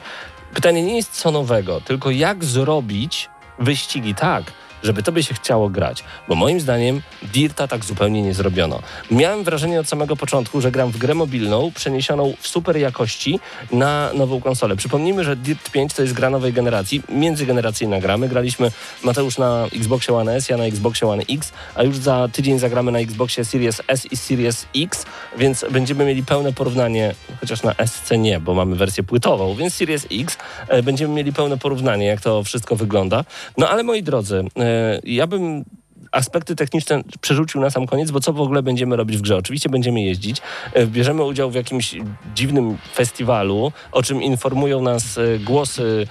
pytanie 0.53 0.83
nie 0.83 0.95
jest 0.95 1.11
co 1.11 1.31
nowego, 1.31 1.81
tylko 1.81 2.11
jak 2.11 2.45
zrobić 2.45 3.29
wyścigi 3.59 4.15
tak, 4.15 4.43
żeby 4.87 5.03
tobie 5.03 5.23
się 5.23 5.33
chciało 5.33 5.69
grać. 5.69 6.03
Bo 6.27 6.35
moim 6.35 6.59
zdaniem 6.59 7.01
Dirta 7.33 7.67
tak 7.67 7.85
zupełnie 7.85 8.21
nie 8.21 8.33
zrobiono. 8.33 8.79
Miałem 9.11 9.43
wrażenie 9.43 9.79
od 9.79 9.87
samego 9.87 10.15
początku, 10.15 10.61
że 10.61 10.71
gram 10.71 10.91
w 10.91 10.97
grę 10.97 11.13
mobilną 11.13 11.71
przeniesioną 11.75 12.33
w 12.39 12.47
super 12.47 12.77
jakości 12.77 13.39
na 13.71 14.13
nową 14.13 14.41
konsolę. 14.41 14.75
Przypomnijmy, 14.75 15.23
że 15.23 15.35
Dirt 15.35 15.71
5 15.71 15.93
to 15.93 16.01
jest 16.01 16.13
gra 16.13 16.29
nowej 16.29 16.53
generacji, 16.53 17.03
międzygeneracyjna 17.09 17.99
gra. 17.99 18.17
My 18.17 18.29
graliśmy 18.29 18.71
Mateusz 19.03 19.37
na 19.37 19.65
Xboxie 19.75 20.13
One 20.13 20.35
S, 20.35 20.49
ja 20.49 20.57
na 20.57 20.65
Xboxie 20.65 21.07
One 21.07 21.23
X, 21.29 21.51
a 21.75 21.83
już 21.83 21.97
za 21.97 22.29
tydzień 22.31 22.59
zagramy 22.59 22.91
na 22.91 22.99
Xboxie 22.99 23.45
Series 23.45 23.81
S 23.87 24.05
i 24.05 24.17
Series 24.17 24.65
X, 24.75 25.05
więc 25.37 25.65
będziemy 25.71 26.05
mieli 26.05 26.23
pełne 26.23 26.53
porównanie, 26.53 27.15
chociaż 27.39 27.63
na 27.63 27.73
SC 27.85 28.11
nie, 28.17 28.39
bo 28.39 28.53
mamy 28.53 28.75
wersję 28.75 29.03
płytową, 29.03 29.55
więc 29.55 29.73
Series 29.73 30.07
X 30.11 30.37
e, 30.67 30.83
będziemy 30.83 31.13
mieli 31.13 31.33
pełne 31.33 31.57
porównanie, 31.57 32.05
jak 32.05 32.21
to 32.21 32.43
wszystko 32.43 32.75
wygląda. 32.75 33.23
No 33.57 33.69
ale 33.69 33.83
moi 33.83 34.03
drodzy, 34.03 34.39
e, 34.39 34.76
ja 35.03 35.27
bym 35.27 35.63
aspekty 36.11 36.55
techniczne 36.55 37.01
przerzucił 37.21 37.61
na 37.61 37.69
sam 37.69 37.87
koniec, 37.87 38.11
bo 38.11 38.19
co 38.19 38.33
w 38.33 38.41
ogóle 38.41 38.63
będziemy 38.63 38.95
robić 38.95 39.17
w 39.17 39.21
grze? 39.21 39.37
Oczywiście 39.37 39.69
będziemy 39.69 40.01
jeździć, 40.01 40.41
e, 40.73 40.87
bierzemy 40.87 41.23
udział 41.23 41.51
w 41.51 41.55
jakimś 41.55 41.95
dziwnym 42.35 42.77
festiwalu, 42.93 43.71
o 43.91 44.03
czym 44.03 44.23
informują 44.23 44.81
nas 44.81 45.17
e, 45.17 45.39
głosy 45.39 46.07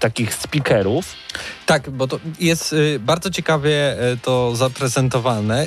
takich 0.00 0.34
speakerów. 0.34 1.14
Tak, 1.66 1.90
bo 1.90 2.08
to 2.08 2.20
jest 2.40 2.72
y, 2.72 2.98
bardzo 2.98 3.30
ciekawie 3.30 3.96
to 4.22 4.56
zaprezentowane. 4.56 5.66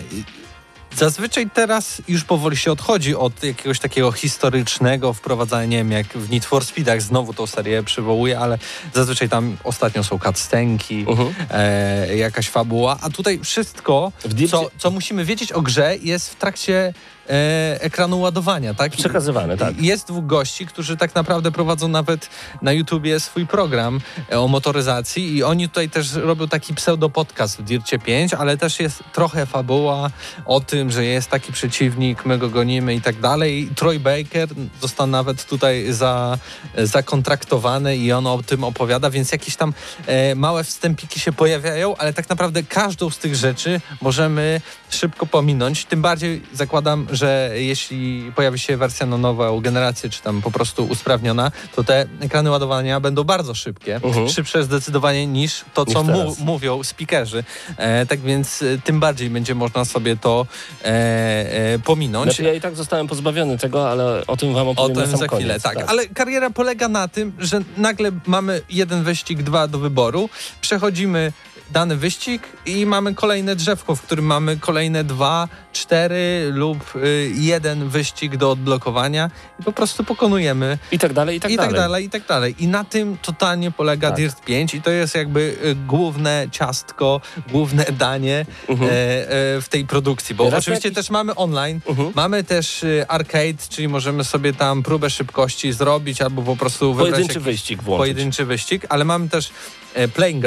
Zazwyczaj 0.98 1.50
teraz 1.54 2.02
już 2.08 2.24
powoli 2.24 2.58
się 2.58 2.72
odchodzi 2.72 3.16
od 3.16 3.44
jakiegoś 3.44 3.80
takiego 3.80 4.12
historycznego 4.12 5.14
wprowadzania, 5.14 5.66
nie 5.66 5.78
wiem, 5.78 5.92
jak 5.92 6.08
w 6.08 6.30
Need 6.30 6.46
for 6.46 6.66
Speedach 6.66 7.02
znowu 7.02 7.34
tą 7.34 7.48
serię 7.48 7.84
przywołuję, 7.84 8.40
ale 8.40 8.58
zazwyczaj 8.94 9.30
tam 9.30 9.58
ostatnio 9.64 10.04
są 10.04 10.20
cutscenki, 10.20 11.06
Mhm. 11.08 11.34
e, 11.52 12.18
jakaś 12.18 12.50
fabuła, 12.50 12.98
a 13.02 13.10
tutaj 13.10 13.40
wszystko, 13.44 14.12
co, 14.50 14.70
co 14.78 14.92
musimy 14.92 15.26
wiedzieć 15.26 15.52
o 15.52 15.62
grze 15.62 15.96
jest 16.02 16.30
w 16.30 16.36
trakcie 16.36 16.94
e, 17.30 17.82
ekranu 17.82 18.20
ładowania, 18.20 18.74
tak? 18.74 18.92
Przekazywane, 18.92 19.58
tak. 19.58 19.82
Jest 19.82 20.08
dwóch 20.08 20.26
gości, 20.26 20.66
którzy 20.66 20.98
tak 20.98 21.16
naprawdę 21.16 21.52
prowadzą 21.52 21.88
nawet 21.88 22.30
na 22.62 22.72
YouTubie 22.72 23.20
swój 23.20 23.48
program 23.48 24.00
e, 24.32 24.40
o 24.40 24.48
motoryzacji 24.48 25.36
i 25.36 25.44
oni 25.44 25.70
tutaj 25.70 25.90
też 25.90 26.14
robią 26.14 26.48
taki 26.48 26.74
pseudo-podcast 26.74 27.58
w 27.58 27.64
Dircie 27.64 28.00
5, 28.00 28.34
ale 28.34 28.58
też 28.58 28.80
jest 28.80 29.04
trochę 29.14 29.46
fabuła 29.46 30.10
o 30.46 30.60
tym, 30.62 30.92
że 30.92 31.06
jest 31.06 31.30
taki 31.30 31.54
przeciwnik, 31.54 32.26
my 32.26 32.38
go 32.38 32.50
gonimy 32.50 32.96
i 32.96 33.02
tak 33.02 33.20
dalej. 33.20 33.70
Troy 33.76 34.00
Baker 34.00 34.50
został 34.82 35.08
nawet 35.08 35.46
tutaj 35.46 35.86
za, 35.94 36.38
zakontraktowany 36.78 37.98
i 37.98 38.12
on 38.12 38.28
o 38.28 38.44
tym 38.44 38.64
opowiada, 38.64 39.10
więc 39.10 39.32
jakieś 39.32 39.56
tam 39.56 39.74
e, 40.08 40.36
małe 40.36 40.64
wstępiki 40.64 41.20
się 41.20 41.32
pojawiają, 41.32 41.96
ale 41.98 42.14
tak 42.14 42.30
naprawdę 42.30 42.64
każdą 42.64 43.10
z 43.10 43.18
tych 43.18 43.36
rzeczy 43.36 43.82
możemy 44.02 44.62
szybko 44.96 45.26
pominąć. 45.26 45.86
Tym 45.86 46.02
bardziej 46.02 46.42
zakładam, 46.54 47.08
że 47.12 47.52
jeśli 47.56 48.32
pojawi 48.36 48.60
się 48.60 48.78
wersja 48.78 49.06
na 49.06 49.18
nową 49.18 49.62
generację, 49.62 50.10
czy 50.10 50.22
tam 50.22 50.42
po 50.42 50.52
prostu 50.52 50.86
usprawniona, 50.86 51.52
to 51.76 51.84
te 51.84 52.06
ekrany 52.20 52.50
ładowania 52.50 53.00
będą 53.00 53.24
bardzo 53.24 53.54
szybkie. 53.54 53.96
Mhm. 53.96 54.30
Szybsze 54.30 54.64
zdecydowanie 54.64 55.28
niż 55.28 55.66
to, 55.74 55.86
co 55.86 56.04
mu, 56.04 56.36
mówią 56.40 56.84
speakerzy. 56.84 57.44
E, 57.78 58.06
tak 58.06 58.20
więc 58.20 58.62
e, 58.62 58.78
tym 58.84 59.00
bardziej 59.00 59.30
będzie 59.30 59.56
można 59.56 59.86
sobie 59.86 60.18
to 60.18 60.46
e, 60.84 60.86
e, 60.86 61.80
pominąć. 61.80 62.26
Znaczy, 62.26 62.44
ja 62.44 62.54
i 62.54 62.62
tak 62.62 62.76
zostałem 62.76 63.08
pozbawiony 63.08 63.58
tego, 63.58 63.90
ale 63.92 64.24
o 64.28 64.38
tym 64.38 64.54
wam 64.54 64.68
O 64.68 64.72
opowiem 64.72 64.96
na 64.96 65.02
tym 65.04 65.18
za 65.18 65.28
chwilę, 65.28 65.48
koniec. 65.48 65.64
tak. 65.64 65.78
Ale 65.88 66.08
kariera 66.08 66.50
polega 66.50 66.88
na 66.88 67.08
tym, 67.08 67.34
że 67.40 67.62
nagle 67.78 68.12
mamy 68.26 68.62
jeden 68.70 69.04
wyścig, 69.04 69.44
dwa 69.44 69.68
do 69.68 69.80
wyboru, 69.80 70.30
przechodzimy 70.62 71.34
dany 71.72 71.96
wyścig 71.96 72.42
i 72.66 72.86
mamy 72.86 73.14
kolejne 73.16 73.56
drzewko, 73.56 73.96
w 73.96 74.02
którym 74.02 74.26
mamy 74.26 74.58
kolejne 74.58 75.04
dwa, 75.04 75.48
cztery 75.74 76.50
lub 76.54 76.96
y, 76.96 77.32
jeden 77.36 77.90
wyścig 77.90 78.38
do 78.38 78.52
odblokowania 78.52 79.32
i 79.60 79.64
po 79.64 79.72
prostu 79.72 80.04
pokonujemy 80.04 80.78
I 80.92 81.00
tak 81.00 81.14
dalej, 81.14 81.38
i 81.38 81.40
tak 81.40 81.52
i 81.52 81.56
dalej. 81.58 81.72
tak 81.72 81.80
dalej, 81.80 82.06
i 82.06 82.10
tak 82.10 82.26
dalej. 82.28 82.56
I 82.60 82.68
na 82.68 82.84
tym 82.84 83.18
totalnie 83.22 83.72
polega 83.72 84.08
Tak. 84.08 84.18
Dirt 84.18 84.42
5 84.46 84.74
i 84.76 84.82
to 84.82 84.92
jest 84.92 85.16
jakby 85.16 85.40
y, 85.66 85.76
główne 85.76 86.48
ciastko, 86.52 87.22
główne 87.52 87.86
danie 87.86 88.46
Mhm. 88.70 88.90
e, 88.90 88.94
e, 88.94 89.62
w 89.62 89.66
tej 89.70 89.86
produkcji, 89.86 90.36
bo 90.36 90.50
Raz 90.50 90.60
oczywiście 90.64 90.88
jakiś- 90.90 90.96
też 90.96 91.10
mamy 91.10 91.36
online, 91.36 91.80
Mhm. 91.88 92.12
mamy 92.16 92.44
też 92.44 92.84
y, 92.84 93.06
arcade, 93.08 93.54
czyli 93.70 93.88
możemy 93.88 94.24
sobie 94.24 94.54
tam 94.54 94.84
próbę 94.84 95.10
szybkości 95.10 95.74
zrobić 95.74 96.22
albo 96.22 96.42
po 96.42 96.56
prostu 96.56 96.94
wybrać 96.94 97.12
Pojedynczy 97.12 97.40
wyścig 97.40 97.84
włączyć. 97.84 98.00
pojedynczy 98.02 98.46
wyścig, 98.46 98.86
ale 98.90 99.06
mamy 99.06 99.30
też 99.30 99.52
e, 99.94 100.08
playing 100.08 100.46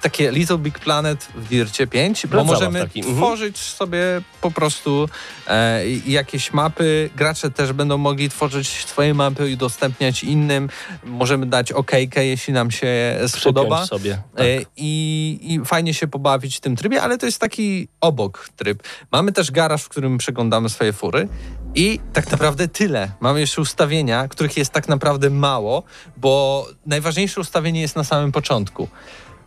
takie 0.00 0.30
Little 0.30 0.58
Big 0.58 0.78
Planet 0.78 1.28
w 1.34 1.48
Dircie 1.48 1.86
5, 1.86 2.26
bo 2.26 2.44
możemy 2.44 2.80
mhm. 2.80 3.16
tworzyć 3.16 3.58
sobie 3.58 3.98
po 4.40 4.50
prostu 4.50 5.08
e, 5.46 5.88
jakieś 5.88 6.52
mapy. 6.52 7.10
Gracze 7.16 7.50
też 7.50 7.72
będą 7.72 7.98
mogli 7.98 8.28
tworzyć 8.28 8.68
swoje 8.68 9.14
mapy 9.14 9.50
i 9.50 9.54
udostępniać 9.54 10.24
innym. 10.24 10.68
Możemy 11.04 11.46
dać 11.46 11.72
okejkę, 11.72 12.26
jeśli 12.26 12.52
nam 12.52 12.70
się 12.70 13.18
spodoba. 13.26 13.86
Sobie. 13.86 14.22
Tak. 14.36 14.46
E, 14.46 14.60
I, 14.76 15.38
I 15.42 15.60
fajnie 15.64 15.94
się 15.94 16.08
pobawić 16.08 16.56
w 16.56 16.60
tym 16.60 16.76
trybie, 16.76 17.02
ale 17.02 17.18
to 17.18 17.26
jest 17.26 17.38
taki 17.38 17.88
obok 18.00 18.48
tryb. 18.56 18.82
Mamy 19.12 19.32
też 19.32 19.50
garaż, 19.50 19.82
w 19.82 19.88
którym 19.88 20.18
przeglądamy 20.18 20.68
swoje 20.68 20.92
fury. 20.92 21.28
I 21.74 22.00
tak 22.12 22.30
naprawdę 22.30 22.68
tyle. 22.68 23.10
Mamy 23.20 23.40
jeszcze 23.40 23.60
ustawienia, 23.60 24.28
których 24.28 24.56
jest 24.56 24.70
tak 24.70 24.88
naprawdę 24.88 25.30
mało, 25.30 25.82
bo 26.16 26.66
najważniejsze 26.86 27.40
ustawienie 27.40 27.80
jest 27.80 27.96
na 27.96 28.04
samym 28.04 28.32
początku. 28.32 28.88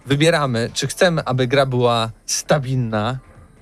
Wybieramy, 0.05 0.69
czy 0.73 0.87
chcemy, 0.87 1.25
aby 1.25 1.47
gra 1.47 1.65
była 1.65 2.11
stabilna, 2.25 3.19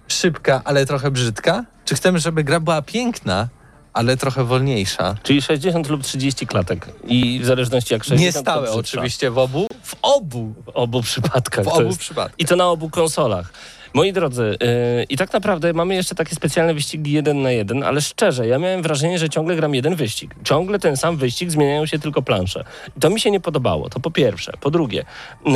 szybka, 0.08 0.62
ale 0.66 0.86
trochę 0.86 1.12
brzydka, 1.12 1.66
czy 1.86 1.96
chcemy, 1.96 2.20
żeby 2.20 2.44
gra 2.44 2.60
była 2.60 2.82
piękna, 2.82 3.50
ale 3.94 4.18
trochę 4.18 4.44
wolniejsza. 4.44 5.16
Czyli 5.24 5.42
60 5.42 5.90
lub 5.90 6.04
30 6.04 6.48
klatek. 6.48 6.88
I 7.08 7.40
w 7.40 7.46
zależności 7.46 7.94
jak 7.94 8.04
60 8.04 8.36
Nie 8.36 8.42
stałe 8.42 8.72
oczywiście 8.72 9.32
w 9.32 9.38
obu, 9.38 9.68
w 9.84 9.96
obu, 10.02 10.54
W 10.66 10.70
obu 10.70 11.02
przypadkach. 11.02 11.66
w 11.66 11.68
obu 11.68 11.88
jest. 11.88 12.00
przypadkach. 12.00 12.40
I 12.40 12.46
to 12.46 12.56
na 12.56 12.70
obu 12.70 12.90
konsolach. 12.90 13.54
Moi 13.94 14.14
drodzy, 14.14 14.58
yy, 14.62 15.04
i 15.04 15.18
tak 15.18 15.34
naprawdę 15.34 15.74
mamy 15.74 15.96
jeszcze 15.96 16.16
takie 16.16 16.36
specjalne 16.36 16.74
wyścigi 16.74 17.12
jeden 17.12 17.42
na 17.42 17.52
jeden, 17.52 17.84
ale 17.84 18.02
szczerze, 18.02 18.48
ja 18.48 18.58
miałem 18.60 18.82
wrażenie, 18.82 19.20
że 19.20 19.30
ciągle 19.30 19.56
gram 19.56 19.76
jeden 19.76 19.96
wyścig. 19.96 20.36
Ciągle 20.44 20.80
ten 20.80 20.98
sam 20.98 21.18
wyścig, 21.18 21.52
zmieniają 21.52 21.86
się 21.86 22.00
tylko 22.00 22.22
plansze. 22.22 22.64
I 22.98 23.00
to 23.00 23.10
mi 23.10 23.20
się 23.20 23.32
nie 23.32 23.40
podobało, 23.40 23.90
to 23.90 24.00
po 24.00 24.12
pierwsze. 24.12 24.54
Po 24.62 24.72
drugie, 24.72 25.06
yy, 25.46 25.54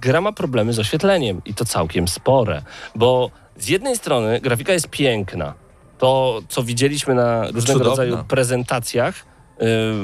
gra 0.00 0.20
ma 0.20 0.32
problemy 0.32 0.72
z 0.72 0.78
oświetleniem 0.78 1.40
i 1.44 1.54
to 1.54 1.64
całkiem 1.64 2.08
spore, 2.08 2.62
bo 2.94 3.30
z 3.58 3.68
jednej 3.68 3.96
strony 3.96 4.40
grafika 4.40 4.72
jest 4.72 4.88
piękna. 4.88 5.54
To, 5.98 6.40
co 6.48 6.62
widzieliśmy 6.62 7.14
na 7.14 7.42
różnego 7.46 7.62
Cudowna. 7.80 7.88
rodzaju 7.90 8.24
prezentacjach, 8.28 9.14
y, 9.16 9.22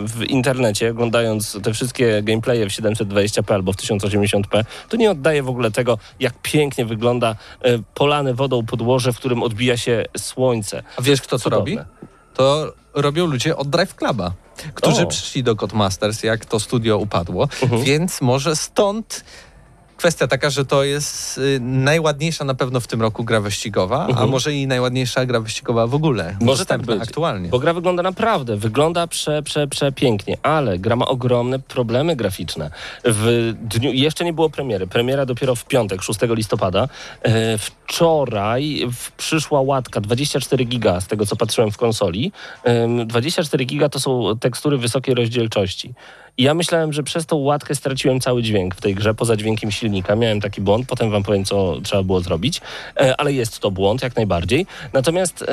w 0.09 0.22
internecie, 0.28 0.90
oglądając 0.90 1.59
te 1.62 1.72
wszystkie 1.74 2.22
gameplaye 2.22 2.66
w 2.66 2.72
720p 2.72 3.55
albo 3.55 3.72
w 3.72 3.76
1080p, 3.76 4.64
to 4.88 4.96
nie 4.96 5.11
oddaje 5.11 5.42
w 5.42 5.48
ogóle 5.48 5.70
tego, 5.70 5.98
jak 6.20 6.35
pięknie 6.42 6.85
wygląda 6.87 7.37
y, 7.66 7.83
polane 7.94 8.35
wodą 8.35 8.66
podłoże, 8.66 9.12
w 9.12 9.16
którym 9.16 9.42
odbija 9.42 9.76
się 9.76 10.05
słońce. 10.16 10.83
A 10.96 11.02
wiesz, 11.02 11.22
kto 11.22 11.38
to 11.38 11.50
robi? 11.50 11.78
To 12.35 12.72
robią 12.94 13.26
ludzie 13.26 13.57
od 13.57 13.68
Drive 13.70 13.94
Cluba, 13.94 14.33
którzy 14.74 15.02
O. 15.02 15.07
przyszli 15.07 15.42
do 15.42 15.57
Codemasters, 15.57 16.22
jak 16.22 16.44
to 16.44 16.61
studio 16.61 16.98
upadło, 16.98 17.48
Mhm. 17.62 17.83
więc 17.85 18.20
może 18.20 18.57
stąd 18.57 19.24
kwestia 20.02 20.26
taka, 20.28 20.50
że 20.50 20.64
to 20.64 20.84
jest 20.84 21.38
y, 21.38 21.58
najładniejsza 21.60 22.44
na 22.44 22.54
pewno 22.54 22.80
w 22.80 22.86
tym 22.86 23.02
roku 23.02 23.24
gra 23.24 23.40
wyścigowa, 23.40 24.04
a 24.04 24.08
Mhm. 24.08 24.30
może 24.30 24.54
i 24.54 24.66
najładniejsza 24.66 25.26
gra 25.26 25.40
wyścigowa 25.40 25.86
w 25.86 25.94
ogóle. 25.94 26.36
Może 26.40 26.58
dostępna 26.58 26.92
tak 26.92 26.98
być. 27.00 27.08
aktualnie. 27.08 27.48
Bo 27.48 27.58
gra 27.58 27.74
wygląda 27.74 28.02
naprawdę, 28.02 28.56
wygląda 28.56 29.06
prze, 29.06 29.42
prze, 29.42 29.66
przepięknie, 29.68 30.36
ale 30.42 30.78
gra 30.78 30.96
ma 30.96 31.06
ogromne 31.06 31.58
problemy 31.58 32.16
graficzne. 32.16 32.70
W 33.04 33.52
dniu, 33.62 33.92
jeszcze 33.92 34.24
nie 34.24 34.32
było 34.32 34.50
premiery, 34.50 34.86
premiera 34.86 35.26
dopiero 35.26 35.54
w 35.54 35.64
piątek, 35.64 36.02
6 36.02 36.20
listopada. 36.34 36.88
E, 37.22 37.58
wczoraj 37.58 38.88
przyszła 39.16 39.60
łatka 39.60 40.00
24 40.00 40.64
giga, 40.64 41.00
z 41.00 41.06
tego 41.06 41.26
co 41.26 41.36
patrzyłem 41.36 41.70
w 41.70 41.76
konsoli. 41.76 42.32
Em, 42.64 43.06
24 43.06 43.64
giga 43.64 43.88
to 43.88 44.00
są 44.00 44.38
tekstury 44.40 44.78
wysokiej 44.78 45.14
rozdzielczości. 45.14 45.94
I 46.38 46.42
ja 46.42 46.55
myślałem, 46.55 46.92
że 46.92 47.03
przez 47.03 47.27
tą 47.27 47.37
łatkę 47.37 47.75
straciłem 47.75 48.21
cały 48.21 48.42
dźwięk 48.42 48.75
w 48.75 48.81
tej 48.81 48.95
grze, 48.95 49.14
poza 49.14 49.37
dźwiękiem 49.37 49.71
silnika. 49.71 50.16
Miałem 50.16 50.40
taki 50.40 50.61
błąd, 50.61 50.88
potem 50.88 51.11
wam 51.11 51.23
powiem, 51.23 51.45
co 51.45 51.81
trzeba 51.81 52.03
było 52.03 52.21
zrobić, 52.21 52.61
e, 52.97 53.21
ale 53.21 53.33
jest 53.33 53.59
to 53.59 53.71
błąd, 53.71 54.03
jak 54.03 54.16
najbardziej. 54.16 54.66
Natomiast 54.92 55.42
e, 55.42 55.47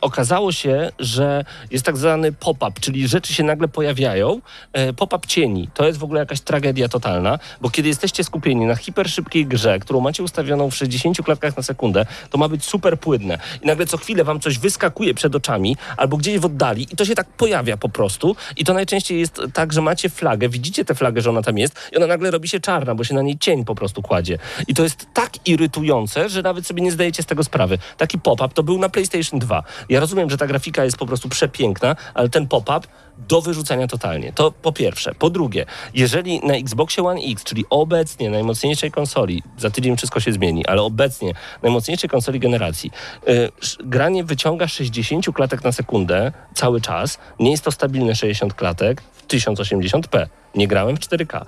okazało 0.00 0.52
się, 0.52 0.90
że 0.98 1.44
jest 1.70 1.84
tak 1.84 1.96
zwany 1.96 2.32
pop-up, 2.32 2.80
czyli 2.80 3.08
rzeczy 3.08 3.34
się 3.34 3.44
nagle 3.44 3.68
pojawiają. 3.68 4.40
E, 4.72 4.92
pop-up 4.92 5.26
cieni. 5.26 5.68
To 5.74 5.86
jest 5.86 5.98
w 5.98 6.04
ogóle 6.04 6.20
jakaś 6.20 6.40
tragedia 6.40 6.88
totalna, 6.88 7.38
bo 7.60 7.70
kiedy 7.70 7.88
jesteście 7.88 8.24
skupieni 8.24 8.66
na 8.66 8.76
hiperszybkiej 8.76 9.46
grze, 9.46 9.78
którą 9.78 10.00
macie 10.00 10.22
ustawioną 10.22 10.70
w 10.70 10.76
60 10.76 11.22
klatkach 11.22 11.56
na 11.56 11.62
sekundę, 11.62 12.06
to 12.30 12.38
ma 12.38 12.48
być 12.48 12.64
super 12.64 13.00
płynne. 13.00 13.38
I 13.62 13.66
nagle 13.66 13.86
co 13.86 13.96
chwilę 13.96 14.24
wam 14.24 14.40
coś 14.40 14.58
wyskakuje 14.58 15.14
przed 15.14 15.34
oczami 15.34 15.76
albo 15.96 16.16
gdzieś 16.16 16.38
w 16.38 16.44
oddali 16.44 16.86
i 16.92 16.96
to 16.96 17.04
się 17.04 17.14
tak 17.14 17.26
pojawia 17.28 17.76
po 17.76 17.88
prostu. 17.88 18.36
I 18.56 18.64
to 18.64 18.74
najczęściej 18.74 19.20
jest 19.20 19.40
tak, 19.54 19.72
że 19.72 19.82
macie 19.82 19.99
flagę, 20.08 20.48
widzicie 20.48 20.84
tę 20.84 20.94
flagę, 20.94 21.20
że 21.20 21.30
ona 21.30 21.42
tam 21.42 21.58
jest 21.58 21.90
i 21.92 21.96
ona 21.96 22.06
nagle 22.06 22.30
robi 22.30 22.48
się 22.48 22.60
czarna, 22.60 22.94
bo 22.94 23.04
się 23.04 23.14
na 23.14 23.22
niej 23.22 23.38
cień 23.38 23.64
po 23.64 23.74
prostu 23.74 24.02
kładzie. 24.02 24.38
I 24.68 24.74
to 24.74 24.82
jest 24.82 25.06
tak 25.14 25.48
irytujące, 25.48 26.28
że 26.28 26.42
nawet 26.42 26.66
sobie 26.66 26.82
nie 26.82 26.92
zdajecie 26.92 27.22
z 27.22 27.26
tego 27.26 27.44
sprawy. 27.44 27.78
Taki 27.96 28.18
pop-up 28.18 28.54
to 28.54 28.62
był 28.62 28.78
na 28.78 28.88
PlayStation 28.88 29.40
2. 29.40 29.62
Ja 29.88 30.00
rozumiem, 30.00 30.30
że 30.30 30.36
ta 30.36 30.46
grafika 30.46 30.84
jest 30.84 30.96
po 30.96 31.06
prostu 31.06 31.28
przepiękna, 31.28 31.96
ale 32.14 32.28
ten 32.28 32.48
pop-up 32.48 32.86
do 33.28 33.40
wyrzucenia 33.40 33.86
totalnie. 33.86 34.32
To 34.32 34.50
po 34.50 34.72
pierwsze. 34.72 35.14
Po 35.14 35.30
drugie, 35.30 35.66
jeżeli 35.94 36.40
na 36.40 36.54
Xboxie 36.54 37.04
One 37.04 37.20
X, 37.20 37.44
czyli 37.44 37.64
obecnie 37.70 38.30
najmocniejszej 38.30 38.90
konsoli, 38.90 39.42
za 39.58 39.70
tydzień 39.70 39.96
wszystko 39.96 40.20
się 40.20 40.32
zmieni, 40.32 40.66
ale 40.66 40.82
obecnie 40.82 41.32
najmocniejszej 41.62 42.10
konsoli 42.10 42.40
generacji, 42.40 42.90
yy, 43.26 43.52
granie 43.84 44.24
wyciąga 44.24 44.68
60 44.68 45.32
klatek 45.32 45.64
na 45.64 45.72
sekundę 45.72 46.32
cały 46.54 46.80
czas. 46.80 47.18
Nie 47.38 47.50
jest 47.50 47.64
to 47.64 47.72
stabilne 47.72 48.14
60 48.14 48.54
klatek 48.54 49.02
1080p. 49.30 50.26
Nie 50.54 50.68
grałem 50.68 50.96
w 50.96 51.00
4K. 51.00 51.44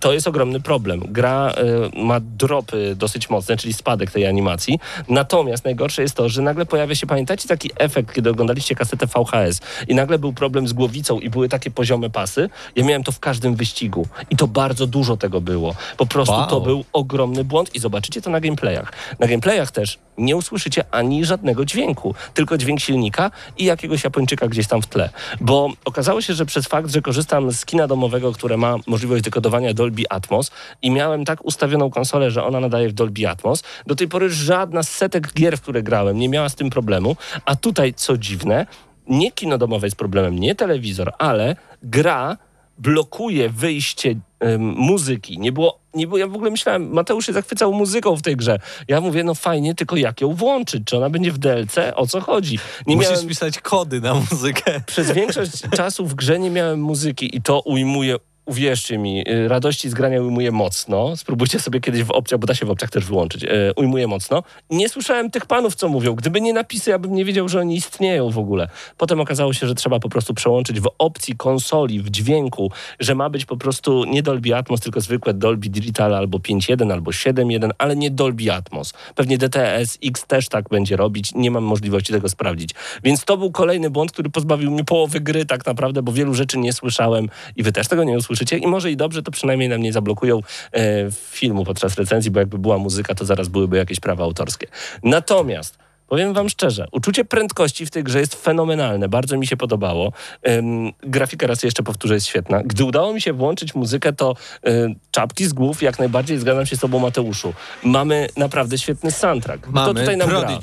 To 0.00 0.12
jest 0.12 0.26
ogromny 0.28 0.60
problem. 0.60 1.02
Gra 1.08 1.52
y, 1.96 2.04
ma 2.04 2.20
dropy 2.20 2.94
dosyć 2.96 3.30
mocne, 3.30 3.56
czyli 3.56 3.72
spadek 3.72 4.10
tej 4.10 4.26
animacji. 4.26 4.78
Natomiast 5.08 5.64
najgorsze 5.64 6.02
jest 6.02 6.14
to, 6.14 6.28
że 6.28 6.42
nagle 6.42 6.66
pojawia 6.66 6.94
się, 6.94 7.06
pamiętacie 7.06 7.48
taki 7.48 7.70
efekt, 7.76 8.14
kiedy 8.14 8.30
oglądaliście 8.30 8.74
kasetę 8.74 9.06
VHS 9.06 9.60
i 9.88 9.94
nagle 9.94 10.18
był 10.18 10.32
problem 10.32 10.68
z 10.68 10.72
głowicą 10.72 11.18
i 11.20 11.30
były 11.30 11.48
takie 11.48 11.70
poziome 11.70 12.10
pasy? 12.10 12.50
Ja 12.76 12.84
miałem 12.84 13.04
to 13.04 13.12
w 13.12 13.20
każdym 13.20 13.54
wyścigu 13.54 14.06
i 14.30 14.36
to 14.36 14.48
bardzo 14.48 14.86
dużo 14.86 15.16
tego 15.16 15.40
było. 15.40 15.74
Po 15.96 16.06
prostu 16.06 16.34
Wow. 16.34 16.46
to 16.46 16.60
był 16.60 16.84
ogromny 16.92 17.44
błąd 17.44 17.74
i 17.74 17.78
zobaczycie 17.78 18.22
to 18.22 18.30
na 18.30 18.40
gameplayach. 18.40 18.92
Na 19.18 19.26
gameplayach 19.26 19.70
też 19.70 19.98
nie 20.18 20.36
usłyszycie 20.36 20.84
ani 20.90 21.24
żadnego 21.24 21.64
dźwięku, 21.64 22.14
tylko 22.34 22.58
dźwięk 22.58 22.80
silnika 22.80 23.30
i 23.58 23.64
jakiegoś 23.64 24.04
Japończyka 24.04 24.48
gdzieś 24.48 24.66
tam 24.66 24.82
w 24.82 24.86
tle. 24.86 25.10
Bo 25.40 25.68
okazało 25.84 26.20
się, 26.22 26.34
że 26.34 26.46
przez 26.46 26.66
fakt, 26.66 26.90
że 26.90 27.02
korzystam 27.02 27.52
z 27.52 27.64
kina 27.64 27.86
domowego, 27.86 28.32
które 28.32 28.56
ma 28.56 28.76
możliwość 28.86 29.24
dekodowania 29.24 29.74
Dolby 29.90 30.04
Atmos 30.10 30.50
i 30.82 30.90
miałem 30.90 31.24
tak 31.24 31.44
ustawioną 31.44 31.90
konsolę, 31.90 32.30
że 32.30 32.44
ona 32.44 32.60
nadaje 32.60 32.88
w 32.88 32.92
Dolby 32.92 33.28
Atmos, 33.28 33.62
do 33.86 33.94
tej 33.94 34.08
pory 34.08 34.30
żadna 34.30 34.82
z 34.82 34.88
setek 34.88 35.32
gier, 35.34 35.58
w 35.58 35.60
które 35.60 35.82
grałem, 35.82 36.18
nie 36.18 36.28
miała 36.28 36.48
z 36.48 36.54
tym 36.54 36.70
problemu, 36.70 37.16
a 37.44 37.56
tutaj, 37.56 37.94
co 37.94 38.18
dziwne, 38.18 38.66
nie 39.06 39.32
kino 39.32 39.58
domowe 39.58 39.86
jest 39.86 39.96
problemem, 39.96 40.38
nie 40.38 40.54
telewizor, 40.54 41.12
ale 41.18 41.56
gra 41.82 42.36
blokuje 42.78 43.48
wyjście 43.48 44.14
em, 44.40 44.62
muzyki. 44.62 45.38
Nie 45.38 45.52
było, 45.52 45.78
nie 45.94 46.06
było, 46.06 46.18
ja 46.18 46.26
w 46.26 46.34
ogóle 46.34 46.50
myślałem, 46.50 46.90
Mateusz 46.92 47.26
się 47.26 47.32
zachwycał 47.32 47.72
muzyką 47.72 48.16
w 48.16 48.22
tej 48.22 48.36
grze. 48.36 48.58
Ja 48.88 49.00
mówię, 49.00 49.24
no 49.24 49.34
fajnie, 49.34 49.74
tylko 49.74 49.96
jak 49.96 50.20
ją 50.20 50.34
włączyć? 50.34 50.82
Czy 50.84 50.96
ona 50.96 51.10
będzie 51.10 51.32
w 51.32 51.38
DLC? 51.38 51.76
O 51.94 52.06
co 52.06 52.20
chodzi? 52.20 52.58
Nie 52.86 52.96
Musisz 52.96 53.10
miałem, 53.10 53.28
pisać 53.28 53.58
kody 53.58 54.00
na 54.00 54.14
muzykę. 54.14 54.80
przez 54.86 55.12
większość 55.12 55.52
czasu 55.76 56.06
w 56.06 56.14
grze 56.14 56.38
nie 56.38 56.50
miałem 56.50 56.80
muzyki 56.80 57.36
i 57.36 57.42
to 57.42 57.60
ujmuje 57.60 58.16
Uwierzcie 58.50 58.98
mi, 58.98 59.28
y, 59.28 59.48
radości 59.48 59.90
z 59.90 59.94
grania 59.94 60.22
ujmuje 60.22 60.52
mocno. 60.52 61.16
Spróbujcie 61.16 61.60
sobie 61.60 61.80
kiedyś 61.80 62.02
w 62.02 62.10
opcjach, 62.10 62.40
bo 62.40 62.46
da 62.46 62.54
się 62.54 62.66
w 62.66 62.70
opcjach 62.70 62.90
też 62.90 63.04
wyłączyć. 63.04 63.44
Y, 63.44 63.48
ujmuje 63.76 64.06
mocno. 64.06 64.42
Nie 64.70 64.88
słyszałem 64.88 65.30
tych 65.30 65.46
panów, 65.46 65.74
co 65.74 65.88
mówią. 65.88 66.14
Gdyby 66.14 66.40
nie 66.40 66.52
napisy, 66.52 66.90
ja 66.90 66.98
bym 66.98 67.14
nie 67.14 67.24
wiedział, 67.24 67.48
że 67.48 67.60
oni 67.60 67.76
istnieją 67.76 68.30
w 68.30 68.38
ogóle. 68.38 68.68
Potem 68.96 69.20
okazało 69.20 69.52
się, 69.52 69.66
że 69.66 69.74
trzeba 69.74 70.00
po 70.00 70.08
prostu 70.08 70.34
przełączyć 70.34 70.80
w 70.80 70.88
opcji 70.98 71.36
konsoli, 71.36 72.00
w 72.00 72.10
dźwięku, 72.10 72.70
że 73.00 73.14
ma 73.14 73.30
być 73.30 73.44
po 73.44 73.56
prostu 73.56 74.04
nie 74.04 74.22
Dolby 74.22 74.56
Atmos, 74.56 74.80
tylko 74.80 75.00
zwykłe 75.00 75.34
Dolby 75.34 75.68
Digital 75.68 76.14
albo 76.14 76.38
5.1 76.38 76.92
albo 76.92 77.10
7.1, 77.10 77.70
ale 77.78 77.96
nie 77.96 78.10
Dolby 78.10 78.52
Atmos. 78.52 78.92
Pewnie 79.14 79.38
DTS 79.38 79.98
X 80.04 80.26
też 80.26 80.48
tak 80.48 80.68
będzie 80.68 80.96
robić. 80.96 81.34
Nie 81.34 81.50
mam 81.50 81.64
możliwości 81.64 82.12
tego 82.12 82.28
sprawdzić. 82.28 82.70
Więc 83.04 83.24
to 83.24 83.36
był 83.36 83.52
kolejny 83.52 83.90
błąd, 83.90 84.12
który 84.12 84.30
pozbawił 84.30 84.70
mnie 84.70 84.84
połowy 84.84 85.20
gry 85.20 85.46
tak 85.46 85.66
naprawdę, 85.66 86.02
bo 86.02 86.12
wielu 86.12 86.34
rzeczy 86.34 86.58
nie 86.58 86.72
słyszałem 86.72 87.28
i 87.56 87.62
wy 87.62 87.72
też 87.72 87.88
tego 87.88 88.04
nie 88.04 88.12
I 88.58 88.66
może 88.66 88.90
i 88.90 88.96
dobrze, 88.96 89.22
to 89.22 89.30
przynajmniej 89.30 89.68
nam 89.68 89.82
nie 89.82 89.92
zablokują 89.92 90.40
e, 90.72 91.10
filmu 91.10 91.64
podczas 91.64 91.98
recenzji, 91.98 92.30
bo 92.30 92.40
jakby 92.40 92.58
była 92.58 92.78
muzyka, 92.78 93.14
to 93.14 93.24
zaraz 93.24 93.48
byłyby 93.48 93.76
jakieś 93.76 94.00
prawa 94.00 94.24
autorskie. 94.24 94.66
Natomiast 95.02 95.78
Powiem 96.10 96.34
wam 96.34 96.48
szczerze, 96.48 96.86
uczucie 96.92 97.24
prędkości 97.24 97.86
w 97.86 97.90
tej 97.90 98.04
grze 98.04 98.20
jest 98.20 98.34
fenomenalne, 98.34 99.08
bardzo 99.08 99.38
mi 99.38 99.46
się 99.46 99.56
podobało. 99.56 100.12
Ym, 100.48 100.92
grafika, 101.02 101.46
raz 101.46 101.62
jeszcze 101.62 101.82
powtórzę, 101.82 102.14
jest 102.14 102.26
świetna. 102.26 102.62
Gdy 102.64 102.84
udało 102.84 103.14
mi 103.14 103.20
się 103.20 103.32
włączyć 103.32 103.74
muzykę, 103.74 104.12
to 104.12 104.34
y, 104.68 104.94
czapki 105.10 105.46
z 105.46 105.52
głów, 105.52 105.82
jak 105.82 105.98
najbardziej 105.98 106.38
zgadzam 106.38 106.66
się 106.66 106.76
z 106.76 106.80
tobą, 106.80 106.98
Mateuszu. 106.98 107.54
Mamy 107.84 108.28
naprawdę 108.36 108.78
świetny 108.78 109.10
soundtrack. 109.10 109.64
to 109.64 109.72
Mamy 109.72 110.00
tutaj 110.00 110.16
nam 110.16 110.28
gra. 110.28 110.58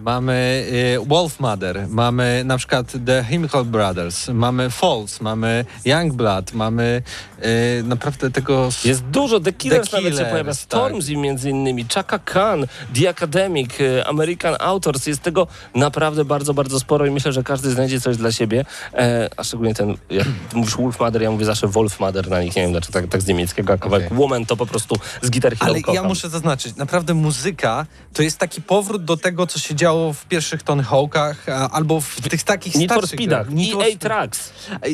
Mamy 0.00 0.66
y, 1.02 1.06
Wolf 1.06 1.40
Mother, 1.40 1.86
mamy 1.88 2.42
na 2.44 2.58
przykład 2.58 2.92
The 3.06 3.24
Chemical 3.24 3.64
Brothers, 3.64 4.28
mamy 4.28 4.70
Falls, 4.70 5.20
mamy 5.20 5.64
Youngblood, 5.84 6.52
mamy 6.52 7.02
y, 7.44 7.82
naprawdę 7.84 8.30
tego... 8.30 8.68
Jest 8.84 9.02
dużo, 9.02 9.40
The 9.40 9.52
Killers 9.52 9.90
The 9.90 9.96
nawet 9.96 10.10
się 10.10 10.16
Killers, 10.16 10.30
pojawia, 10.30 10.52
tak. 10.52 10.60
Stormzy 10.60 11.16
między 11.16 11.50
innymi, 11.50 11.86
Chaka 11.94 12.18
Khan, 12.18 12.66
The 13.00 13.08
Academic, 13.08 13.80
y, 13.80 14.06
American 14.06 14.56
Authors, 14.60 15.06
jest 15.06 15.22
tego 15.22 15.46
naprawdę 15.74 16.24
bardzo, 16.24 16.54
bardzo 16.54 16.80
sporo 16.80 17.06
i 17.06 17.10
myślę, 17.10 17.32
że 17.32 17.42
każdy 17.42 17.70
znajdzie 17.70 18.00
coś 18.00 18.16
dla 18.16 18.32
siebie, 18.32 18.64
e, 18.94 19.28
a 19.36 19.44
szczególnie 19.44 19.74
ten, 19.74 19.96
jak 20.10 20.26
mówisz 20.54 20.76
Wolf 20.76 21.00
Mother, 21.00 21.22
ja 21.22 21.30
mówię 21.30 21.44
zawsze 21.44 21.68
Wolf 21.68 22.00
Mother 22.00 22.28
na 22.30 22.42
nich, 22.42 22.56
nie 22.56 22.62
wiem 22.62 22.72
dlaczego 22.72 22.92
tak, 22.92 23.08
tak 23.08 23.22
z 23.22 23.26
niemieckiego, 23.26 23.72
a 23.72 23.78
kawałek 23.78 24.06
Okej. 24.06 24.18
Woman 24.18 24.46
to 24.46 24.56
po 24.56 24.66
prostu 24.66 24.96
z 25.22 25.30
Guitar 25.30 25.56
Hero 25.56 25.70
Ale 25.70 25.78
ja 25.78 25.84
kocham. 25.84 26.06
muszę 26.06 26.28
zaznaczyć, 26.28 26.76
naprawdę 26.76 27.14
muzyka 27.14 27.86
to 28.12 28.22
jest 28.22 28.38
taki 28.38 28.62
powrót 28.62 29.04
do 29.04 29.16
tego, 29.16 29.46
co 29.46 29.58
się 29.58 29.74
działo 29.74 29.89
w 29.94 30.26
pierwszych 30.26 30.62
Tony 30.62 30.82
Hawk'ach 30.82 31.34
albo 31.72 32.00
w 32.00 32.20
tych 32.20 32.42
takich 32.42 32.74
Need 32.74 32.88
for 32.92 32.98
starszych 32.98 33.18
Speedach, 33.18 33.46
grach. 33.46 33.56
Need 33.56 33.72
for 33.72 33.82
EA. 33.82 33.96
Tracks. 33.98 34.52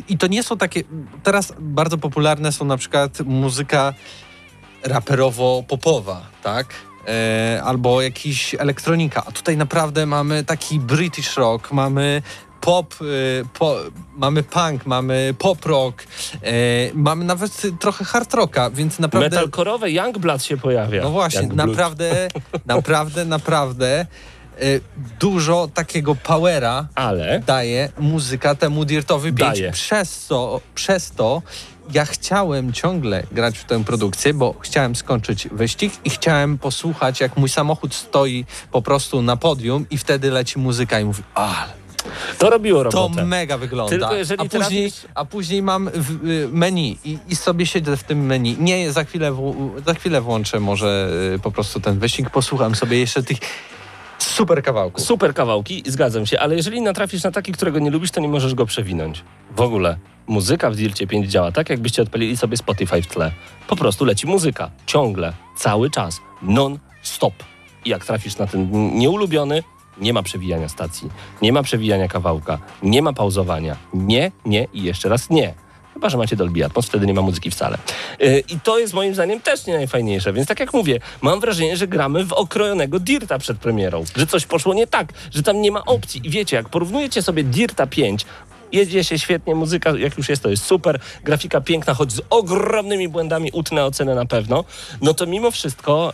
I 0.08 0.18
to 0.18 0.26
nie 0.26 0.42
są 0.42 0.58
takie. 0.58 0.82
Teraz 1.22 1.52
bardzo 1.58 1.98
popularne 1.98 2.52
są 2.52 2.64
na 2.64 2.76
przykład 2.76 3.20
muzyka 3.20 3.94
raperowo-popowa, 4.82 6.16
tak? 6.42 6.66
E, 7.08 7.62
albo 7.64 8.02
jakiś 8.02 8.54
elektronika. 8.54 9.22
A 9.26 9.32
tutaj 9.32 9.56
naprawdę 9.56 10.06
mamy 10.06 10.44
taki 10.44 10.80
British 10.80 11.36
rock, 11.36 11.72
mamy 11.72 12.22
pop, 12.60 12.94
e, 12.94 13.04
po, 13.58 13.76
mamy 14.16 14.42
punk, 14.42 14.86
mamy 14.86 15.34
pop 15.38 15.66
rock, 15.66 16.02
e, 16.42 16.52
mamy 16.94 17.24
nawet 17.24 17.62
trochę 17.80 18.04
hard 18.04 18.34
rocka, 18.34 18.70
więc 18.70 18.98
naprawdę. 18.98 19.30
Metalkorowe 19.30 19.90
Youngblood 19.90 20.44
się 20.44 20.56
pojawia. 20.56 21.02
No 21.02 21.10
właśnie, 21.10 21.40
Youngblood. 21.40 21.68
naprawdę, 21.68 22.28
naprawdę, 22.66 23.24
naprawdę 23.24 24.00
e, 24.00 24.06
dużo 25.20 25.68
takiego 25.74 26.14
powera 26.14 26.88
Ale 26.94 27.42
daje 27.46 27.88
muzyka 27.98 28.54
temu 28.54 28.84
Dirtowi 28.84 29.32
5. 29.32 29.38
Daje. 29.38 29.72
Przez 29.72 30.26
to, 30.26 30.60
przez 30.74 31.10
to 31.10 31.42
ja 31.92 32.04
chciałem 32.04 32.72
ciągle 32.72 33.22
grać 33.32 33.58
w 33.58 33.64
tę 33.64 33.84
produkcję, 33.84 34.34
bo 34.34 34.54
chciałem 34.60 34.96
skończyć 34.96 35.48
wyścig 35.52 35.92
i 36.04 36.10
chciałem 36.10 36.58
posłuchać, 36.58 37.20
jak 37.20 37.36
mój 37.36 37.48
samochód 37.48 37.94
stoi 37.94 38.44
po 38.72 38.82
prostu 38.82 39.22
na 39.22 39.36
podium 39.36 39.86
i 39.90 39.98
wtedy 39.98 40.30
leci 40.30 40.58
muzyka 40.58 41.00
i 41.00 41.04
mówi, 41.04 41.22
ale 41.34 41.86
to 42.38 42.50
robiło 42.50 42.84
to 42.84 42.90
robotę. 42.90 43.24
mega 43.24 43.58
wygląda. 43.58 44.10
A, 44.38 44.44
później, 44.44 44.92
a 45.14 45.24
później 45.24 45.62
mam 45.62 45.88
y, 45.88 45.92
menu 46.52 46.98
i, 47.04 47.18
i 47.28 47.36
sobie 47.36 47.66
siedzę 47.66 47.96
w 47.96 48.04
tym 48.04 48.26
menu. 48.26 48.56
Nie, 48.60 48.92
za 48.92 49.04
chwilę, 49.04 49.32
w, 49.32 49.72
za 49.86 49.94
chwilę 49.94 50.20
włączę 50.20 50.60
może 50.60 51.10
y, 51.34 51.38
po 51.38 51.50
prostu 51.50 51.80
ten 51.80 51.98
wyścig, 51.98 52.30
posłucham 52.30 52.74
sobie 52.74 52.98
jeszcze 52.98 53.22
tych 53.22 53.38
super 54.26 54.62
kawałków. 54.62 55.04
Super 55.04 55.34
kawałki, 55.34 55.82
zgadzam 55.86 56.26
się, 56.26 56.40
ale 56.40 56.56
jeżeli 56.56 56.80
natrafisz 56.80 57.22
na 57.22 57.30
taki, 57.30 57.52
którego 57.52 57.78
nie 57.78 57.90
lubisz, 57.90 58.10
to 58.10 58.20
nie 58.20 58.28
możesz 58.28 58.54
go 58.54 58.66
przewinąć. 58.66 59.24
W 59.56 59.60
ogóle. 59.60 59.98
Muzyka 60.26 60.70
w 60.70 60.76
Dircie 60.76 61.06
5 61.06 61.30
działa 61.30 61.52
tak, 61.52 61.70
jakbyście 61.70 62.02
odpalili 62.02 62.36
sobie 62.36 62.56
Spotify 62.56 63.02
w 63.02 63.06
tle. 63.06 63.32
Po 63.68 63.76
prostu 63.76 64.04
leci 64.04 64.26
muzyka. 64.26 64.70
Ciągle. 64.86 65.32
Cały 65.56 65.90
czas. 65.90 66.20
Non-stop. 66.42 67.34
I 67.84 67.90
jak 67.90 68.04
trafisz 68.04 68.38
na 68.38 68.46
ten 68.46 68.70
nieulubiony, 68.98 69.62
nie 69.98 70.12
ma 70.12 70.22
przewijania 70.22 70.68
stacji. 70.68 71.10
Nie 71.42 71.52
ma 71.52 71.62
przewijania 71.62 72.08
kawałka. 72.08 72.58
Nie 72.82 73.02
ma 73.02 73.12
pauzowania. 73.12 73.76
Nie, 73.94 74.32
nie 74.44 74.68
i 74.72 74.82
jeszcze 74.82 75.08
raz 75.08 75.30
nie. 75.30 75.54
Chyba, 75.96 76.08
że 76.10 76.18
macie 76.18 76.36
Dolby 76.36 76.64
Atmos, 76.64 76.86
wtedy 76.86 77.06
nie 77.06 77.14
ma 77.14 77.22
muzyki 77.22 77.50
wcale. 77.50 77.78
Yy, 78.20 78.42
I 78.48 78.60
to 78.60 78.78
jest 78.78 78.94
moim 78.94 79.14
zdaniem 79.14 79.40
też 79.40 79.66
nie 79.66 79.74
najfajniejsze. 79.74 80.32
Więc 80.32 80.48
tak 80.48 80.60
jak 80.60 80.74
mówię, 80.74 81.00
mam 81.22 81.40
wrażenie, 81.40 81.76
że 81.76 81.86
gramy 81.86 82.24
w 82.24 82.32
okrojonego 82.32 83.00
Dirta 83.00 83.38
przed 83.38 83.58
premierą. 83.58 84.04
Że 84.16 84.26
coś 84.26 84.46
poszło 84.46 84.74
nie 84.74 84.86
tak, 84.86 85.12
że 85.34 85.42
tam 85.42 85.60
nie 85.60 85.72
ma 85.72 85.84
opcji. 85.84 86.20
I 86.24 86.30
wiecie, 86.30 86.56
jak 86.56 86.68
porównujecie 86.68 87.22
sobie 87.22 87.44
Dirta 87.44 87.86
5, 87.86 88.26
jedzie 88.72 89.04
się 89.04 89.18
świetnie, 89.18 89.54
muzyka 89.54 89.90
jak 89.98 90.18
już 90.18 90.28
jest, 90.28 90.42
to 90.42 90.48
jest 90.48 90.64
super, 90.64 91.00
grafika 91.24 91.60
piękna, 91.60 91.94
choć 91.94 92.12
z 92.12 92.20
ogromnymi 92.30 93.08
błędami, 93.08 93.50
utnę 93.52 93.84
ocenę 93.84 94.14
na 94.14 94.26
pewno, 94.26 94.64
no 95.02 95.14
to 95.14 95.26
mimo 95.26 95.50
wszystko 95.50 96.12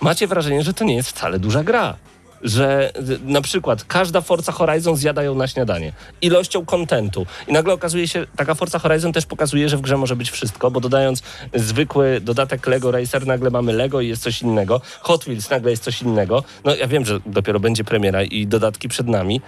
macie 0.00 0.26
wrażenie, 0.26 0.62
że 0.62 0.74
to 0.74 0.84
nie 0.84 0.94
jest 0.94 1.08
wcale 1.08 1.38
duża 1.38 1.64
gra 1.64 1.96
że 2.42 2.92
y, 3.10 3.18
na 3.24 3.40
przykład 3.40 3.84
każda 3.84 4.20
Forza 4.20 4.52
Horizon 4.52 4.96
zjada 4.96 5.22
ją 5.22 5.34
na 5.34 5.46
śniadanie. 5.46 5.92
Ilością 6.22 6.66
kontentu. 6.66 7.26
I 7.48 7.52
nagle 7.52 7.74
okazuje 7.74 8.08
się, 8.08 8.26
taka 8.36 8.54
Forza 8.54 8.78
Horizon 8.78 9.12
też 9.12 9.26
pokazuje, 9.26 9.68
że 9.68 9.76
w 9.76 9.80
grze 9.80 9.96
może 9.96 10.16
być 10.16 10.30
wszystko, 10.30 10.70
bo 10.70 10.80
dodając 10.80 11.22
zwykły 11.54 12.20
dodatek 12.20 12.66
Lego 12.66 12.90
Racer, 12.90 13.26
nagle 13.26 13.50
mamy 13.50 13.72
Lego 13.72 14.00
i 14.00 14.08
jest 14.08 14.22
coś 14.22 14.42
innego. 14.42 14.80
Hot 15.00 15.24
Wheels 15.24 15.50
nagle 15.50 15.70
jest 15.70 15.82
coś 15.82 16.02
innego. 16.02 16.44
No 16.64 16.74
ja 16.74 16.86
wiem, 16.86 17.04
że 17.04 17.20
dopiero 17.26 17.60
będzie 17.60 17.84
premiera 17.84 18.22
i 18.22 18.46
dodatki 18.46 18.88
przed 18.88 19.08
nami. 19.08 19.40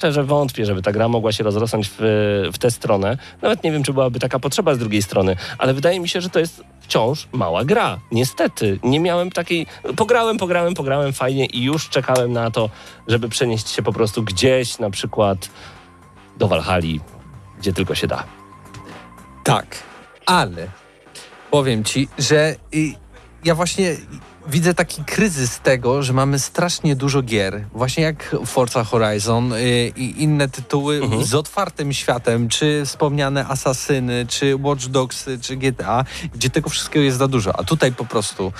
Szczerze 0.00 0.24
wątpię, 0.24 0.66
żeby 0.66 0.82
ta 0.82 0.92
gra 0.92 1.08
mogła 1.08 1.32
się 1.32 1.44
rozrosnąć 1.44 1.88
w, 1.88 1.96
w 2.52 2.58
tę 2.58 2.70
stronę. 2.70 3.18
Nawet 3.42 3.64
nie 3.64 3.72
wiem, 3.72 3.82
czy 3.82 3.92
byłaby 3.92 4.20
taka 4.20 4.38
potrzeba 4.38 4.74
z 4.74 4.78
drugiej 4.78 5.02
strony, 5.02 5.36
ale 5.58 5.74
wydaje 5.74 6.00
mi 6.00 6.08
się, 6.08 6.20
że 6.20 6.30
to 6.30 6.38
jest 6.38 6.64
wciąż 6.80 7.28
mała 7.32 7.64
gra. 7.64 7.98
Niestety, 8.12 8.78
nie 8.82 9.00
miałem 9.00 9.30
takiej... 9.30 9.66
Pograłem, 9.96 10.38
pograłem, 10.38 10.74
pograłem 10.74 11.12
fajnie 11.12 11.46
i 11.46 11.62
już 11.62 11.88
czekałem 11.88 12.32
na 12.32 12.50
to, 12.50 12.70
żeby 13.08 13.28
przenieść 13.28 13.68
się 13.68 13.82
po 13.82 13.92
prostu 13.92 14.22
gdzieś, 14.22 14.78
na 14.78 14.90
przykład 14.90 15.50
do 16.36 16.48
Walhali, 16.48 17.00
gdzie 17.58 17.72
tylko 17.72 17.94
się 17.94 18.06
da. 18.06 18.24
Tak, 19.44 19.82
ale 20.26 20.68
powiem 21.50 21.84
ci, 21.84 22.08
że 22.18 22.56
y, 22.74 22.94
ja 23.44 23.54
właśnie 23.54 23.96
widzę 24.46 24.74
taki 24.74 25.04
kryzys 25.04 25.60
tego, 25.60 26.02
że 26.02 26.12
mamy 26.12 26.38
strasznie 26.38 26.96
dużo 26.96 27.22
gier, 27.22 27.64
właśnie 27.74 28.02
jak 28.04 28.36
Forza 28.46 28.84
Horizon 28.84 29.52
y, 29.52 29.92
i 29.96 30.22
inne 30.22 30.48
tytuły 30.48 30.96
Mhm. 31.02 31.24
z 31.24 31.34
otwartym 31.34 31.92
światem, 31.92 32.48
czy 32.48 32.82
wspomniane 32.86 33.46
Asasyny, 33.46 34.26
czy 34.28 34.56
Watch 34.56 34.86
Dogsy, 34.86 35.38
czy 35.42 35.56
GTA, 35.56 36.04
gdzie 36.34 36.50
tego 36.50 36.70
wszystkiego 36.70 37.04
jest 37.04 37.18
za 37.18 37.28
dużo, 37.28 37.58
a 37.60 37.64
tutaj 37.64 37.92
po 37.92 38.04
prostu 38.04 38.52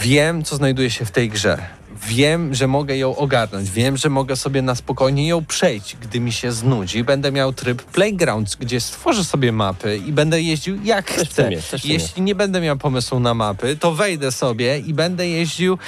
wiem, 0.00 0.44
co 0.44 0.56
znajduje 0.56 0.90
się 0.90 1.04
w 1.04 1.10
tej 1.10 1.28
grze. 1.28 1.58
Wiem, 2.06 2.54
że 2.54 2.66
mogę 2.66 2.96
ją 2.96 3.16
ogarnąć. 3.16 3.70
Wiem, 3.70 3.96
że 3.96 4.10
mogę 4.10 4.36
sobie 4.36 4.62
na 4.62 4.74
spokojnie 4.74 5.28
ją 5.28 5.44
przejść, 5.44 5.96
gdy 6.02 6.20
mi 6.20 6.32
się 6.32 6.52
znudzi. 6.52 7.04
Będę 7.04 7.32
miał 7.32 7.52
tryb 7.52 7.82
Playgrounds, 7.82 8.56
gdzie 8.56 8.80
stworzę 8.80 9.24
sobie 9.24 9.52
mapy 9.52 10.00
i 10.06 10.12
będę 10.12 10.42
jeździł 10.42 10.82
jak 10.84 11.10
chcę. 11.10 11.50
Jeśli 11.84 12.22
nie 12.22 12.34
będę 12.34 12.60
miał 12.60 12.76
pomysłu 12.76 13.20
na 13.20 13.34
mapy, 13.34 13.76
to 13.76 13.92
wejdę 13.92 14.32
sobie 14.32 14.78
i 14.78 14.94
będę 14.94 15.28
jeździł 15.28 15.78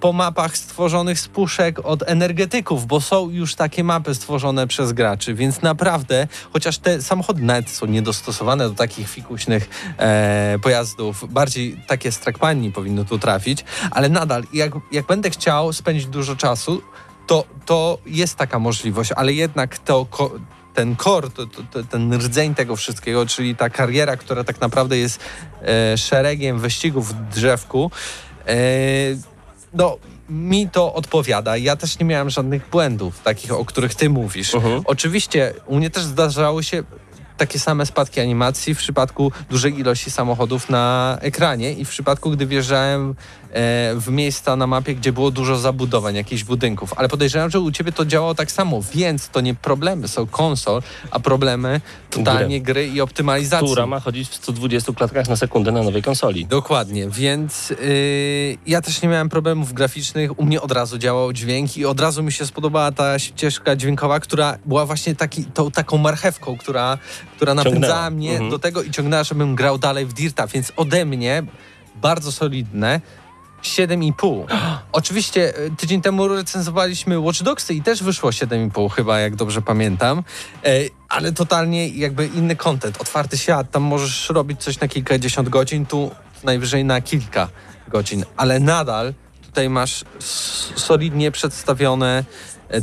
po 0.00 0.12
mapach 0.12 0.56
stworzonych 0.56 1.20
z 1.20 1.28
puszek 1.28 1.78
od 1.84 2.02
energetyków, 2.06 2.86
bo 2.86 3.00
są 3.00 3.30
już 3.30 3.54
takie 3.54 3.84
mapy 3.84 4.14
stworzone 4.14 4.66
przez 4.66 4.92
graczy, 4.92 5.34
więc 5.34 5.62
naprawdę, 5.62 6.28
chociaż 6.52 6.78
te 6.78 7.02
samochody 7.02 7.42
nawet 7.42 7.70
są 7.70 7.86
niedostosowane 7.86 8.68
do 8.68 8.74
takich 8.74 9.08
fikuśnych 9.08 9.68
e, 9.98 10.58
pojazdów, 10.62 11.32
bardziej 11.32 11.82
takie 11.86 12.12
z 12.12 12.18
trackpani 12.18 12.72
powinno 12.72 13.04
tu 13.04 13.18
trafić, 13.18 13.64
ale 13.90 14.08
nadal, 14.08 14.44
jak, 14.52 14.72
jak 14.92 15.06
będę 15.06 15.30
chciał 15.30 15.72
spędzić 15.72 16.06
dużo 16.06 16.36
czasu, 16.36 16.82
to, 17.26 17.44
to 17.66 17.98
jest 18.06 18.36
taka 18.36 18.58
możliwość, 18.58 19.12
ale 19.16 19.32
jednak 19.32 19.78
to... 19.78 20.06
Ten 20.74 20.96
core, 20.96 21.30
to, 21.30 21.46
to, 21.46 21.82
ten 21.82 22.14
rdzeń 22.14 22.54
tego 22.54 22.76
wszystkiego, 22.76 23.26
czyli 23.26 23.56
ta 23.56 23.70
kariera, 23.70 24.16
która 24.16 24.44
tak 24.44 24.60
naprawdę 24.60 24.98
jest 24.98 25.20
e, 25.62 25.98
szeregiem 25.98 26.58
wyścigów 26.58 27.08
w 27.08 27.34
drzewku, 27.34 27.90
e, 28.46 29.35
no 29.74 29.98
mi 30.28 30.68
to 30.68 30.94
odpowiada. 30.94 31.56
Ja 31.56 31.76
też 31.76 31.98
nie 31.98 32.06
miałem 32.06 32.30
żadnych 32.30 32.70
błędów, 32.70 33.20
takich, 33.22 33.52
o 33.52 33.64
których 33.64 33.94
ty 33.94 34.10
mówisz. 34.10 34.54
Mhm. 34.54 34.82
Oczywiście 34.84 35.54
u 35.66 35.76
mnie 35.76 35.90
też 35.90 36.04
zdarzały 36.04 36.64
się 36.64 36.82
takie 37.36 37.58
same 37.58 37.86
spadki 37.86 38.20
animacji 38.20 38.74
w 38.74 38.78
przypadku 38.78 39.32
dużej 39.50 39.78
ilości 39.78 40.10
samochodów 40.10 40.70
na 40.70 41.16
ekranie 41.20 41.72
i 41.72 41.84
w 41.84 41.88
przypadku, 41.88 42.30
gdy 42.30 42.46
wjeżdżałem 42.46 43.14
w 43.96 44.08
miejsca 44.10 44.56
na 44.56 44.66
mapie, 44.66 44.94
gdzie 44.94 45.12
było 45.12 45.30
dużo 45.30 45.58
zabudowań, 45.58 46.14
jakichś 46.14 46.44
budynków. 46.44 46.92
Ale 46.96 47.08
podejrzewam, 47.08 47.50
że 47.50 47.60
u 47.60 47.70
ciebie 47.70 47.92
to 47.92 48.04
działało 48.04 48.34
tak 48.34 48.52
samo, 48.52 48.80
więc 48.94 49.28
to 49.28 49.40
nie 49.40 49.54
problemy 49.54 50.08
są 50.08 50.26
konsol, 50.26 50.82
a 51.10 51.20
problemy 51.20 51.80
totalnie 52.10 52.60
gry 52.60 52.88
i 52.88 53.00
optymalizacji. 53.00 53.66
Która 53.68 53.86
ma 53.86 54.00
chodzić 54.00 54.28
w 54.28 54.34
120 54.34 54.92
klatkach 54.92 55.28
na 55.28 55.36
sekundę 55.36 55.72
na 55.72 55.82
nowej 55.82 56.02
konsoli. 56.02 56.46
Dokładnie, 56.46 57.08
więc 57.10 57.70
yy, 57.70 57.76
ja 58.66 58.82
też 58.82 59.02
nie 59.02 59.08
miałem 59.08 59.28
problemów 59.28 59.72
graficznych. 59.72 60.38
U 60.40 60.44
mnie 60.44 60.60
od 60.62 60.72
razu 60.72 60.98
działał 60.98 61.32
dźwięk 61.32 61.76
i 61.76 61.84
od 61.84 62.00
razu 62.00 62.22
mi 62.22 62.32
się 62.32 62.46
spodobała 62.46 62.92
ta 62.92 63.18
ścieżka 63.18 63.76
dźwiękowa, 63.76 64.20
która 64.20 64.58
była 64.66 64.86
właśnie 64.86 65.14
taki, 65.14 65.44
tą, 65.44 65.70
taką 65.70 65.98
marchewką, 65.98 66.56
która, 66.56 66.98
która 67.36 67.54
napędzała 67.54 67.82
Ciągnęła. 67.82 68.10
mnie 68.10 68.30
Mhm. 68.32 68.50
do 68.50 68.58
tego 68.58 68.82
i 68.82 68.90
ciągnęła, 68.90 69.24
żebym 69.24 69.54
grał 69.54 69.78
dalej 69.78 70.06
w 70.06 70.12
Dirta, 70.12 70.46
więc 70.46 70.72
ode 70.76 71.04
mnie 71.04 71.42
bardzo 72.02 72.32
solidne 72.32 73.00
7,5. 73.62 74.44
Oczywiście 74.92 75.58
y, 75.58 75.70
tydzień 75.76 76.02
temu 76.02 76.28
recenzowaliśmy 76.28 77.20
Watch 77.20 77.42
Dogsy 77.42 77.74
i 77.74 77.82
też 77.82 78.02
wyszło 78.02 78.30
7,5 78.30 78.90
chyba, 78.90 79.18
jak 79.18 79.36
dobrze 79.36 79.62
pamiętam. 79.62 80.22
E, 80.64 80.70
ale 81.08 81.32
totalnie 81.32 81.88
jakby 81.88 82.26
inny 82.26 82.56
content, 82.56 83.00
otwarty 83.00 83.38
świat. 83.38 83.70
Tam 83.70 83.82
możesz 83.82 84.30
robić 84.30 84.62
coś 84.62 84.80
na 84.80 84.88
kilkadziesiąt 84.88 85.48
godzin, 85.48 85.86
tu 85.86 86.10
najwyżej 86.44 86.84
na 86.84 87.00
kilka 87.00 87.48
godzin. 87.88 88.24
Ale 88.36 88.60
nadal 88.60 89.14
tutaj 89.56 89.70
masz 89.70 90.04
solidnie 90.76 91.30
przedstawione 91.30 92.18
e, 92.18 92.24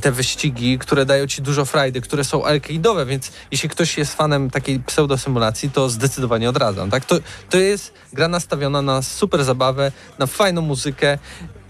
te 0.01 0.11
wyścigi, 0.11 0.79
które 0.79 1.05
dają 1.05 1.27
ci 1.27 1.41
dużo 1.41 1.65
frajdy, 1.65 2.01
które 2.01 2.23
są 2.23 2.41
arcade'owe, 2.41 3.05
więc 3.07 3.31
jeśli 3.51 3.69
ktoś 3.69 3.97
jest 3.97 4.13
fanem 4.15 4.49
takiej 4.49 4.79
pseudosymulacji, 4.79 5.71
to 5.71 5.89
zdecydowanie 5.89 6.49
odradzam. 6.49 6.89
Tak? 6.89 7.05
To, 7.05 7.15
to 7.49 7.57
jest 7.57 7.93
gra 8.13 8.27
nastawiona 8.27 8.81
na 8.81 9.01
super 9.01 9.43
zabawę, 9.43 9.91
na 10.19 10.27
fajną 10.27 10.61
muzykę 10.61 11.17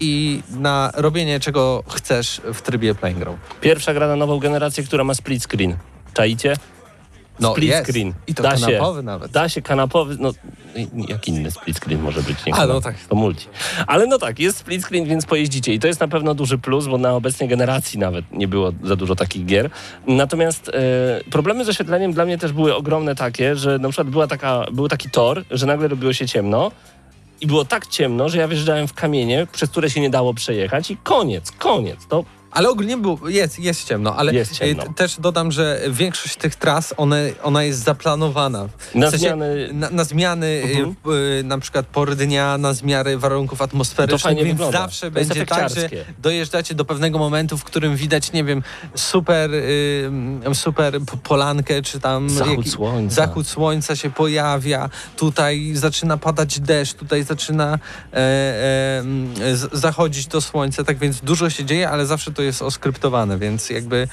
i 0.00 0.42
na 0.50 0.92
robienie 0.94 1.40
czego 1.40 1.84
chcesz 1.88 2.40
w 2.54 2.62
trybie 2.62 2.94
playing. 2.94 3.24
Pierwsza 3.60 3.94
gra 3.94 4.06
na 4.08 4.16
nową 4.16 4.38
generację, 4.38 4.84
która 4.84 5.04
ma 5.04 5.14
split 5.14 5.42
screen. 5.42 5.76
Czaicie? 6.14 6.56
Split 7.42 7.68
jest. 7.68 7.86
screen. 7.90 8.12
I 8.26 8.34
to 8.34 8.42
Da 8.42 8.56
się. 8.56 8.66
kanapowy 8.66 9.02
nawet. 9.02 9.30
Da 9.32 9.48
się 9.48 9.62
kanapowy, 9.62 10.16
no 10.20 10.32
jak 11.08 11.28
inny 11.28 11.50
split 11.50 11.76
screen 11.78 12.00
może 12.02 12.22
być, 12.22 12.46
nie 12.46 12.54
A, 12.54 12.66
no 12.66 12.80
tak. 12.80 12.94
to 13.08 13.14
multi. 13.14 13.46
Ale 13.86 14.06
no 14.06 14.18
tak, 14.18 14.38
jest 14.38 14.58
split 14.58 14.84
screen, 14.84 15.04
więc 15.04 15.26
pojeździcie 15.26 15.74
i 15.74 15.78
to 15.80 15.86
jest 15.86 16.00
na 16.00 16.08
pewno 16.08 16.34
duży 16.34 16.58
plus, 16.58 16.86
bo 16.86 16.98
na 16.98 17.12
obecnej 17.14 17.48
generacji 17.48 17.98
nawet 17.98 18.24
nie 18.32 18.48
było 18.48 18.72
za 18.82 18.96
dużo 18.96 19.16
takich 19.16 19.46
gier. 19.46 19.70
Natomiast 20.06 20.68
e, 20.68 20.72
problemy 21.30 21.64
z 21.64 21.68
oświetleniem 21.68 22.12
dla 22.12 22.24
mnie 22.24 22.38
też 22.38 22.52
były 22.52 22.74
ogromne 22.76 23.14
takie, 23.14 23.56
że 23.56 23.78
na 23.78 23.88
przykład 23.88 24.08
była 24.10 24.26
taka, 24.26 24.64
był 24.72 24.88
taki 24.88 25.10
tor, 25.10 25.44
że 25.50 25.66
nagle 25.66 25.88
robiło 25.88 26.12
się 26.12 26.26
ciemno 26.28 26.70
i 27.40 27.46
było 27.46 27.64
tak 27.64 27.86
ciemno, 27.86 28.28
że 28.28 28.38
ja 28.38 28.48
wjeżdżałem 28.48 28.88
w 28.88 28.94
kamienie, 28.94 29.46
przez 29.52 29.70
które 29.70 29.90
się 29.90 30.00
nie 30.00 30.10
dało 30.10 30.34
przejechać 30.34 30.90
i 30.90 30.96
koniec, 30.96 31.52
koniec. 31.52 32.06
To 32.08 32.24
Ale 32.54 32.68
ogólnie 32.70 32.96
był, 32.96 33.28
jest, 33.28 33.58
jest 33.58 33.84
ciemno, 33.84 34.16
ale 34.16 34.34
Jest 34.34 34.52
ciemno. 34.52 34.82
e, 34.82 34.86
t- 34.86 34.94
też 34.94 35.16
dodam, 35.20 35.52
że 35.52 35.80
większość 35.90 36.36
tych 36.36 36.54
tras, 36.54 36.94
one, 36.96 37.30
ona 37.42 37.62
jest 37.62 37.84
zaplanowana. 37.84 38.68
Na 38.94 39.06
W 39.06 39.10
sensie, 39.10 39.26
zmiany- 39.28 39.72
Na, 39.72 39.90
na 39.90 40.04
zmiany, 40.04 40.62
Mhm. 40.64 40.94
e, 41.06 41.38
e, 41.40 41.42
na 41.42 41.58
przykład 41.58 41.86
pory 41.86 42.16
dnia, 42.16 42.58
na 42.58 42.72
zmiany 42.72 43.18
warunków 43.18 43.62
atmosferycznych, 43.62 44.36
więc 44.36 44.48
wygląda. 44.48 44.78
zawsze 44.78 45.06
To 45.06 45.10
będzie 45.12 45.46
tak, 45.46 45.70
że 45.74 45.88
dojeżdżacie 46.18 46.74
do 46.74 46.84
pewnego 46.84 47.18
momentu, 47.18 47.58
w 47.58 47.64
którym 47.64 47.96
widać, 47.96 48.32
nie 48.32 48.44
wiem, 48.44 48.62
super, 48.94 49.50
y, 49.54 50.10
super 50.54 51.00
polankę, 51.22 51.82
czy 51.82 52.00
tam... 52.00 52.30
Zachód 52.30 52.68
słońca. 52.68 53.14
Zachód 53.14 53.46
słońca 53.48 53.96
się 53.96 54.10
pojawia, 54.10 54.88
tutaj 55.16 55.70
zaczyna 55.74 56.16
padać 56.16 56.60
deszcz, 56.60 56.94
tutaj 56.94 57.22
zaczyna 57.24 57.78
e, 58.12 58.16
e, 58.16 59.02
zachodzić 59.72 60.26
to 60.26 60.40
słońce, 60.40 60.84
tak 60.84 60.98
więc 60.98 61.20
dużo 61.20 61.50
się 61.50 61.64
dzieje, 61.64 61.90
ale 61.90 62.06
zawsze 62.06 62.32
to 62.32 62.43
jest 62.44 62.62
oskryptowane, 62.62 63.38
więc 63.38 63.70
jakby 63.70 64.08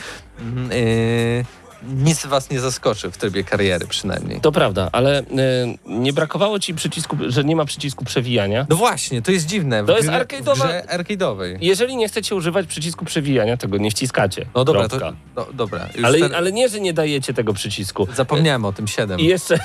e, 0.71 1.61
nic 1.84 2.25
was 2.25 2.49
nie 2.49 2.59
zaskoczy 2.59 3.11
w 3.11 3.17
trybie 3.17 3.43
kariery 3.43 3.88
przynajmniej. 3.88 4.41
To 4.41 4.51
prawda, 4.51 4.89
ale 4.91 5.19
e, 5.19 5.23
nie 5.86 6.13
brakowało 6.13 6.59
ci 6.59 6.73
przycisku, 6.73 7.17
że 7.27 7.43
nie 7.43 7.55
ma 7.55 7.65
przycisku 7.65 8.05
przewijania. 8.05 8.65
No 8.69 8.75
właśnie, 8.75 9.21
to 9.21 9.32
jest 9.32 9.45
dziwne. 9.45 9.84
w 9.84 9.88
To 9.88 9.97
jest 9.97 10.09
arcade'owa- 10.09 10.86
arcade'owej. 10.88 11.57
Jeżeli 11.61 11.95
nie 11.95 12.07
chcecie 12.07 12.36
używać 12.36 12.67
przycisku 12.67 13.05
przewijania, 13.05 13.57
tego 13.57 13.77
nie 13.77 13.91
wciskacie. 13.91 14.45
No 14.55 14.65
dobra, 14.65 14.88
to, 14.89 14.97
no, 15.36 15.45
dobra. 15.53 15.88
Ale, 16.03 16.19
ter- 16.19 16.36
ale 16.36 16.51
nie, 16.51 16.69
że 16.69 16.79
nie 16.79 16.93
dajecie 16.93 17.34
tego 17.34 17.53
przycisku. 17.53 18.07
Zapomniałem 18.15 18.65
o 18.65 18.73
tym 18.73 18.88
7. 18.88 19.19
I 19.19 19.25
jeszcze, 19.25 19.59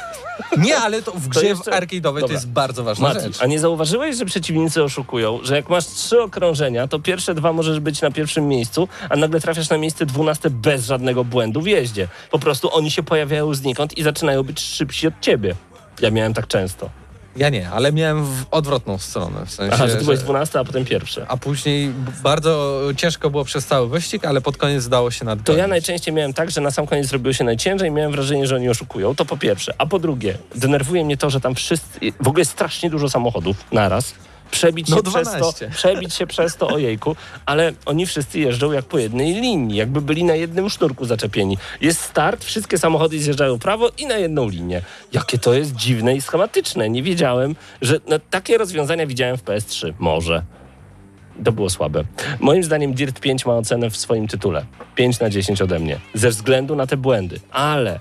Nie, 0.58 0.76
ale 0.76 1.02
to 1.02 1.12
w 1.12 1.28
grze 1.32 1.46
jeszcze- 1.46 1.70
arcade'owej 1.70 2.00
to 2.02 2.12
Dobra. 2.20 2.34
jest 2.34 2.48
bardzo 2.48 2.84
ważna 2.84 3.08
Mati, 3.08 3.20
rzecz. 3.20 3.42
a 3.42 3.46
nie 3.46 3.58
zauważyłeś, 3.60 4.16
że 4.16 4.24
przeciwnicy 4.24 4.82
oszukują, 4.82 5.38
że 5.42 5.56
jak 5.56 5.68
masz 5.68 5.86
trzy 5.86 6.22
okrążenia, 6.22 6.88
to 6.88 6.98
pierwsze 6.98 7.34
dwa 7.34 7.52
możesz 7.52 7.80
być 7.80 8.02
na 8.02 8.10
pierwszym 8.10 8.48
miejscu, 8.48 8.88
a 9.10 9.16
nagle 9.16 9.40
trafiasz 9.40 9.68
na 9.70 9.78
miejsce 9.78 10.06
dwunaste 10.06 10.50
bez 10.50 10.86
żadnego 10.86 11.24
błędu 11.24 11.60
w 11.60 11.66
jeździe. 11.66 12.05
Po 12.30 12.38
prostu 12.38 12.74
oni 12.74 12.90
się 12.90 13.02
pojawiają 13.02 13.54
znikąd 13.54 13.98
i 13.98 14.02
zaczynają 14.02 14.42
być 14.42 14.60
szybsi 14.60 15.06
od 15.06 15.14
ciebie. 15.20 15.54
Ja 16.00 16.10
miałem 16.10 16.34
tak 16.34 16.46
często. 16.46 16.90
Ja 17.36 17.48
nie, 17.48 17.70
ale 17.70 17.92
miałem 17.92 18.24
w 18.24 18.44
odwrotną 18.50 18.98
stronę. 18.98 19.46
W 19.46 19.50
sensie, 19.50 19.74
Aha, 19.74 19.88
że 19.88 19.96
ty 19.96 20.04
byłeś 20.04 20.18
że- 20.18 20.24
dwunasty, 20.24 20.58
a 20.58 20.64
potem 20.64 20.84
pierwszy. 20.84 21.24
a 21.28 21.36
później 21.36 21.92
bardzo 22.22 22.80
ciężko 22.96 23.30
było 23.30 23.44
przez 23.44 23.66
cały 23.66 23.88
wyścig, 23.88 24.24
ale 24.24 24.40
pod 24.40 24.56
koniec 24.56 24.88
dało 24.88 25.10
się 25.10 25.18
To 25.18 25.24
nadgonić. 25.24 25.58
ja 25.58 25.66
najczęściej 25.66 26.14
miałem 26.14 26.32
tak, 26.34 26.50
że 26.50 26.60
na 26.60 26.70
sam 26.70 26.86
koniec 26.86 27.06
zrobiło 27.06 27.32
się 27.32 27.44
najciężej 27.44 27.88
i 27.88 27.92
miałem 27.92 28.12
wrażenie, 28.12 28.46
że 28.46 28.56
oni 28.56 28.68
oszukują. 28.68 29.14
To 29.14 29.24
po 29.24 29.36
pierwsze. 29.36 29.74
A 29.78 29.86
po 29.86 29.98
drugie, 29.98 30.38
denerwuje 30.54 31.04
mnie 31.04 31.16
to, 31.16 31.30
że 31.30 31.40
tam 31.40 31.54
wszyscy, 31.54 31.98
w 32.20 32.28
ogóle 32.28 32.40
jest 32.40 32.50
strasznie 32.50 32.90
dużo 32.90 33.08
samochodów 33.08 33.56
naraz. 33.72 34.14
Przebić 34.50 34.88
się 34.88 34.94
No, 34.94 35.02
przez 35.02 35.24
to, 35.24 35.30
12. 35.30 35.70
przebić 35.70 36.14
się 36.14 36.26
przez 36.26 36.56
to, 36.56 36.68
ojejku, 36.68 37.16
ale 37.46 37.72
oni 37.86 38.06
wszyscy 38.06 38.38
jeżdżą 38.38 38.72
jak 38.72 38.84
po 38.84 38.98
jednej 38.98 39.34
linii, 39.34 39.76
jakby 39.76 40.00
byli 40.00 40.24
na 40.24 40.34
jednym 40.34 40.70
sznurku 40.70 41.04
zaczepieni. 41.04 41.58
Jest 41.80 42.00
start, 42.00 42.44
wszystkie 42.44 42.78
samochody 42.78 43.18
zjeżdżają 43.18 43.56
w 43.56 43.58
prawo 43.58 43.90
i 43.98 44.06
na 44.06 44.16
jedną 44.16 44.48
linię. 44.48 44.82
Jakie 45.12 45.38
to 45.38 45.54
jest 45.54 45.76
dziwne 45.76 46.16
i 46.16 46.20
schematyczne. 46.20 46.90
Nie 46.90 47.02
wiedziałem, 47.02 47.56
że 47.82 48.00
no, 48.08 48.18
takie 48.30 48.58
rozwiązania 48.58 49.06
widziałem 49.06 49.36
w 49.36 49.44
PS3. 49.44 49.92
Może. 49.98 50.42
To 51.44 51.52
było 51.52 51.70
słabe. 51.70 52.04
Moim 52.40 52.64
zdaniem 52.64 52.94
Dirt 52.94 53.20
5 53.20 53.46
ma 53.46 53.54
ocenę 53.56 53.90
w 53.90 53.96
swoim 53.96 54.28
tytule. 54.28 54.66
5 54.94 55.20
na 55.20 55.30
10 55.30 55.62
ode 55.62 55.78
mnie. 55.78 55.98
Ze 56.14 56.30
względu 56.30 56.76
na 56.76 56.86
te 56.86 56.96
błędy. 56.96 57.40
Ale 57.50 58.00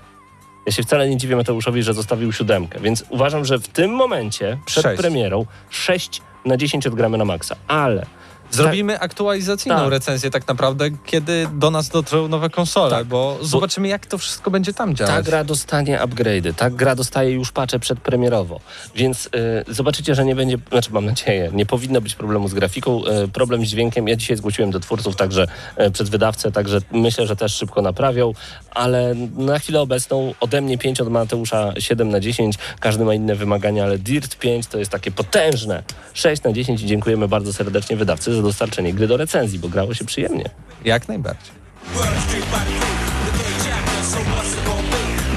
Ja 0.66 0.72
się 0.72 0.82
wcale 0.82 1.08
nie 1.08 1.16
dziwię 1.16 1.36
Mateuszowi, 1.36 1.82
że 1.82 1.94
zostawił 1.94 2.32
siódemkę, 2.32 2.80
więc 2.80 3.04
uważam, 3.08 3.44
że 3.44 3.58
w 3.58 3.68
tym 3.68 3.90
momencie, 3.90 4.58
przed 4.66 4.82
Sześć. 4.82 5.00
premierą, 5.00 5.46
6 5.70 6.22
na 6.44 6.56
10 6.56 6.86
odgramy 6.86 7.18
na 7.18 7.24
maksa. 7.24 7.56
Ale 7.68 8.06
Zrobimy 8.50 9.00
aktualizacyjną 9.00 9.76
Tak. 9.78 9.90
recenzję 9.90 10.30
tak 10.30 10.48
naprawdę, 10.48 10.84
kiedy 11.06 11.48
do 11.54 11.70
nas 11.70 11.88
dotrą 11.88 12.28
nowe 12.28 12.50
konsole, 12.50 12.90
Tak. 12.90 13.06
bo 13.06 13.38
zobaczymy 13.42 13.88
jak 13.88 14.06
to 14.06 14.18
wszystko 14.18 14.50
będzie 14.50 14.72
tam 14.72 14.94
ta 14.94 15.06
działać. 15.06 15.26
gra 15.26 15.44
dostanie 15.44 15.98
upgrade'y, 15.98 16.54
ta 16.54 16.70
gra 16.70 16.94
dostaje 16.94 17.30
już 17.30 17.52
pacze 17.52 17.78
przedpremierowo, 17.78 18.60
więc 18.94 19.26
y, 19.26 19.74
zobaczycie, 19.74 20.14
że 20.14 20.24
nie 20.24 20.34
będzie, 20.34 20.56
znaczy 20.70 20.92
mam 20.92 21.04
nadzieję, 21.06 21.50
nie 21.52 21.66
powinno 21.66 22.00
być 22.00 22.14
problemu 22.14 22.48
z 22.48 22.54
grafiką, 22.54 23.02
y, 23.24 23.28
problem 23.28 23.66
z 23.66 23.68
dźwiękiem, 23.68 24.08
ja 24.08 24.16
dzisiaj 24.16 24.36
zgłosiłem 24.36 24.70
do 24.70 24.80
twórców 24.80 25.16
także 25.16 25.46
y, 25.80 25.90
przez 25.90 26.08
wydawcę, 26.08 26.52
także 26.52 26.78
myślę, 26.92 27.26
że 27.26 27.36
też 27.36 27.54
szybko 27.54 27.82
naprawią, 27.82 28.32
ale 28.70 29.14
na 29.36 29.58
chwilę 29.58 29.80
obecną 29.80 30.34
ode 30.40 30.60
mnie 30.60 30.78
5, 30.78 31.00
od 31.00 31.08
Mateusza 31.08 31.72
7 31.78 32.08
na 32.08 32.20
10, 32.20 32.58
każdy 32.80 33.04
ma 33.04 33.14
inne 33.14 33.34
wymagania, 33.34 33.84
ale 33.84 33.98
Dirt 33.98 34.36
5 34.36 34.66
to 34.66 34.78
jest 34.78 34.90
takie 34.90 35.10
potężne 35.10 35.82
6 36.14 36.42
na 36.42 36.52
10 36.52 36.82
i 36.82 36.86
dziękujemy 36.86 37.28
bardzo 37.28 37.52
serdecznie 37.52 37.96
wydawcy 37.96 38.35
za 38.36 38.42
dostarczenie 38.42 38.94
gry 38.94 39.06
do 39.06 39.16
recenzji, 39.16 39.58
bo 39.58 39.68
grało 39.68 39.94
się 39.94 40.04
przyjemnie. 40.04 40.44
Jak 40.84 41.08
najbardziej. 41.08 41.52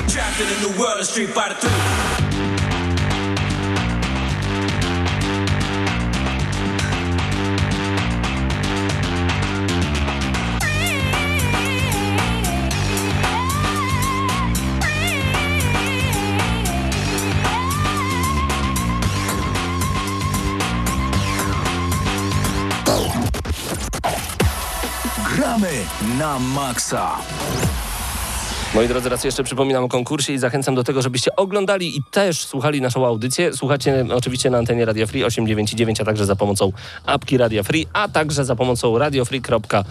Trapped 0.08 0.42
in 0.42 0.72
the 0.72 0.78
world 0.78 1.02
of 1.02 1.08
Street 1.08 1.34
na 26.20 26.40
maksa. 26.40 27.16
Moi 28.76 28.88
drodzy, 28.88 29.10
raz 29.10 29.24
jeszcze 29.24 29.44
przypominam 29.44 29.84
o 29.84 29.88
konkursie 29.88 30.34
i 30.34 30.38
zachęcam 30.38 30.76
do 30.76 30.84
tego, 30.84 31.02
żebyście 31.02 31.36
oglądali 31.36 31.98
i 31.98 32.04
też 32.12 32.46
słuchali 32.46 32.82
naszą 32.82 33.06
audycję. 33.06 33.54
Słuchacie 33.54 34.06
oczywiście 34.14 34.50
na 34.50 34.58
antenie 34.58 34.86
Radio 34.86 35.08
Free 35.08 35.24
899, 35.24 36.02
a 36.02 36.06
także 36.06 36.26
za 36.26 36.36
pomocą 36.36 36.72
apki 37.06 37.38
Radio 37.38 37.64
Free, 37.64 37.88
a 37.94 38.08
także 38.08 38.46
za 38.46 38.56
pomocą 38.56 38.98
radiofree.pl. 38.98 39.84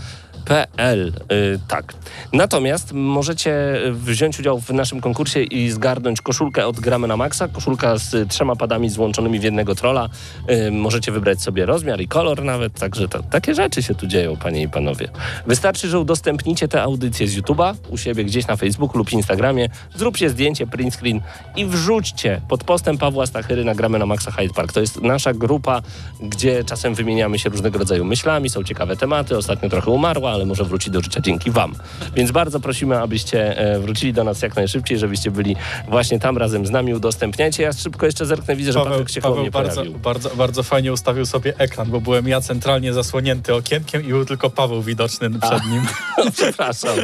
Yy, 0.49 1.59
tak. 1.69 1.95
Natomiast 2.33 2.93
możecie 2.93 3.81
wziąć 3.93 4.41
udział 4.41 4.61
w 4.61 4.71
naszym 4.71 5.01
konkursie 5.01 5.43
i 5.43 5.71
zgarnąć 5.71 6.21
koszulkę 6.21 6.67
od 6.67 6.81
Gramy 6.81 7.09
na 7.09 7.17
Maxa. 7.17 7.49
Koszulka 7.49 7.99
z 7.99 8.29
trzema 8.29 8.57
padami 8.57 8.91
złączonymi 8.91 9.41
w 9.41 9.43
jednego 9.43 9.75
trolla. 9.75 10.09
Yy, 10.49 10.71
możecie 10.71 11.13
wybrać 11.13 11.43
sobie 11.43 11.67
rozmiar 11.67 12.01
i 12.01 12.09
kolor 12.09 12.45
nawet, 12.45 12.73
także 12.73 13.09
to, 13.09 13.23
takie 13.23 13.55
rzeczy 13.55 13.83
się 13.83 13.95
tu 13.95 14.07
dzieją, 14.07 14.37
panie 14.37 14.63
i 14.63 14.69
panowie. 14.69 15.09
Wystarczy, 15.47 15.89
że 15.89 16.01
udostępnicie 16.01 16.69
te 16.69 16.83
audycje 16.83 17.29
z 17.29 17.37
YouTube'a 17.39 17.75
u 17.89 17.97
siebie 17.99 18.25
gdzieś 18.25 18.47
na 18.47 18.57
Facebooku 18.57 18.99
lub 18.99 19.13
Instagramie, 19.13 19.69
zróbcie 19.95 20.31
zdjęcie, 20.31 20.67
print 20.67 20.95
screen 20.95 21.21
i 21.57 21.67
wrzućcie 21.67 22.41
pod 22.49 22.65
postem 22.65 22.99
Pawła 22.99 23.27
Stachyry 23.27 23.65
nagramy 23.65 23.99
na 23.99 24.07
Maxa 24.07 24.31
Hyde 24.31 24.55
Park. 24.55 24.73
To 24.73 24.81
jest 24.81 25.03
nasza 25.03 25.35
grupa, 25.35 25.83
gdzie 26.21 26.65
czasem 26.65 26.95
wymieniamy 26.95 27.39
się 27.39 27.51
różnego 27.51 27.79
rodzaju 27.79 28.05
myślami, 28.05 28.51
są 28.51 28.65
ciekawe 28.65 28.97
tematy. 28.97 29.37
Ostatnio 29.37 29.69
trochę 29.69 29.91
umarła, 29.91 30.28
ale 30.29 30.47
może 30.47 30.65
wróci 30.65 30.91
do 30.91 31.01
życia 31.01 31.21
dzięki 31.21 31.51
wam. 31.51 31.75
Więc 32.15 32.31
bardzo 32.31 32.61
prosimy, 32.61 32.99
abyście 32.99 33.59
e, 33.59 33.79
wrócili 33.79 34.13
do 34.13 34.25
nas 34.25 34.43
jak 34.43 34.57
najszybciej, 34.57 34.99
żebyście 34.99 35.31
byli 35.31 35.57
właśnie 35.89 36.19
tam 36.19 36.39
razem 36.39 36.67
z 36.67 36.71
nami. 36.71 36.95
Udostępniajcie. 36.95 37.63
Ja 37.63 37.73
szybko 37.73 38.07
jeszcze 38.07 38.27
zerknę, 38.27 38.57
widzę, 38.57 38.73
że 38.73 38.79
Paweł, 38.79 38.93
Patryk 38.93 39.11
się 39.11 39.21
Paweł 39.21 39.51
bardzo, 39.51 39.85
bardzo, 39.85 40.31
bardzo 40.37 40.63
fajnie 40.63 40.93
ustawił 40.93 41.27
sobie 41.27 41.53
ekran, 41.59 41.91
bo 41.91 42.01
byłem 42.01 42.29
ja 42.29 42.41
centralnie 42.41 42.93
zasłonięty 42.93 43.55
okienkiem 43.55 44.05
i 44.05 44.09
był 44.09 44.25
tylko 44.25 44.51
Paweł 44.51 44.83
widoczny 44.83 45.31
przed 45.31 45.67
nim. 45.67 45.83
Przepraszam, 46.37 46.97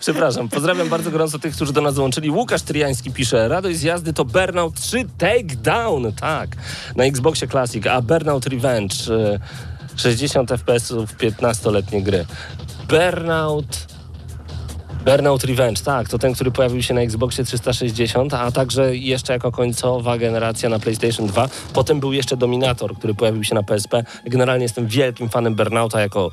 przepraszam. 0.00 0.48
Pozdrawiam 0.48 0.88
bardzo 0.88 1.10
gorąco 1.10 1.38
tych, 1.38 1.54
którzy 1.54 1.72
do 1.72 1.80
nas 1.80 1.94
dołączyli. 1.94 2.30
Łukasz 2.30 2.62
Tryjański 2.62 3.10
pisze, 3.10 3.48
radość 3.48 3.78
z 3.78 3.82
jazdy 3.82 4.12
to 4.12 4.24
Burnout 4.24 4.74
3 4.74 5.04
Takedown, 5.18 6.12
tak, 6.12 6.48
na 6.96 7.04
Xboxie 7.04 7.48
Classic, 7.48 7.86
a 7.86 8.02
Burnout 8.02 8.46
Revenge, 8.46 8.94
e, 9.10 9.38
60 9.96 10.50
FPS-ów, 10.50 11.16
15-letnie 11.16 12.02
gry. 12.02 12.24
Burnout... 12.88 13.92
Burnout 15.04 15.44
Revenge, 15.44 15.82
tak, 15.84 16.08
to 16.08 16.18
ten, 16.18 16.34
który 16.34 16.50
pojawił 16.50 16.82
się 16.82 16.94
na 16.94 17.00
Xboxie 17.00 17.44
360, 17.44 18.34
a 18.34 18.52
także 18.52 18.96
jeszcze 18.96 19.32
jako 19.32 19.52
końcowa 19.52 20.18
generacja 20.18 20.68
na 20.68 20.78
PlayStation 20.78 21.26
2. 21.26 21.48
Potem 21.72 22.00
był 22.00 22.12
jeszcze 22.12 22.36
Dominator, 22.36 22.94
który 22.98 23.14
pojawił 23.14 23.44
się 23.44 23.54
na 23.54 23.62
PSP. 23.62 24.04
Generalnie 24.24 24.62
jestem 24.62 24.86
wielkim 24.86 25.28
fanem 25.28 25.54
Burnouta 25.54 26.00
jako 26.00 26.30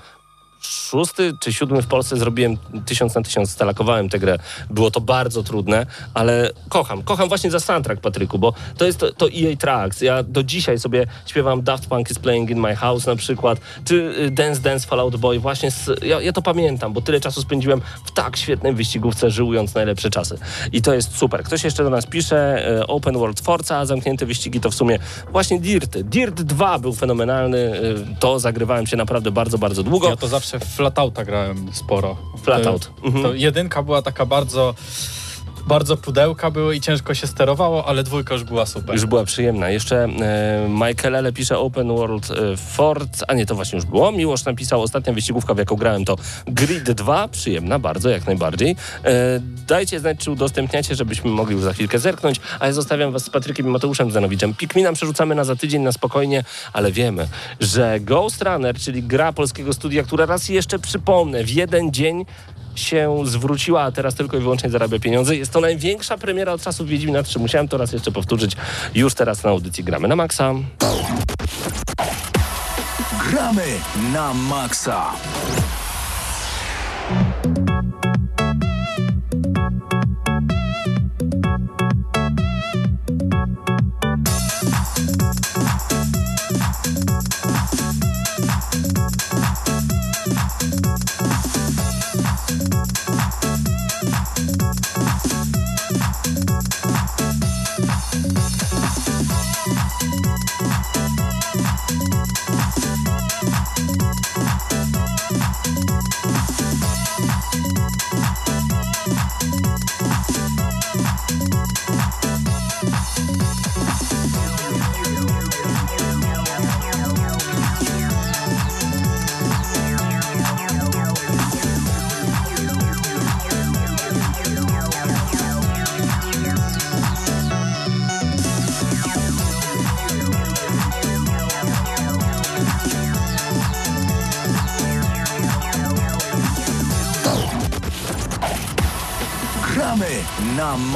szósty 0.62 1.34
czy 1.40 1.54
siódmy 1.54 1.82
w 1.82 1.88
Polsce 1.88 2.18
zrobiłem 2.18 2.58
tysiąc 2.86 3.16
na 3.16 3.22
tysiąc, 3.22 3.52
stalakowałem 3.52 4.10
tę 4.10 4.20
grę. 4.20 4.38
Było 4.70 4.92
to 4.92 5.02
bardzo 5.02 5.44
trudne, 5.44 5.86
ale 6.14 6.50
kocham. 6.70 7.04
Kocham 7.04 7.30
właśnie 7.30 7.52
za 7.52 7.60
soundtrack, 7.60 8.02
Patryku, 8.02 8.40
bo 8.40 8.54
to 8.78 8.86
jest 8.86 9.00
to, 9.00 9.14
to 9.14 9.28
EA 9.28 9.56
Tracks. 9.58 10.02
Ja 10.02 10.24
do 10.24 10.44
dzisiaj 10.44 10.80
sobie 10.80 11.08
śpiewam 11.26 11.62
Daft 11.62 11.88
Punk 11.88 12.12
is 12.12 12.20
playing 12.20 12.50
in 12.50 12.60
my 12.60 12.76
house 12.76 13.08
na 13.08 13.16
przykład, 13.16 13.60
czy 13.86 13.96
y, 13.96 14.32
Dance 14.32 14.62
Dance 14.62 14.88
Fallout 14.88 15.16
Boy. 15.16 15.40
Właśnie 15.40 15.72
z, 15.72 16.04
ja, 16.04 16.22
ja 16.22 16.34
to 16.34 16.42
pamiętam, 16.42 16.94
bo 16.94 17.02
tyle 17.02 17.20
czasu 17.20 17.42
spędziłem 17.42 17.82
w 18.06 18.12
tak 18.12 18.38
świetnej 18.38 18.74
wyścigówce, 18.74 19.32
żyłując 19.32 19.76
najlepsze 19.76 20.10
czasy. 20.10 20.38
I 20.72 20.82
to 20.82 20.94
jest 20.94 21.18
super. 21.18 21.44
Ktoś 21.44 21.64
jeszcze 21.64 21.84
do 21.84 21.90
nas 21.90 22.06
pisze, 22.06 22.70
y, 22.80 22.88
Open 22.88 23.18
World 23.18 23.40
Forza, 23.40 23.86
zamknięte 23.86 24.26
wyścigi 24.26 24.60
to 24.60 24.70
w 24.70 24.76
sumie 24.76 25.00
właśnie 25.32 25.60
Dirt. 25.60 25.98
Dirt 25.98 26.42
2 26.42 26.80
był 26.80 26.94
fenomenalny, 26.94 27.58
y, 27.58 27.96
to 28.20 28.40
zagrywałem 28.40 28.88
się 28.88 28.98
naprawdę 28.98 29.32
bardzo, 29.32 29.58
bardzo 29.58 29.84
długo. 29.84 30.10
Ja 30.10 30.16
to 30.16 30.28
zawsze 30.28 30.49
w 30.60 30.64
Flatouta 30.76 31.26
grałem 31.26 31.70
sporo. 31.74 32.18
Flatout. 32.44 32.86
To, 33.02 33.08
Mhm. 33.08 33.24
to 33.24 33.34
jedynka 33.34 33.84
była 33.84 34.02
taka 34.02 34.26
bardzo, 34.26 34.76
bardzo 35.70 35.98
pudełka 35.98 36.52
były 36.52 36.76
i 36.76 36.82
ciężko 36.82 37.14
się 37.14 37.28
sterowało, 37.28 37.88
ale 37.88 38.04
dwójka 38.04 38.34
już 38.34 38.44
była 38.44 38.66
super. 38.66 38.96
Już 38.96 39.06
była 39.06 39.24
przyjemna. 39.24 39.70
Jeszcze 39.70 40.04
e, 40.04 40.68
Michael 40.70 41.16
Ele 41.16 41.34
pisze 41.34 41.58
Open 41.58 41.88
World 41.88 42.32
e, 42.32 42.58
Ford, 42.58 43.24
a 43.28 43.34
nie, 43.34 43.46
to 43.46 43.56
właśnie 43.56 43.76
już 43.76 43.86
było. 43.86 44.12
Miłosz 44.12 44.46
napisał, 44.46 44.82
ostatnia 44.82 45.14
wyścigówka, 45.14 45.54
w 45.54 45.58
jaką 45.58 45.76
grałem 45.76 46.06
to 46.06 46.16
Grid 46.48 46.92
2, 46.92 47.28
przyjemna 47.28 47.80
bardzo, 47.80 48.10
jak 48.10 48.26
najbardziej. 48.26 48.76
E, 49.06 49.40
dajcie 49.68 50.00
znać, 50.00 50.18
czy 50.18 50.32
udostępniacie, 50.32 50.96
żebyśmy 50.96 51.32
mogli 51.32 51.56
już 51.56 51.64
za 51.64 51.74
chwilkę 51.74 52.00
zerknąć, 52.00 52.40
a 52.60 52.66
ja 52.66 52.74
zostawiam 52.74 53.12
was 53.12 53.24
z 53.24 53.30
Patrykiem 53.30 53.68
i 53.68 53.70
Mateuszem 53.70 54.12
Zanowiczem. 54.12 54.54
Pikmina 54.54 54.94
przerzucamy 54.94 55.36
na 55.36 55.44
za 55.44 55.56
tydzień, 55.56 55.82
na 55.82 55.92
spokojnie, 55.92 56.44
ale 56.74 56.92
wiemy, 56.92 57.28
że 57.60 58.00
Ghost 58.00 58.42
Runner, 58.42 58.76
czyli 58.76 59.04
gra 59.04 59.34
polskiego 59.34 59.74
studia, 59.74 60.04
która 60.04 60.26
raz 60.26 60.50
jeszcze 60.50 60.80
przypomnę, 60.80 61.44
w 61.44 61.50
jeden 61.50 61.94
dzień 61.94 62.26
się 62.76 63.18
zwróciła, 63.24 63.84
a 63.84 63.92
teraz 63.92 64.16
tylko 64.16 64.38
i 64.38 64.40
wyłącznie 64.40 64.70
zarabia 64.70 65.00
pieniądze. 65.00 65.36
Jest 65.36 65.52
to 65.52 65.62
największa 65.62 66.18
premiera 66.18 66.54
od 66.54 66.62
czasów 66.62 66.88
Wiedźmina 66.88 67.24
3. 67.24 67.40
Musiałem 67.40 67.68
to 67.68 67.78
raz 67.78 67.92
jeszcze 67.92 68.12
powtórzyć. 68.12 68.56
Już 68.96 69.14
teraz 69.14 69.44
na 69.44 69.50
audycji 69.50 69.84
gramy 69.84 70.08
na 70.08 70.16
maksa. 70.16 70.54
Gramy 73.30 73.66
na 74.14 74.34
maksa. 74.34 75.06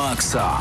Maksa. 0.10 0.60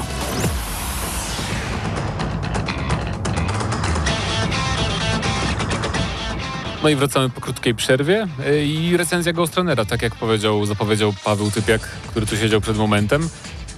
No 6.83 6.89
i 6.89 6.97
wracamy 6.97 7.31
po 7.31 7.41
krótkiej 7.41 7.75
przerwie 7.75 8.27
y, 8.47 8.65
i 8.67 8.97
recenzja 8.97 9.33
Ghostrunera, 9.33 9.85
tak 9.85 10.03
jak 10.03 10.15
powiedział, 10.15 10.67
zapowiedział 10.67 11.15
Paweł 11.25 11.51
Typiak, 11.51 11.81
który 11.81 12.27
tu 12.27 12.37
siedział 12.37 12.61
przed 12.61 12.77
momentem. 12.77 13.29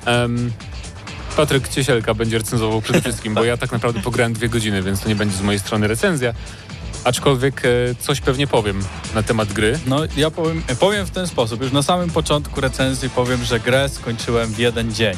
Em, 0.05 0.53
Patryk 1.37 1.69
Ciesielka 1.69 2.15
będzie 2.15 2.39
recenzował 2.39 2.83
przede 2.83 3.01
wszystkim, 3.01 3.35
bo 3.35 3.45
ja 3.45 3.57
tak 3.57 3.73
naprawdę 3.73 4.01
pograłem 4.03 4.33
dwie 4.33 4.49
godziny, 4.49 4.83
więc 4.83 5.01
to 5.01 5.09
nie 5.09 5.17
będzie 5.17 5.37
z 5.37 5.43
mojej 5.43 5.59
strony 5.59 5.89
recenzja. 5.89 6.35
Aczkolwiek 7.05 7.63
e, 7.65 7.69
coś 7.99 8.21
pewnie 8.21 8.47
powiem 8.47 8.81
na 9.15 9.23
temat 9.23 9.53
gry. 9.53 9.79
No 9.87 10.01
ja 10.17 10.31
powiem, 10.31 10.63
powiem 10.81 11.07
w 11.07 11.11
ten 11.11 11.27
sposób. 11.27 11.63
Już 11.63 11.73
na 11.73 11.83
samym 11.83 12.11
początku 12.11 12.61
recenzji 12.61 13.11
powiem, 13.11 13.45
że 13.45 13.61
grę 13.61 13.89
skończyłem 13.89 14.51
w 14.53 14.59
jeden 14.59 14.95
dzień. 14.95 15.17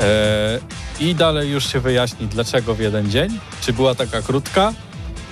E, 0.00 0.60
I 1.00 1.14
dalej 1.14 1.50
już 1.50 1.72
się 1.72 1.80
wyjaśni, 1.80 2.26
dlaczego 2.26 2.74
w 2.74 2.80
jeden 2.80 3.10
dzień. 3.10 3.38
Czy 3.60 3.72
była 3.72 3.94
taka 3.94 4.22
krótka, 4.22 4.72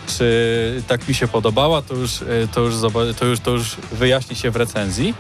czy 0.07 0.83
tak 0.89 1.09
mi 1.09 1.15
się 1.15 1.29
podobała, 1.29 1.83
to 1.83 1.95
już, 1.95 2.23
e, 2.23 2.27
to 2.53 2.61
już, 2.61 2.75
to 3.19 3.25
już, 3.27 3.41
to 3.41 3.51
już 3.51 3.77
wyjaśni 3.93 4.37
się 4.37 4.51
w 4.51 4.57
recenzji. 4.57 5.15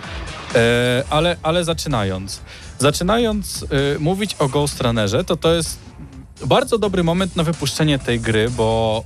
E, 0.54 1.04
ale, 1.10 1.36
ale 1.42 1.64
zaczynając. 1.64 2.40
Zaczynając 2.78 3.64
mówić 3.98 4.36
o 4.38 4.48
Ghost 4.48 4.80
Runnerze, 4.80 5.24
to 5.24 5.36
to 5.36 5.54
jest 5.54 5.78
bardzo 6.46 6.78
dobry 6.78 7.04
moment 7.04 7.36
na 7.36 7.42
wypuszczenie 7.42 7.98
tej 7.98 8.20
gry, 8.20 8.50
bo 8.50 9.04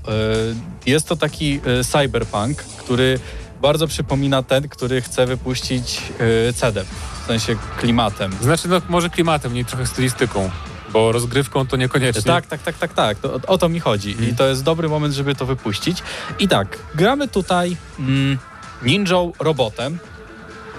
jest 0.86 1.08
to 1.08 1.16
taki 1.16 1.60
cyberpunk, 1.90 2.58
który 2.62 3.18
bardzo 3.62 3.86
przypomina 3.86 4.42
ten, 4.42 4.68
który 4.68 5.00
chce 5.00 5.26
wypuścić 5.26 6.02
y, 6.48 6.52
CDEP, 6.52 6.86
w 7.22 7.26
sensie 7.26 7.56
klimatem. 7.78 8.32
Znaczy, 8.40 8.68
no 8.68 8.80
może 8.88 9.10
klimatem, 9.10 9.54
nie 9.54 9.64
trochę 9.64 9.86
stylistyką, 9.86 10.50
bo 10.92 11.12
rozgrywką 11.12 11.66
to 11.66 11.76
niekoniecznie. 11.76 12.22
Tak, 12.22 12.46
tak, 12.46 12.62
tak, 12.62 12.78
tak, 12.78 12.92
tak. 12.92 13.16
O, 13.24 13.40
o 13.46 13.58
to 13.58 13.68
mi 13.68 13.80
chodzi. 13.80 14.16
I 14.30 14.36
to 14.36 14.46
jest 14.46 14.62
dobry 14.62 14.88
moment, 14.88 15.14
żeby 15.14 15.34
to 15.34 15.46
wypuścić. 15.46 16.02
I 16.38 16.48
tak, 16.48 16.78
gramy 16.94 17.28
tutaj 17.28 17.76
mm, 17.98 18.38
ninją 18.82 19.32
robotem, 19.38 19.98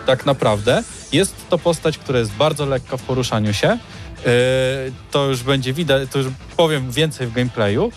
tak 0.06 0.26
naprawdę. 0.26 0.84
Jest 1.12 1.36
to 1.50 1.58
postać, 1.58 1.98
która 1.98 2.20
jest 2.20 2.32
bardzo 2.32 2.66
lekka 2.66 2.98
w 2.98 3.02
poruszaniu 3.02 3.54
się. 3.54 3.68
Yy, 3.68 4.32
to 5.12 5.26
już 5.26 5.44
będzie 5.44 5.74
widać, 5.74 6.10
to 6.12 6.20
już 6.20 6.28
powiem 6.58 6.92
więcej 6.92 7.28
w 7.28 7.34
gameplayu. 7.34 7.92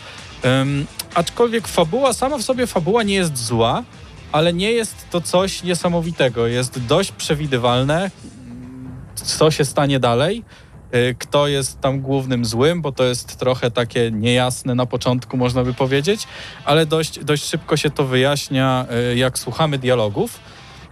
Ym, 0.44 0.86
aczkolwiek 1.14 1.68
fabuła, 1.68 2.12
sama 2.12 2.38
w 2.38 2.42
sobie 2.42 2.66
fabuła 2.66 3.02
nie 3.02 3.14
jest 3.14 3.36
zła, 3.36 3.84
ale 4.32 4.52
nie 4.52 4.72
jest 4.72 5.10
to 5.10 5.20
coś 5.20 5.62
niesamowitego. 5.62 6.46
Jest 6.46 6.86
dość 6.86 7.12
przewidywalne, 7.12 8.10
co 9.14 9.50
się 9.50 9.64
stanie 9.64 10.00
dalej 10.00 10.44
y, 10.94 11.16
kto 11.18 11.46
jest 11.46 11.80
tam 11.80 12.00
głównym 12.00 12.44
złym, 12.44 12.82
bo 12.82 12.92
to 12.92 13.04
jest 13.04 13.36
trochę 13.36 13.70
takie 13.70 14.10
niejasne 14.10 14.74
na 14.74 14.86
początku, 14.86 15.36
można 15.36 15.64
by 15.64 15.74
powiedzieć, 15.74 16.26
ale 16.64 16.86
dość, 16.86 17.24
dość 17.24 17.44
szybko 17.44 17.76
się 17.76 17.90
to 17.90 18.04
wyjaśnia, 18.04 18.86
y, 19.12 19.16
jak 19.16 19.38
słuchamy 19.38 19.78
dialogów. 19.78 20.40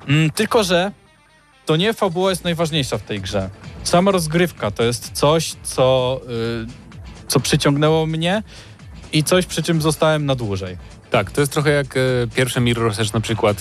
Mm, 0.09 0.30
Tylko, 0.30 0.64
że 0.64 0.93
to 1.66 1.76
nie 1.76 1.93
fabuła 1.93 2.30
jest 2.30 2.45
najważniejsza 2.45 2.99
w 2.99 3.03
tej 3.03 3.20
grze. 3.20 3.51
Sama 3.84 4.11
rozgrywka 4.11 4.70
to 4.70 4.82
jest 4.82 5.12
coś, 5.12 5.55
co, 5.62 6.20
y, 6.64 7.28
co 7.28 7.41
przyciągnęło 7.41 8.07
mnie 8.07 8.43
i 9.12 9.24
coś, 9.24 9.47
przy 9.47 9.62
czym 9.62 9.82
zostałem 9.82 10.26
na 10.26 10.34
dłużej. 10.34 10.76
Tak, 11.11 11.30
to 11.30 11.40
jest 11.40 11.52
trochę 11.52 11.70
jak 11.70 11.96
e, 11.96 12.00
pierwsze 12.34 12.61
Mirror's 12.61 13.00
Edge 13.00 13.12
na 13.12 13.20
przykład, 13.20 13.56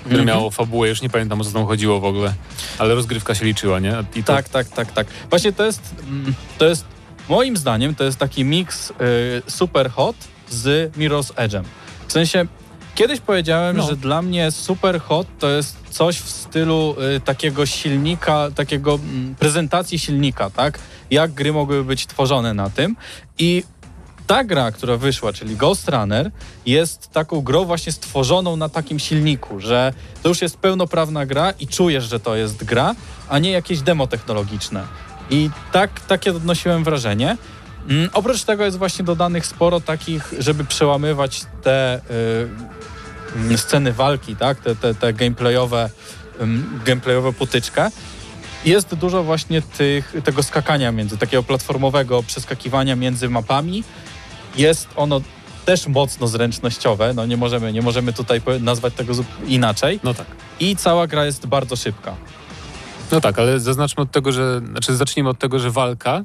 które 0.00 0.18
Mhm. 0.20 0.26
miało 0.26 0.50
fabułę, 0.50 0.88
już 0.88 1.02
nie 1.02 1.08
pamiętam 1.10 1.40
o 1.40 1.44
co 1.44 1.50
tam 1.50 1.66
chodziło 1.66 2.00
w 2.00 2.04
ogóle, 2.04 2.34
ale 2.78 2.94
rozgrywka 2.94 3.34
się 3.34 3.44
liczyła, 3.44 3.78
nie? 3.80 3.92
To, 3.92 4.22
Tak, 4.24 4.48
tak, 4.48 4.68
tak, 4.68 4.92
tak. 4.92 5.06
Właśnie 5.30 5.52
to 5.52 5.64
jest, 5.66 5.94
mm, 6.08 6.34
to 6.58 6.66
jest 6.66 6.84
moim 7.28 7.56
zdaniem, 7.56 7.94
to 7.94 8.04
jest 8.04 8.18
taki 8.18 8.44
miks 8.44 8.90
y, 8.90 8.94
Super 9.50 9.90
Hot 9.90 10.16
z 10.50 10.96
Mirror's 10.96 11.32
Edge'em. 11.34 11.62
W 12.08 12.12
sensie, 12.12 12.46
kiedyś 12.94 13.20
powiedziałem, 13.20 13.76
No. 13.76 13.86
że 13.88 13.96
dla 13.96 14.22
mnie 14.22 14.50
Super 14.50 15.00
Hot 15.00 15.26
to 15.38 15.50
jest 15.50 15.76
coś 15.90 16.16
w 16.18 16.30
stylu 16.30 16.96
y, 17.16 17.20
takiego 17.20 17.66
silnika, 17.66 18.48
takiego 18.54 18.94
mm, 18.94 19.34
prezentacji 19.34 19.98
silnika, 19.98 20.50
tak? 20.50 20.78
Jak 21.10 21.32
gry 21.32 21.52
mogłyby 21.52 21.84
być 21.84 22.06
tworzone 22.06 22.54
na 22.54 22.70
tym. 22.70 22.96
I 23.38 23.62
ta 24.26 24.44
gra, 24.44 24.72
która 24.72 24.96
wyszła, 24.96 25.32
czyli 25.32 25.56
Ghost 25.56 25.88
Runner, 25.88 26.30
jest 26.66 27.10
taką 27.10 27.40
grą 27.40 27.64
właśnie 27.64 27.92
stworzoną 27.92 28.56
na 28.56 28.68
takim 28.68 28.98
silniku, 28.98 29.60
że 29.60 29.92
to 30.22 30.28
już 30.28 30.42
jest 30.42 30.56
pełnoprawna 30.56 31.26
gra 31.26 31.50
i 31.50 31.66
czujesz, 31.66 32.04
że 32.04 32.20
to 32.20 32.36
jest 32.36 32.64
gra, 32.64 32.94
a 33.28 33.38
nie 33.38 33.50
jakieś 33.50 33.80
demo 33.80 34.06
technologiczne. 34.06 34.84
I 35.30 35.50
tak, 35.72 36.00
takie 36.00 36.30
odnosiłem 36.30 36.84
wrażenie. 36.84 37.36
Mm, 37.88 38.10
oprócz 38.12 38.44
tego 38.44 38.64
jest 38.64 38.78
właśnie 38.78 39.04
dodanych 39.04 39.46
sporo 39.46 39.80
takich, 39.80 40.34
żeby 40.38 40.64
przełamywać 40.64 41.44
te 41.62 42.00
y, 43.50 43.58
sceny 43.58 43.92
walki, 43.92 44.36
tak? 44.36 44.60
te, 44.60 44.76
te, 44.76 44.94
te 44.94 45.12
gameplayowe, 45.12 45.90
ym, 46.40 46.80
gameplayowe 46.84 47.32
potyczkę. 47.32 47.90
Jest 48.64 48.94
dużo 48.94 49.22
właśnie 49.22 49.62
tych, 49.62 50.14
tego 50.24 50.42
skakania 50.42 50.92
między, 50.92 51.18
takiego 51.18 51.42
platformowego 51.42 52.22
przeskakiwania 52.22 52.96
między 52.96 53.28
mapami. 53.28 53.84
Jest 54.56 54.88
ono 54.96 55.20
też 55.64 55.86
mocno 55.86 56.26
zręcznościowe, 56.26 57.14
no 57.14 57.26
nie 57.26 57.36
możemy, 57.36 57.72
nie 57.72 57.82
możemy 57.82 58.12
tutaj 58.12 58.40
nazwać 58.60 58.94
tego 58.94 59.12
inaczej. 59.46 60.00
No 60.04 60.14
tak. 60.14 60.26
I 60.60 60.76
cała 60.76 61.06
gra 61.06 61.24
jest 61.24 61.46
bardzo 61.46 61.76
szybka. 61.76 62.16
No 63.12 63.20
tak, 63.20 63.38
ale 63.38 63.60
zaznaczmy 63.60 64.02
od 64.02 64.10
tego, 64.10 64.32
że, 64.32 64.60
znaczy 64.70 64.96
zacznijmy 64.96 65.30
od 65.30 65.38
tego, 65.38 65.58
że 65.58 65.70
walka 65.70 66.24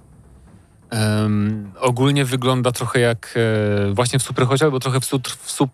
em, 0.90 1.72
ogólnie 1.80 2.26
wygląda 2.26 2.72
trochę 2.72 3.00
jak 3.00 3.34
e, 3.90 3.94
właśnie 3.94 4.20
w 4.20 4.24
Superhocie, 4.24 4.66
albo 4.66 4.80
trochę 4.80 5.00
w, 5.00 5.06
sut, 5.06 5.28
w 5.28 5.52
sup, 5.52 5.70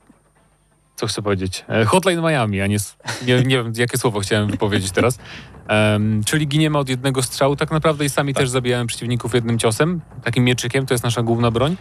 co 0.96 1.08
chcę 1.08 1.22
powiedzieć, 1.22 1.66
e, 1.70 1.86
Hotline 1.86 2.22
Miami, 2.22 2.62
a 2.62 2.68
nie, 2.68 2.78
nie, 3.26 3.36
nie 3.36 3.58
wiem 3.58 3.74
jakie 3.78 3.98
słowo 3.98 4.20
chciałem 4.20 4.52
wypowiedzieć 4.52 4.92
teraz. 4.92 5.20
Em, 5.68 6.24
czyli 6.24 6.48
giniemy 6.48 6.78
od 6.78 6.90
jednego 6.90 7.24
strzału 7.24 7.56
tak 7.56 7.72
naprawdę 7.72 8.06
i 8.06 8.10
sami 8.10 8.34
też 8.34 8.50
zabijamy 8.50 8.88
przeciwników 8.88 9.34
jednym 9.34 9.60
ciosem, 9.60 10.02
takim 10.24 10.44
mieczykiem, 10.44 10.86
to 10.86 10.94
jest 10.94 11.04
nasza 11.04 11.24
główna 11.24 11.52
broń. 11.52 11.78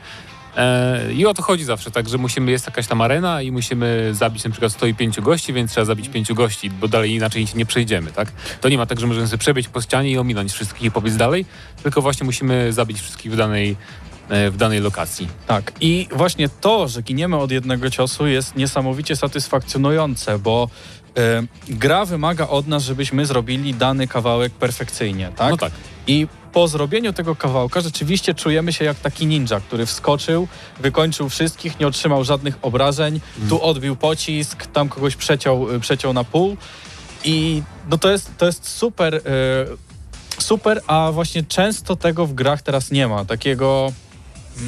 E, 0.57 1.13
I 1.13 1.27
o 1.27 1.35
to 1.35 1.43
chodzi 1.43 1.65
zawsze, 1.65 1.91
tak, 1.91 2.09
że 2.09 2.19
musimy, 2.19 2.51
jest 2.51 2.67
jakaś 2.67 2.87
tam 2.87 3.01
arena 3.01 3.43
i 3.43 3.53
musimy 3.53 4.11
zabić 4.13 4.45
na 4.45 4.51
przykład 4.51 4.73
105 4.73 5.21
gości, 5.21 5.53
więc 5.53 5.71
trzeba 5.71 5.85
zabić 5.85 6.09
pięciu 6.09 6.35
gości, 6.35 6.71
bo 6.71 6.89
dalej 6.89 7.11
inaczej 7.11 7.47
nie 7.55 7.67
przejdziemy, 7.67 8.13
tak? 8.13 8.33
To 8.61 8.69
nie 8.69 8.79
ma 8.79 8.87
tak, 8.87 9.01
że 9.01 9.07
możemy 9.07 9.27
sobie 9.27 9.39
przebiec 9.39 9.67
po 9.67 9.81
ścianie 9.81 10.11
i 10.11 10.19
ominąć 10.19 10.53
wszystkich 10.53 10.83
i 10.83 10.91
pobiec 10.91 11.17
dalej, 11.17 11.47
tylko 11.83 12.03
właśnie 12.03 12.25
musimy 12.25 12.73
zabić 12.73 13.01
wszystkich 13.01 13.33
w 13.33 13.37
danej, 13.37 13.77
e, 14.29 14.51
w 14.51 14.57
danej 14.57 14.81
lokacji. 14.81 15.29
Tak. 15.47 15.73
I 15.81 16.09
właśnie 16.13 16.49
to, 16.49 16.89
że 16.89 17.03
giniemy 17.03 17.37
od 17.37 17.51
jednego 17.51 17.91
ciosu 17.91 18.27
jest 18.27 18.57
niesamowicie 18.57 19.17
satysfakcjonujące, 19.17 20.39
bo 20.39 20.69
e, 21.19 21.43
gra 21.69 22.05
wymaga 22.05 22.49
od 22.49 22.67
nas, 22.67 22.83
żebyśmy 22.83 23.27
zrobili 23.27 23.75
dany 23.75 24.09
kawałek 24.09 24.53
perfekcyjnie, 24.53 25.33
tak? 25.37 25.51
No 25.51 25.57
tak. 25.57 25.73
I 26.07 26.27
po 26.53 26.69
zrobieniu 26.69 27.13
tego 27.13 27.37
kawałka 27.37 27.81
rzeczywiście 27.81 28.35
czujemy 28.35 28.73
się 28.73 28.85
jak 28.85 29.01
taki 29.01 29.27
ninja, 29.27 29.61
który 29.61 29.87
wskoczył, 29.87 30.49
wykończył 30.81 31.29
wszystkich, 31.29 31.81
nie 31.81 31.87
otrzymał 31.87 32.25
żadnych 32.25 32.59
obrażeń, 32.63 33.21
tu 33.49 33.63
odbił 33.63 33.97
pocisk, 33.97 34.67
tam 34.67 34.89
kogoś 34.89 35.17
przeciął, 35.17 35.75
y, 35.75 35.81
przeciął 35.81 36.13
na 36.13 36.25
pół. 36.25 36.57
I 37.25 37.63
no 37.91 37.99
to 37.99 38.11
jest, 38.11 38.31
to 38.39 38.47
jest 38.47 38.69
super, 38.69 39.15
y, 39.15 39.21
super, 40.39 40.83
a 40.87 41.11
właśnie 41.13 41.43
często 41.43 41.97
tego 41.97 42.27
w 42.27 42.35
grach 42.35 42.63
teraz 42.63 42.91
nie 42.91 43.09
ma. 43.09 43.25
Takiego, 43.25 43.93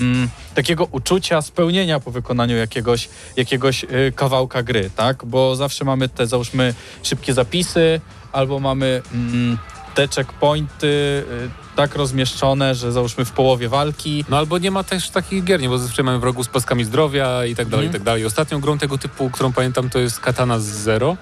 mm, 0.01 0.29
takiego 0.55 0.85
uczucia 0.85 1.43
spełnienia 1.43 2.01
po 2.01 2.11
wykonaniu 2.11 2.57
jakiegoś, 2.57 3.09
jakiegoś 3.37 3.85
y, 3.85 4.13
kawałka 4.17 4.63
gry, 4.63 4.91
tak? 4.97 5.25
Bo 5.25 5.57
zawsze 5.57 5.85
mamy 5.85 6.09
te, 6.09 6.27
załóżmy, 6.27 6.75
szybkie 7.03 7.35
zapisy, 7.35 8.01
albo 8.33 8.61
mamy 8.61 9.03
mm, 9.13 9.59
te 9.95 10.09
checkpointy 10.09 10.87
y, 10.87 11.51
tak 11.77 11.95
rozmieszczone, 11.95 12.75
że 12.75 12.93
załóżmy 12.93 13.25
w 13.25 13.31
połowie 13.33 13.69
walki. 13.69 14.25
No 14.29 14.39
albo 14.39 14.59
nie 14.59 14.71
ma 14.71 14.85
też 14.85 15.11
takich 15.11 15.45
gier, 15.45 15.61
nie, 15.61 15.69
bo 15.69 15.79
zazwyczaj 15.79 16.05
mamy 16.05 16.19
wrogów 16.19 16.47
z 16.47 16.49
paskami 16.49 16.85
zdrowia 16.85 17.45
i 17.45 17.55
tak 17.57 17.69
dalej, 17.69 17.87
i 17.87 17.89
Mhm. 17.89 17.93
tak 17.93 18.03
dalej. 18.03 18.25
Ostatnią 18.25 18.61
grą 18.61 18.79
tego 18.79 18.99
typu, 18.99 19.31
którą 19.31 19.53
pamiętam, 19.53 19.91
to 19.91 19.99
jest 19.99 20.21
Katana 20.21 20.59
z 20.59 20.65
Zero. 20.65 21.17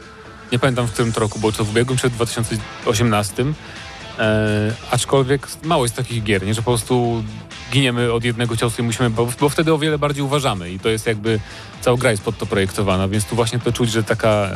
Nie 0.53 0.59
pamiętam 0.59 0.87
w 0.87 0.93
którym 0.93 1.13
to 1.13 1.21
roku, 1.21 1.39
bo 1.39 1.53
to 1.53 1.65
w 1.65 1.71
ubiegłym 1.71 1.99
czy 1.99 2.09
w 2.09 2.13
2018. 2.13 3.45
E, 4.19 4.75
aczkolwiek 4.91 5.49
mało 5.63 5.85
jest 5.85 5.97
takich 5.97 6.23
gier, 6.23 6.47
nie, 6.47 6.55
że 6.55 6.63
po 6.63 6.71
prostu 6.71 7.23
giniemy 7.73 8.13
od 8.13 8.25
jednego 8.25 8.57
ciosu 8.57 8.83
i 8.83 8.85
musimy, 8.85 9.11
bo, 9.11 9.29
bo 9.41 9.49
wtedy 9.49 9.73
o 9.73 9.79
wiele 9.79 9.99
bardziej 9.99 10.25
uważamy 10.25 10.71
i 10.73 10.79
to 10.79 10.89
jest 10.89 11.07
jakby, 11.07 11.41
cała 11.81 11.97
gra 11.97 12.11
jest 12.11 12.23
pod 12.23 12.39
to 12.39 12.47
projektowana, 12.47 13.09
więc 13.09 13.25
tu 13.25 13.37
właśnie 13.37 13.59
to 13.59 13.73
czuć, 13.73 13.91
że 13.91 14.03
taka... 14.05 14.29
E, 14.29 14.51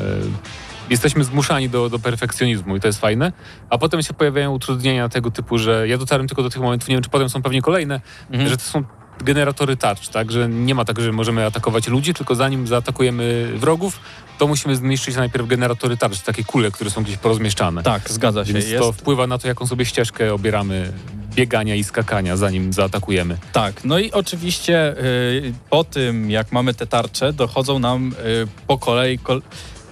jesteśmy 0.90 1.24
zmuszani 1.24 1.68
do, 1.68 1.88
do 1.88 1.98
perfekcjonizmu 1.98 2.76
i 2.76 2.80
to 2.80 2.86
jest 2.86 3.00
fajne, 3.00 3.32
a 3.70 3.78
potem 3.78 4.02
się 4.02 4.14
pojawiają 4.14 4.52
utrudnienia 4.52 5.08
tego 5.08 5.30
typu, 5.30 5.58
że 5.58 5.88
ja 5.88 5.98
dotarłem 5.98 6.28
tylko 6.28 6.42
do 6.42 6.50
tych 6.50 6.62
momentów, 6.62 6.88
nie 6.88 6.94
wiem 6.94 7.04
czy 7.04 7.10
potem 7.10 7.28
są 7.28 7.42
pewnie 7.42 7.62
kolejne, 7.62 8.00
Mhm. 8.30 8.50
że 8.50 8.56
to 8.56 8.62
są 8.62 8.84
generatory 9.24 9.76
tarcz, 9.76 10.08
tak? 10.08 10.32
Że 10.32 10.48
nie 10.48 10.74
ma 10.74 10.84
tak, 10.84 11.00
że 11.00 11.12
możemy 11.12 11.46
atakować 11.46 11.88
ludzi, 11.88 12.14
tylko 12.14 12.34
zanim 12.34 12.66
zaatakujemy 12.66 13.52
wrogów, 13.56 14.00
to 14.38 14.46
musimy 14.46 14.76
zniszczyć 14.76 15.16
najpierw 15.16 15.46
generatory 15.46 15.96
tarcz, 15.96 16.20
takie 16.20 16.44
kule, 16.44 16.70
które 16.70 16.90
są 16.90 17.02
gdzieś 17.02 17.16
porozmieszczane. 17.16 17.82
Tak, 17.82 18.10
zgadza 18.10 18.44
się. 18.44 18.52
Więc 18.52 18.68
Jest, 18.68 18.82
to 18.84 18.92
wpływa 18.92 19.26
na 19.26 19.38
to, 19.38 19.48
jaką 19.48 19.66
sobie 19.66 19.84
ścieżkę 19.84 20.34
obieramy 20.34 20.92
biegania 21.34 21.74
i 21.74 21.84
skakania, 21.84 22.36
zanim 22.36 22.72
zaatakujemy. 22.72 23.36
Tak, 23.52 23.84
no 23.84 23.98
i 23.98 24.12
oczywiście 24.12 24.94
y, 25.04 25.52
po 25.70 25.84
tym, 25.84 26.30
jak 26.30 26.52
mamy 26.52 26.74
te 26.74 26.86
tarcze, 26.86 27.32
dochodzą 27.32 27.78
nam 27.78 28.12
y, 28.12 28.46
po 28.66 28.78
kolei 28.78 29.18
kol 29.18 29.42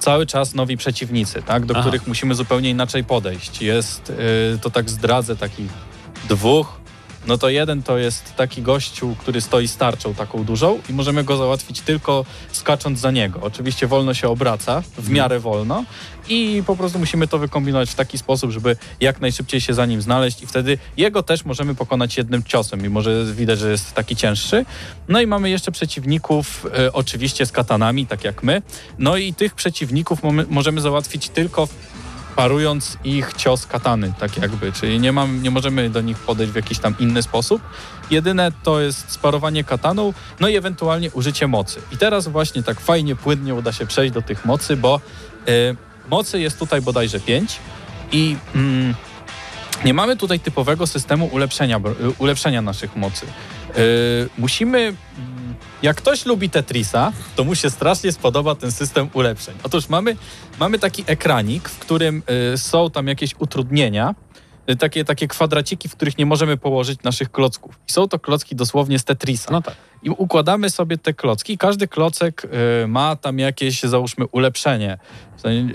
cały 0.04 0.26
czas 0.26 0.54
nowi 0.54 0.76
przeciwnicy, 0.76 1.42
tak, 1.42 1.66
do 1.66 1.74
Aha. 1.74 1.80
których 1.80 2.06
musimy 2.06 2.34
zupełnie 2.34 2.70
inaczej 2.70 3.04
podejść. 3.04 3.62
Jest, 3.62 4.10
y, 4.10 4.58
to 4.62 4.70
tak 4.70 4.90
zdradzę, 4.90 5.36
takich 5.36 5.70
dwóch. 6.28 6.83
No 7.26 7.38
to 7.38 7.48
jeden 7.48 7.82
to 7.82 7.98
jest 7.98 8.36
taki 8.36 8.62
gościu, 8.62 9.16
który 9.18 9.40
stoi 9.40 9.68
z 9.68 9.76
tarczą 9.76 10.14
taką 10.14 10.44
dużą 10.44 10.80
i 10.88 10.92
możemy 10.92 11.24
go 11.24 11.36
załatwić 11.36 11.80
tylko 11.80 12.24
skacząc 12.52 13.00
za 13.00 13.10
niego. 13.10 13.40
Oczywiście 13.42 13.86
wolno 13.86 14.14
się 14.14 14.28
obraca, 14.28 14.82
w 14.98 15.10
miarę 15.10 15.40
wolno 15.40 15.84
i 16.28 16.62
po 16.66 16.76
prostu 16.76 16.98
musimy 16.98 17.28
to 17.28 17.38
wykombinować 17.38 17.90
w 17.90 17.94
taki 17.94 18.18
sposób, 18.18 18.50
żeby 18.50 18.76
jak 19.00 19.20
najszybciej 19.20 19.60
się 19.60 19.74
za 19.74 19.86
nim 19.86 20.02
znaleźć 20.02 20.42
i 20.42 20.46
wtedy 20.46 20.78
jego 20.96 21.22
też 21.22 21.44
możemy 21.44 21.74
pokonać 21.74 22.16
jednym 22.16 22.42
ciosem, 22.42 22.82
mimo 22.82 23.02
że 23.02 23.24
widać, 23.24 23.58
że 23.58 23.70
jest 23.70 23.92
taki 23.92 24.16
cięższy. 24.16 24.64
No 25.08 25.20
i 25.20 25.26
mamy 25.26 25.50
jeszcze 25.50 25.72
przeciwników 25.72 26.66
e, 26.78 26.92
oczywiście 26.92 27.46
z 27.46 27.52
katanami, 27.52 28.06
tak 28.06 28.24
jak 28.24 28.42
my. 28.42 28.62
No 28.98 29.16
i 29.16 29.34
tych 29.34 29.54
przeciwników 29.54 30.18
możemy 30.48 30.80
załatwić 30.80 31.28
tylko 31.28 31.68
parując 32.36 32.98
ich 33.04 33.32
cios 33.34 33.66
katany, 33.66 34.12
tak 34.18 34.36
jakby, 34.36 34.72
czyli 34.72 35.00
nie, 35.00 35.12
mam, 35.12 35.42
nie 35.42 35.50
możemy 35.50 35.90
do 35.90 36.00
nich 36.00 36.18
podejść 36.18 36.52
w 36.52 36.56
jakiś 36.56 36.78
tam 36.78 36.94
inny 36.98 37.22
sposób. 37.22 37.62
Jedyne 38.10 38.52
to 38.62 38.80
jest 38.80 39.10
sparowanie 39.10 39.64
kataną, 39.64 40.12
no 40.40 40.48
i 40.48 40.56
ewentualnie 40.56 41.10
użycie 41.10 41.46
mocy. 41.46 41.80
I 41.92 41.96
teraz 41.96 42.28
właśnie 42.28 42.62
tak 42.62 42.80
fajnie, 42.80 43.16
płynnie 43.16 43.54
uda 43.54 43.72
się 43.72 43.86
przejść 43.86 44.14
do 44.14 44.22
tych 44.22 44.44
mocy, 44.44 44.76
bo 44.76 45.00
y, 45.48 45.76
mocy 46.10 46.40
jest 46.40 46.58
tutaj 46.58 46.80
bodajże 46.80 47.20
5 47.20 47.56
i 48.12 48.36
mm, 48.54 48.94
nie 49.84 49.94
mamy 49.94 50.16
tutaj 50.16 50.40
typowego 50.40 50.86
systemu 50.86 51.26
ulepszenia, 51.26 51.76
y, 51.78 51.80
ulepszenia 52.18 52.62
naszych 52.62 52.96
mocy. 52.96 53.26
Y, 53.76 54.28
musimy 54.38 54.94
jak 55.84 55.96
ktoś 55.96 56.26
lubi 56.26 56.50
Tetrisa, 56.50 57.12
to 57.36 57.44
mu 57.44 57.54
się 57.54 57.70
strasznie 57.70 58.12
spodoba 58.12 58.54
ten 58.54 58.72
system 58.72 59.08
ulepszeń. 59.12 59.54
Otóż 59.62 59.88
mamy, 59.88 60.16
mamy 60.60 60.78
taki 60.78 61.04
ekranik, 61.06 61.68
w 61.68 61.78
którym 61.78 62.22
y, 62.54 62.58
są 62.58 62.90
tam 62.90 63.06
jakieś 63.06 63.34
utrudnienia, 63.38 64.14
y, 64.70 64.76
takie, 64.76 65.04
takie 65.04 65.28
kwadraciki, 65.28 65.88
w 65.88 65.96
których 65.96 66.18
nie 66.18 66.26
możemy 66.26 66.56
położyć 66.56 67.02
naszych 67.02 67.32
klocków. 67.32 67.78
I 67.88 67.92
są 67.92 68.08
to 68.08 68.18
klocki 68.18 68.56
dosłownie 68.56 68.98
z 68.98 69.04
Tetrisa. 69.04 69.52
No 69.52 69.62
tak. 69.62 69.74
I 70.02 70.10
układamy 70.10 70.70
sobie 70.70 70.98
te 70.98 71.14
klocki 71.14 71.52
i 71.52 71.58
każdy 71.58 71.88
klocek 71.88 72.44
y, 72.84 72.88
ma 72.88 73.16
tam 73.16 73.38
jakieś, 73.38 73.82
załóżmy, 73.82 74.26
ulepszenie. 74.26 74.98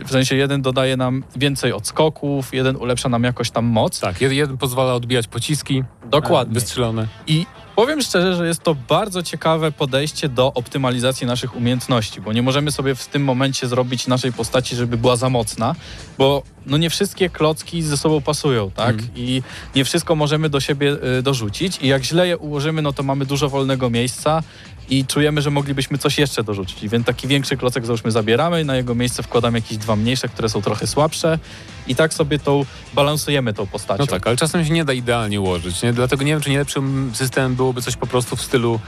W 0.05 0.11
sensie, 0.11 0.35
jeden 0.35 0.61
dodaje 0.61 0.97
nam 0.97 1.23
więcej 1.35 1.73
odskoków, 1.73 2.53
jeden 2.53 2.75
ulepsza 2.75 3.09
nam 3.09 3.23
jakoś 3.23 3.51
tam 3.51 3.65
moc. 3.65 3.99
Tak, 3.99 4.15
jed- 4.17 4.31
jeden 4.31 4.57
pozwala 4.57 4.93
odbijać 4.93 5.27
pociski 5.27 5.83
Dokładnie. 6.05 6.51
e, 6.51 6.53
wystrzelone. 6.53 7.07
I 7.27 7.45
powiem 7.79 8.01
szczerze, 8.01 8.35
że 8.35 8.47
jest 8.47 8.63
to 8.63 8.75
bardzo 8.75 9.23
ciekawe 9.23 9.71
podejście 9.71 10.29
do 10.29 10.53
optymalizacji 10.53 11.27
naszych 11.27 11.55
umiejętności, 11.55 12.21
bo 12.21 12.33
nie 12.33 12.41
możemy 12.41 12.71
sobie 12.71 12.95
w 12.95 13.07
tym 13.07 13.23
momencie 13.23 13.67
zrobić 13.67 14.07
naszej 14.07 14.33
postaci, 14.33 14.75
żeby 14.75 14.97
była 14.97 15.15
za 15.15 15.29
mocna, 15.29 15.75
bo 16.17 16.43
no 16.65 16.77
nie 16.77 16.89
wszystkie 16.89 17.29
klocki 17.29 17.81
ze 17.81 17.97
sobą 17.97 18.21
pasują, 18.21 18.71
tak? 18.71 18.95
Mhm. 18.95 19.09
I 19.15 19.41
nie 19.75 19.85
wszystko 19.85 20.15
możemy 20.15 20.49
do 20.49 20.59
siebie 20.59 20.97
y, 21.19 21.21
dorzucić 21.21 21.77
i 21.81 21.87
jak 21.87 22.03
źle 22.03 22.27
je 22.27 22.37
ułożymy, 22.37 22.81
no 22.81 22.93
to 22.93 23.03
mamy 23.03 23.25
dużo 23.25 23.49
wolnego 23.49 23.89
miejsca 23.89 24.43
i 24.89 25.05
czujemy, 25.05 25.41
że 25.41 25.51
moglibyśmy 25.51 25.97
coś 25.97 26.17
jeszcze 26.17 26.43
dorzucić. 26.43 26.87
Więc 26.89 27.05
taki 27.05 27.27
większy 27.27 27.57
klocek 27.57 27.85
załóżmy 27.85 28.11
zabieramy, 28.11 28.65
na 28.65 28.75
jego 28.75 28.95
miejsce 28.95 29.23
wkładamy 29.23 29.57
jakieś 29.57 29.77
dwa 29.77 29.95
mniejsze, 29.95 30.27
które 30.27 30.49
są 30.49 30.61
trochę 30.61 30.87
słabsze 30.87 31.39
i 31.87 31.95
tak 31.95 32.13
sobie 32.13 32.39
tą 32.39 32.65
balansujemy 32.93 33.53
tą 33.53 33.67
postacią. 33.67 34.03
No 34.03 34.07
tak, 34.07 34.27
ale 34.27 34.37
czasem 34.37 34.65
się 34.65 34.73
nie 34.73 34.85
da 34.85 34.93
idealnie 34.93 35.41
ułożyć, 35.41 35.81
nie? 35.81 35.93
Dlatego 35.93 36.23
nie 36.23 36.31
wiem, 36.31 36.41
czy 36.41 36.49
nie 36.49 36.57
lepszym 36.57 37.11
systemem 37.13 37.55
byłoby 37.55 37.81
coś 37.81 37.95
po 37.95 38.07
prostu 38.07 38.35
w 38.35 38.41
stylu 38.41 38.79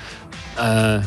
e, 0.57 1.03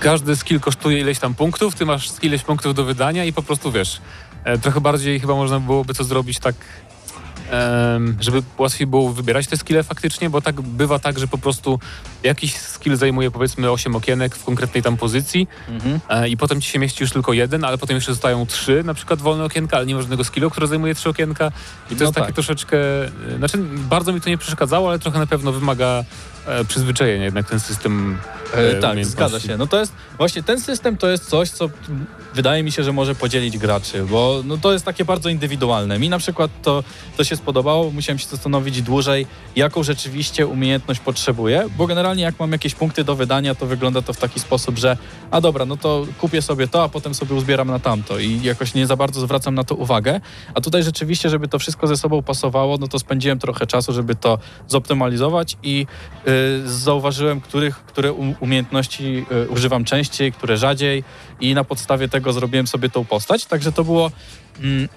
każdy 0.00 0.36
skill 0.36 0.60
kosztuje 0.60 1.00
ileś 1.00 1.18
tam 1.18 1.34
punktów, 1.34 1.74
ty 1.74 1.86
masz 1.86 2.10
ileś 2.22 2.42
punktów 2.42 2.74
do 2.74 2.84
wydania 2.84 3.24
i 3.24 3.32
po 3.32 3.42
prostu 3.42 3.72
wiesz, 3.72 4.00
e, 4.44 4.58
trochę 4.58 4.80
bardziej 4.80 5.20
chyba 5.20 5.34
można 5.34 5.60
byłoby 5.60 5.94
to 5.94 6.04
zrobić 6.04 6.38
tak, 6.38 6.54
żeby 8.20 8.42
łatwiej 8.58 8.86
było 8.86 9.12
wybierać 9.12 9.46
te 9.46 9.56
skille 9.56 9.82
faktycznie, 9.82 10.30
bo 10.30 10.40
tak 10.40 10.60
bywa 10.60 10.98
tak, 10.98 11.18
że 11.18 11.26
po 11.26 11.38
prostu 11.38 11.78
jakiś 12.22 12.56
skill 12.56 12.96
zajmuje 12.96 13.30
powiedzmy 13.30 13.70
8 13.70 13.96
okienek 13.96 14.36
w 14.36 14.44
konkretnej 14.44 14.82
tam 14.82 14.96
pozycji 14.96 15.48
Mhm. 15.68 16.00
e, 16.08 16.28
i 16.28 16.36
potem 16.36 16.60
ci 16.60 16.70
się 16.70 16.78
mieści 16.78 17.02
już 17.02 17.12
tylko 17.12 17.32
jeden, 17.32 17.64
ale 17.64 17.78
potem 17.78 17.96
jeszcze 17.96 18.12
zostają 18.12 18.46
trzy 18.46 18.82
na 18.84 18.94
przykład 18.94 19.20
wolne 19.22 19.44
okienka, 19.44 19.76
ale 19.76 19.86
nie 19.86 19.94
ma 19.94 20.00
żadnego 20.00 20.24
skillu, 20.24 20.50
które 20.50 20.66
zajmuje 20.66 20.94
trzy 20.94 21.08
okienka 21.08 21.52
i 21.90 21.94
to 21.94 21.94
No 21.98 22.04
jest 22.04 22.14
takie 22.14 22.26
tak. 22.26 22.34
troszeczkę, 22.34 22.78
e, 23.04 23.36
znaczy 23.38 23.58
bardzo 23.76 24.12
mi 24.12 24.20
to 24.20 24.30
nie 24.30 24.38
przeszkadzało, 24.38 24.88
ale 24.88 24.98
trochę 24.98 25.18
na 25.18 25.26
pewno 25.26 25.52
wymaga 25.52 26.04
e, 26.46 26.64
przyzwyczajenia 26.64 27.24
jednak 27.24 27.48
ten 27.50 27.60
system 27.60 28.18
E, 28.56 28.78
e, 28.78 28.80
tak, 28.80 29.04
zgadza 29.04 29.40
się. 29.40 29.56
No 29.56 29.66
to 29.66 29.80
jest 29.80 29.92
właśnie 30.18 30.42
ten 30.42 30.60
system 30.60 30.96
to 30.96 31.08
jest 31.08 31.28
coś, 31.28 31.50
co 31.50 31.70
wydaje 32.34 32.62
mi 32.62 32.72
się, 32.72 32.84
że 32.84 32.92
może 32.92 33.14
podzielić 33.14 33.58
graczy, 33.58 34.04
bo 34.04 34.42
no 34.44 34.56
to 34.56 34.72
jest 34.72 34.84
takie 34.84 35.04
bardzo 35.04 35.28
indywidualne. 35.28 35.98
Mi 35.98 36.08
na 36.08 36.18
przykład 36.18 36.50
to, 36.62 36.84
to 37.16 37.24
się 37.24 37.36
spodobało, 37.36 37.90
musiałem 37.90 38.18
się 38.18 38.26
zastanowić 38.26 38.82
dłużej, 38.82 39.26
jaką 39.56 39.82
rzeczywiście 39.82 40.46
umiejętność 40.46 41.00
potrzebuję, 41.00 41.66
bo 41.76 41.86
generalnie 41.86 42.22
jak 42.22 42.40
mam 42.40 42.52
jakieś 42.52 42.74
punkty 42.74 43.04
do 43.04 43.16
wydania, 43.16 43.54
to 43.54 43.66
wygląda 43.66 44.02
to 44.02 44.12
w 44.12 44.16
taki 44.16 44.40
sposób, 44.40 44.78
że 44.78 44.96
a 45.30 45.40
dobra, 45.40 45.64
no 45.64 45.76
to 45.76 46.06
kupię 46.20 46.42
sobie 46.42 46.68
to, 46.68 46.82
a 46.82 46.88
potem 46.88 47.14
sobie 47.14 47.34
uzbieram 47.34 47.68
na 47.68 47.78
tamto 47.78 48.18
i 48.18 48.42
jakoś 48.42 48.74
nie 48.74 48.86
za 48.86 48.96
bardzo 48.96 49.20
zwracam 49.20 49.54
na 49.54 49.64
to 49.64 49.74
uwagę. 49.74 50.20
A 50.54 50.60
tutaj 50.60 50.82
rzeczywiście, 50.82 51.30
żeby 51.30 51.48
to 51.48 51.58
wszystko 51.58 51.86
ze 51.86 51.96
sobą 51.96 52.22
pasowało, 52.22 52.76
no 52.80 52.88
to 52.88 52.98
spędziłem 52.98 53.38
trochę 53.38 53.66
czasu, 53.66 53.92
żeby 53.92 54.14
to 54.14 54.38
zoptymalizować 54.68 55.56
i 55.62 55.86
y, 56.28 56.68
zauważyłem, 56.68 57.40
których, 57.40 57.76
które 57.76 58.12
um- 58.12 58.34
umiejętności 58.44 59.26
y, 59.44 59.48
używam 59.48 59.84
częściej, 59.84 60.32
które 60.32 60.56
rzadziej 60.56 61.04
i 61.40 61.54
na 61.54 61.64
podstawie 61.64 62.08
tego 62.08 62.32
zrobiłem 62.32 62.66
sobie 62.66 62.90
tą 62.90 63.04
postać, 63.04 63.46
także 63.46 63.72
to 63.72 63.84
było... 63.84 64.10
Mm, 64.60 64.88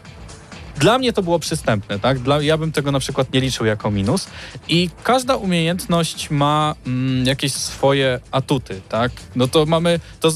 dla 0.79 0.99
mnie 0.99 1.13
to 1.13 1.23
było 1.23 1.39
przystępne, 1.39 1.99
tak? 1.99 2.19
Dla, 2.19 2.41
ja 2.41 2.57
bym 2.57 2.71
tego 2.71 2.91
na 2.91 2.99
przykład 2.99 3.33
nie 3.33 3.41
liczył 3.41 3.65
jako 3.65 3.91
minus. 3.91 4.27
I 4.67 4.89
każda 5.03 5.35
umiejętność 5.35 6.29
ma 6.29 6.75
mm, 6.87 7.25
jakieś 7.25 7.53
swoje 7.53 8.19
atuty, 8.31 8.81
tak? 8.89 9.11
No 9.35 9.47
to 9.47 9.65
mamy, 9.65 9.99
to 10.19 10.31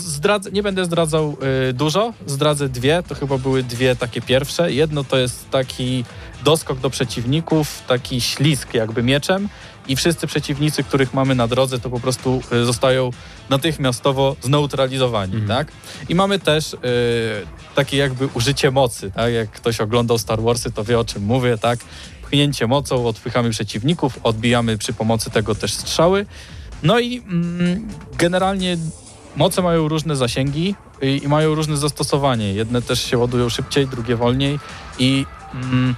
nie 0.51 0.63
będę 0.63 0.85
zdradzał 0.85 1.37
y, 1.69 1.73
dużo, 1.73 2.13
zdradzę 2.25 2.69
dwie, 2.69 3.03
to 3.07 3.15
chyba 3.15 3.37
były 3.37 3.63
dwie 3.63 3.95
takie 3.95 4.21
pierwsze. 4.21 4.73
Jedno 4.73 5.03
to 5.03 5.17
jest 5.17 5.49
taki 5.49 6.03
doskok 6.43 6.79
do 6.79 6.89
przeciwników, 6.89 7.83
taki 7.87 8.21
ślisk 8.21 8.73
jakby 8.73 9.03
mieczem 9.03 9.49
i 9.87 9.95
wszyscy 9.95 10.27
przeciwnicy, 10.27 10.83
których 10.83 11.13
mamy 11.13 11.35
na 11.35 11.47
drodze, 11.47 11.79
to 11.79 11.89
po 11.89 11.99
prostu 11.99 12.41
y, 12.53 12.65
zostają 12.65 13.09
natychmiastowo 13.49 14.35
zneutralizowani, 14.41 15.35
Mhm. 15.35 15.47
tak? 15.47 15.73
I 16.09 16.15
mamy 16.15 16.39
też 16.39 16.73
y, 16.73 16.77
takie 17.75 17.97
jakby 17.97 18.27
użycie 18.33 18.71
mocy, 18.71 19.11
tak? 19.11 19.33
Jak 19.33 19.51
ktoś 19.51 19.81
oglądał 19.81 20.17
Star 20.17 20.41
Warsy, 20.41 20.71
to 20.71 20.83
wie 20.83 20.99
o 20.99 21.05
czym 21.05 21.23
mówię, 21.23 21.57
tak? 21.57 21.79
Pchnięcie 22.21 22.67
mocą, 22.67 23.07
odpychamy 23.07 23.49
przeciwników, 23.49 24.19
odbijamy 24.23 24.77
przy 24.77 24.93
pomocy 24.93 25.29
tego 25.29 25.55
też 25.55 25.73
strzały. 25.73 26.25
No 26.83 26.99
i 26.99 27.17
mm, 27.19 27.87
generalnie 28.17 28.77
moce 29.35 29.61
mają 29.61 29.87
różne 29.87 30.15
zasięgi 30.15 30.75
i, 31.01 31.21
i 31.23 31.27
mają 31.27 31.55
różne 31.55 31.77
zastosowanie. 31.77 32.53
Jedne 32.53 32.81
też 32.81 33.03
się 33.05 33.17
ładują 33.17 33.49
szybciej, 33.49 33.87
drugie 33.87 34.15
wolniej 34.15 34.59
i 34.99 35.25
mm, 35.53 35.95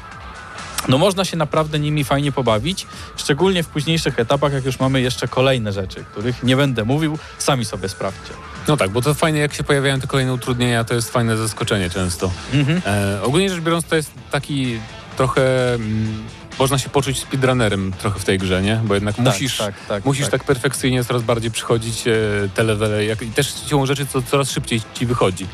no 0.88 0.98
można 0.98 1.26
się 1.26 1.38
naprawdę 1.38 1.80
nimi 1.80 2.04
fajnie 2.04 2.32
pobawić, 2.32 2.88
szczególnie 3.16 3.64
w 3.64 3.68
późniejszych 3.68 4.20
etapach, 4.20 4.54
jak 4.54 4.66
już 4.66 4.80
mamy 4.80 5.02
jeszcze 5.02 5.28
kolejne 5.28 5.72
rzeczy, 5.72 6.04
których 6.12 6.44
nie 6.44 6.56
będę 6.56 6.86
mówił, 6.86 7.18
sami 7.38 7.66
sobie 7.66 7.90
sprawdźcie. 7.90 8.34
No 8.68 8.78
tak, 8.78 8.90
bo 8.90 9.02
to 9.02 9.14
fajnie, 9.14 9.40
jak 9.40 9.54
się 9.54 9.64
pojawiają 9.64 10.00
te 10.00 10.08
kolejne 10.08 10.34
utrudnienia, 10.34 10.84
to 10.84 10.94
jest 10.94 11.12
fajne 11.12 11.38
zaskoczenie 11.38 11.90
często. 11.90 12.32
Mhm. 12.54 12.82
E, 12.86 13.22
ogólnie 13.24 13.50
rzecz 13.50 13.60
biorąc, 13.60 13.86
to 13.86 13.96
jest 13.96 14.12
taki 14.32 14.80
trochę... 15.18 15.74
Mm, 15.74 16.24
można 16.60 16.78
się 16.78 16.90
poczuć 16.90 17.20
speedrunnerem 17.20 17.94
trochę 18.00 18.20
w 18.20 18.26
tej 18.26 18.38
grze, 18.38 18.62
nie? 18.62 18.82
Bo 18.84 18.94
jednak 18.94 19.18
musisz... 19.18 19.58
tak, 19.58 19.76
tak, 19.88 20.06
Musisz 20.06 20.30
tak. 20.30 20.44
perfekcyjnie 20.44 21.04
coraz 21.04 21.22
bardziej 21.22 21.52
przychodzić 21.52 22.08
e, 22.08 22.14
te 22.54 22.64
levele 22.64 23.06
jak, 23.06 23.22
i 23.22 23.28
też 23.28 23.54
siłą 23.68 23.86
rzeczy 23.86 24.06
co, 24.06 24.22
coraz 24.22 24.52
szybciej 24.52 24.82
ci 24.94 25.06
wychodzi. 25.06 25.48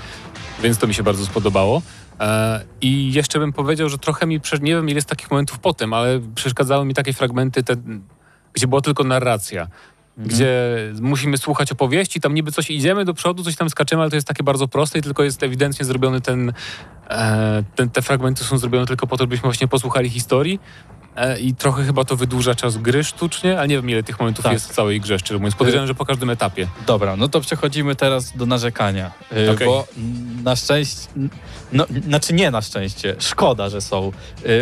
Więc 0.63 0.77
to 0.77 0.87
mi 0.87 0.93
się 0.93 1.03
bardzo 1.03 1.25
spodobało. 1.25 1.81
E, 2.19 2.61
I 2.81 3.13
jeszcze 3.13 3.39
bym 3.39 3.53
powiedział, 3.53 3.89
że 3.89 3.97
trochę 3.97 4.27
mi, 4.27 4.39
nie 4.61 4.75
wiem 4.75 4.89
ile 4.89 4.95
jest 4.95 5.09
takich 5.09 5.31
momentów 5.31 5.59
potem, 5.59 5.93
ale 5.93 6.19
przeszkadzały 6.35 6.85
mi 6.85 6.93
takie 6.93 7.13
fragmenty, 7.13 7.63
te, 7.63 7.75
gdzie 8.53 8.67
była 8.67 8.81
tylko 8.81 9.03
narracja. 9.03 9.67
Gdzie 10.17 10.75
musimy 11.01 11.37
słuchać 11.37 11.71
opowieści, 11.71 12.21
tam 12.21 12.33
niby 12.33 12.51
coś 12.51 12.69
idziemy 12.69 13.05
do 13.05 13.13
przodu, 13.13 13.43
coś 13.43 13.55
tam 13.55 13.69
skaczemy, 13.69 14.01
ale 14.01 14.09
to 14.09 14.15
jest 14.15 14.27
takie 14.27 14.43
bardzo 14.43 14.67
proste 14.67 14.99
i 14.99 15.01
tylko 15.01 15.23
jest 15.23 15.43
ewidentnie 15.43 15.85
zrobiony 15.85 16.21
ten, 16.21 16.53
e, 17.09 17.63
ten 17.75 17.89
te 17.89 18.01
fragmenty 18.01 18.43
są 18.43 18.57
zrobione 18.57 18.85
tylko 18.85 19.07
po 19.07 19.17
to, 19.17 19.23
żebyśmy 19.23 19.43
właśnie 19.43 19.67
posłuchali 19.67 20.09
historii. 20.09 20.59
E, 21.19 21.39
I 21.39 21.55
trochę 21.55 21.83
chyba 21.83 22.03
to 22.03 22.15
wydłuża 22.15 22.55
czas 22.55 22.77
gry 22.77 23.03
sztucznie, 23.03 23.59
ale 23.59 23.67
nie 23.67 23.75
wiem 23.75 23.89
ile 23.89 24.03
tych 24.03 24.19
momentów 24.19 24.43
Tak. 24.43 24.53
jest 24.53 24.69
w 24.69 24.73
całej 24.73 25.01
grze, 25.01 25.19
szczerze 25.19 25.39
mówiąc. 25.39 25.55
Podejrzewam, 25.55 25.87
że 25.87 25.95
po 25.95 26.05
każdym 26.05 26.29
etapie. 26.29 26.67
Dobra, 26.87 27.15
no 27.15 27.29
to 27.29 27.41
przechodzimy 27.41 27.95
teraz 27.95 28.37
do 28.37 28.45
narzekania. 28.45 29.11
Yy, 29.31 29.51
Okej. 29.51 29.67
Bo 29.67 29.87
na 30.43 30.55
szczęście, 30.55 31.07
no, 31.73 31.85
znaczy 32.07 32.33
nie 32.33 32.51
na 32.51 32.61
szczęście, 32.61 33.15
szkoda, 33.19 33.69
że 33.69 33.81
są 33.81 34.11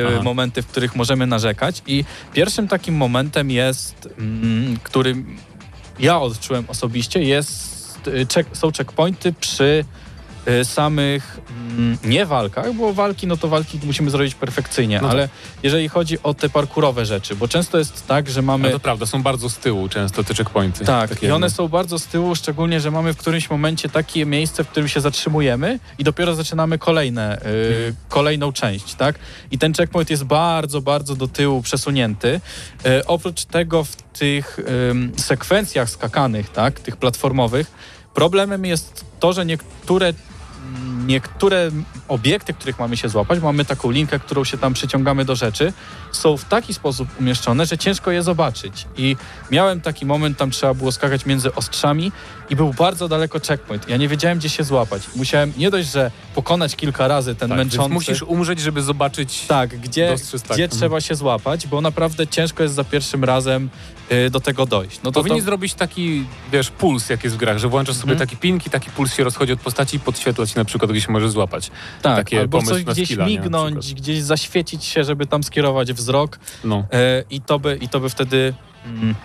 Aha. 0.07 0.23
momenty, 0.23 0.61
w 0.61 0.67
których 0.67 0.95
możemy 0.95 1.27
narzekać. 1.27 1.81
I 1.87 2.03
pierwszym 2.33 2.67
takim 2.67 2.95
momentem 2.95 3.51
jest, 3.51 4.09
mm, 4.17 4.77
który 4.83 5.15
ja 5.99 6.19
odczułem 6.19 6.65
osobiście, 6.67 7.23
jest, 7.23 7.99
są 8.53 8.71
checkpointy 8.71 9.33
przy 9.33 9.85
samych 10.63 11.39
mm, 11.49 11.97
nie 12.03 12.25
walkach, 12.25 12.73
bo 12.73 12.93
walki, 12.93 13.27
no 13.27 13.37
to 13.37 13.47
walki 13.47 13.79
musimy 13.83 14.09
zrobić 14.09 14.35
perfekcyjnie, 14.35 14.95
No 15.01 15.07
tak. 15.07 15.11
ale 15.11 15.29
jeżeli 15.63 15.89
chodzi 15.89 16.17
o 16.23 16.33
te 16.33 16.49
parkurowe 16.49 17.05
rzeczy, 17.05 17.35
bo 17.35 17.47
często 17.47 17.77
jest 17.77 18.07
tak, 18.07 18.29
że 18.29 18.41
mamy... 18.41 18.63
Ale 18.63 18.73
to 18.73 18.79
prawda, 18.79 19.05
są 19.05 19.23
bardzo 19.23 19.49
z 19.49 19.57
tyłu 19.57 19.89
często 19.89 20.23
te 20.23 20.33
checkpointy. 20.33 20.85
Tak, 20.85 21.09
Takie 21.09 21.27
i 21.27 21.31
one 21.31 21.49
są 21.49 21.67
bardzo 21.67 21.99
z 21.99 22.07
tyłu, 22.07 22.35
szczególnie, 22.35 22.79
że 22.79 22.91
mamy 22.91 23.13
w 23.13 23.17
którymś 23.17 23.49
momencie 23.49 23.89
takie 23.89 24.25
miejsce, 24.25 24.63
w 24.63 24.67
którym 24.67 24.89
się 24.89 25.01
zatrzymujemy 25.01 25.79
i 25.99 26.03
dopiero 26.03 26.35
zaczynamy 26.35 26.77
kolejne, 26.77 27.41
y, 27.45 27.95
kolejną 28.09 28.51
część, 28.53 28.93
tak? 28.95 29.19
I 29.51 29.57
ten 29.57 29.73
checkpoint 29.73 30.09
jest 30.09 30.23
bardzo, 30.23 30.81
bardzo 30.81 31.15
do 31.15 31.27
tyłu 31.27 31.61
przesunięty. 31.61 32.41
Y, 32.85 33.05
oprócz 33.05 33.45
tego 33.45 33.83
w 33.83 33.95
tych 33.95 34.59
ym, 34.89 35.11
sekwencjach 35.17 35.89
skakanych, 35.89 36.49
tak, 36.49 36.79
tych 36.79 36.97
platformowych, 36.97 37.71
problemem 38.13 38.65
jest 38.65 39.05
to, 39.19 39.33
że 39.33 39.45
niektóre 39.45 40.13
Mm. 40.67 40.96
Niektóre 41.07 41.71
obiekty, 42.07 42.53
których 42.53 42.79
mamy 42.79 42.97
się 42.97 43.09
złapać, 43.09 43.39
mamy 43.41 43.65
taką 43.65 43.91
linkę, 43.91 44.19
którą 44.19 44.43
się 44.43 44.57
tam 44.57 44.73
przyciągamy 44.73 45.25
do 45.25 45.35
rzeczy, 45.35 45.73
są 46.11 46.37
w 46.37 46.45
taki 46.45 46.73
sposób 46.73 47.07
umieszczone, 47.19 47.65
że 47.65 47.77
ciężko 47.77 48.11
je 48.11 48.23
zobaczyć. 48.23 48.87
I 48.97 49.15
miałem 49.51 49.81
taki 49.81 50.05
moment, 50.05 50.37
tam 50.37 50.51
trzeba 50.51 50.73
było 50.73 50.91
skakać 50.91 51.25
między 51.25 51.55
ostrzami 51.55 52.11
i 52.49 52.55
był 52.55 52.73
bardzo 52.73 53.07
daleko 53.07 53.39
checkpoint. 53.47 53.89
Ja 53.89 53.97
nie 53.97 54.07
wiedziałem, 54.07 54.37
gdzie 54.37 54.49
się 54.49 54.63
złapać. 54.63 55.01
Musiałem 55.15 55.53
nie 55.57 55.71
dość, 55.71 55.91
że 55.91 56.11
pokonać 56.35 56.75
kilka 56.75 57.07
razy 57.07 57.35
ten 57.35 57.49
tak, 57.49 57.57
więc 57.57 57.71
męczący... 57.73 57.93
musisz 57.93 58.21
umrzeć, 58.21 58.59
żeby 58.59 58.81
zobaczyć... 58.81 59.45
Tak, 59.47 59.77
gdzie, 59.79 60.09
dostrzec, 60.09 60.41
tak. 60.41 60.51
gdzie 60.51 60.63
Mhm. 60.63 60.79
trzeba 60.79 61.01
się 61.01 61.15
złapać, 61.15 61.67
bo 61.67 61.81
naprawdę 61.81 62.27
ciężko 62.27 62.63
jest 62.63 62.75
za 62.75 62.83
pierwszym 62.83 63.23
razem 63.23 63.69
y, 64.11 64.29
do 64.29 64.39
tego 64.39 64.65
dojść. 64.65 64.99
No 65.03 65.11
to, 65.11 65.19
Powinni 65.21 65.39
to 65.39 65.45
zrobić 65.45 65.73
taki, 65.73 66.25
wiesz, 66.51 66.69
puls, 66.71 67.09
jak 67.09 67.23
jest 67.23 67.35
w 67.35 67.39
grach, 67.39 67.57
że 67.57 67.67
włączasz 67.67 67.95
sobie 67.95 68.11
Mhm. 68.13 68.29
taki 68.29 68.37
ping 68.37 68.67
i 68.67 68.69
taki 68.69 68.89
puls 68.91 69.13
się 69.13 69.23
rozchodzi 69.23 69.53
od 69.53 69.59
postaci 69.59 69.97
i 69.97 69.99
podświetla 69.99 70.45
ci 70.45 70.55
na 70.55 70.65
przykład, 70.65 70.91
się 71.01 71.11
możesz 71.11 71.31
złapać. 71.31 71.71
tak, 72.01 72.15
takie 72.15 72.39
albo 72.39 72.61
coś 72.61 72.83
gdzieś 72.83 73.07
skilla, 73.07 73.25
mignąć, 73.25 73.93
gdzieś 73.93 74.21
zaświecić 74.21 74.85
się, 74.85 75.03
żeby 75.03 75.27
tam 75.27 75.43
skierować 75.43 75.93
wzrok. 75.93 76.39
No. 76.63 76.85
E, 76.91 77.23
i 77.29 77.41
to 77.41 77.59
by, 77.59 77.77
i 77.81 77.89
to 77.89 77.99
by 77.99 78.09
wtedy 78.09 78.53
mm, 78.85 79.15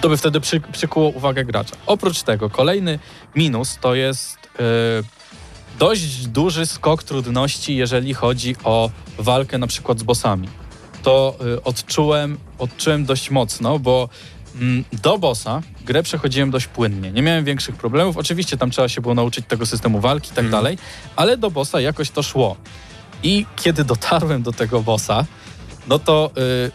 to 0.00 0.08
by 0.08 0.16
wtedy 0.16 0.40
przy, 0.40 0.60
przykuło 0.60 1.08
uwagę 1.08 1.44
gracza. 1.44 1.76
Oprócz 1.86 2.22
tego 2.22 2.50
kolejny 2.50 2.98
minus 3.34 3.78
to 3.80 3.94
jest 3.94 4.36
e, 4.36 4.62
dość 5.78 6.26
duży 6.26 6.66
skok 6.66 7.02
trudności, 7.02 7.76
jeżeli 7.76 8.14
chodzi 8.14 8.56
o 8.64 8.90
walkę 9.18 9.58
na 9.58 9.66
przykład 9.66 9.98
z 9.98 10.02
bossami. 10.02 10.48
To 11.02 11.36
e, 11.56 11.64
odczułem, 11.64 12.38
odczułem 12.58 13.04
dość 13.04 13.30
mocno, 13.30 13.78
bo 13.78 14.08
mm, 14.54 14.84
do 15.02 15.18
bossa 15.18 15.62
grę 15.88 16.02
przechodziłem 16.02 16.50
dość 16.50 16.66
płynnie. 16.66 17.12
Nie 17.12 17.22
miałem 17.22 17.44
większych 17.44 17.76
problemów. 17.76 18.16
Oczywiście 18.16 18.56
tam 18.56 18.70
trzeba 18.70 18.88
się 18.88 19.00
było 19.00 19.14
nauczyć 19.14 19.46
tego 19.48 19.66
systemu 19.66 20.00
walki 20.00 20.26
i 20.30 20.34
tak 20.34 20.44
Mhm. 20.44 20.50
dalej, 20.62 20.78
ale 21.16 21.36
do 21.36 21.50
bossa 21.50 21.80
jakoś 21.80 22.10
to 22.10 22.22
szło. 22.22 22.56
I 23.22 23.46
kiedy 23.56 23.84
dotarłem 23.84 24.42
do 24.42 24.52
tego 24.52 24.82
bossa, 24.82 25.24
no 25.88 25.98
to 25.98 26.30
y, 26.38 26.70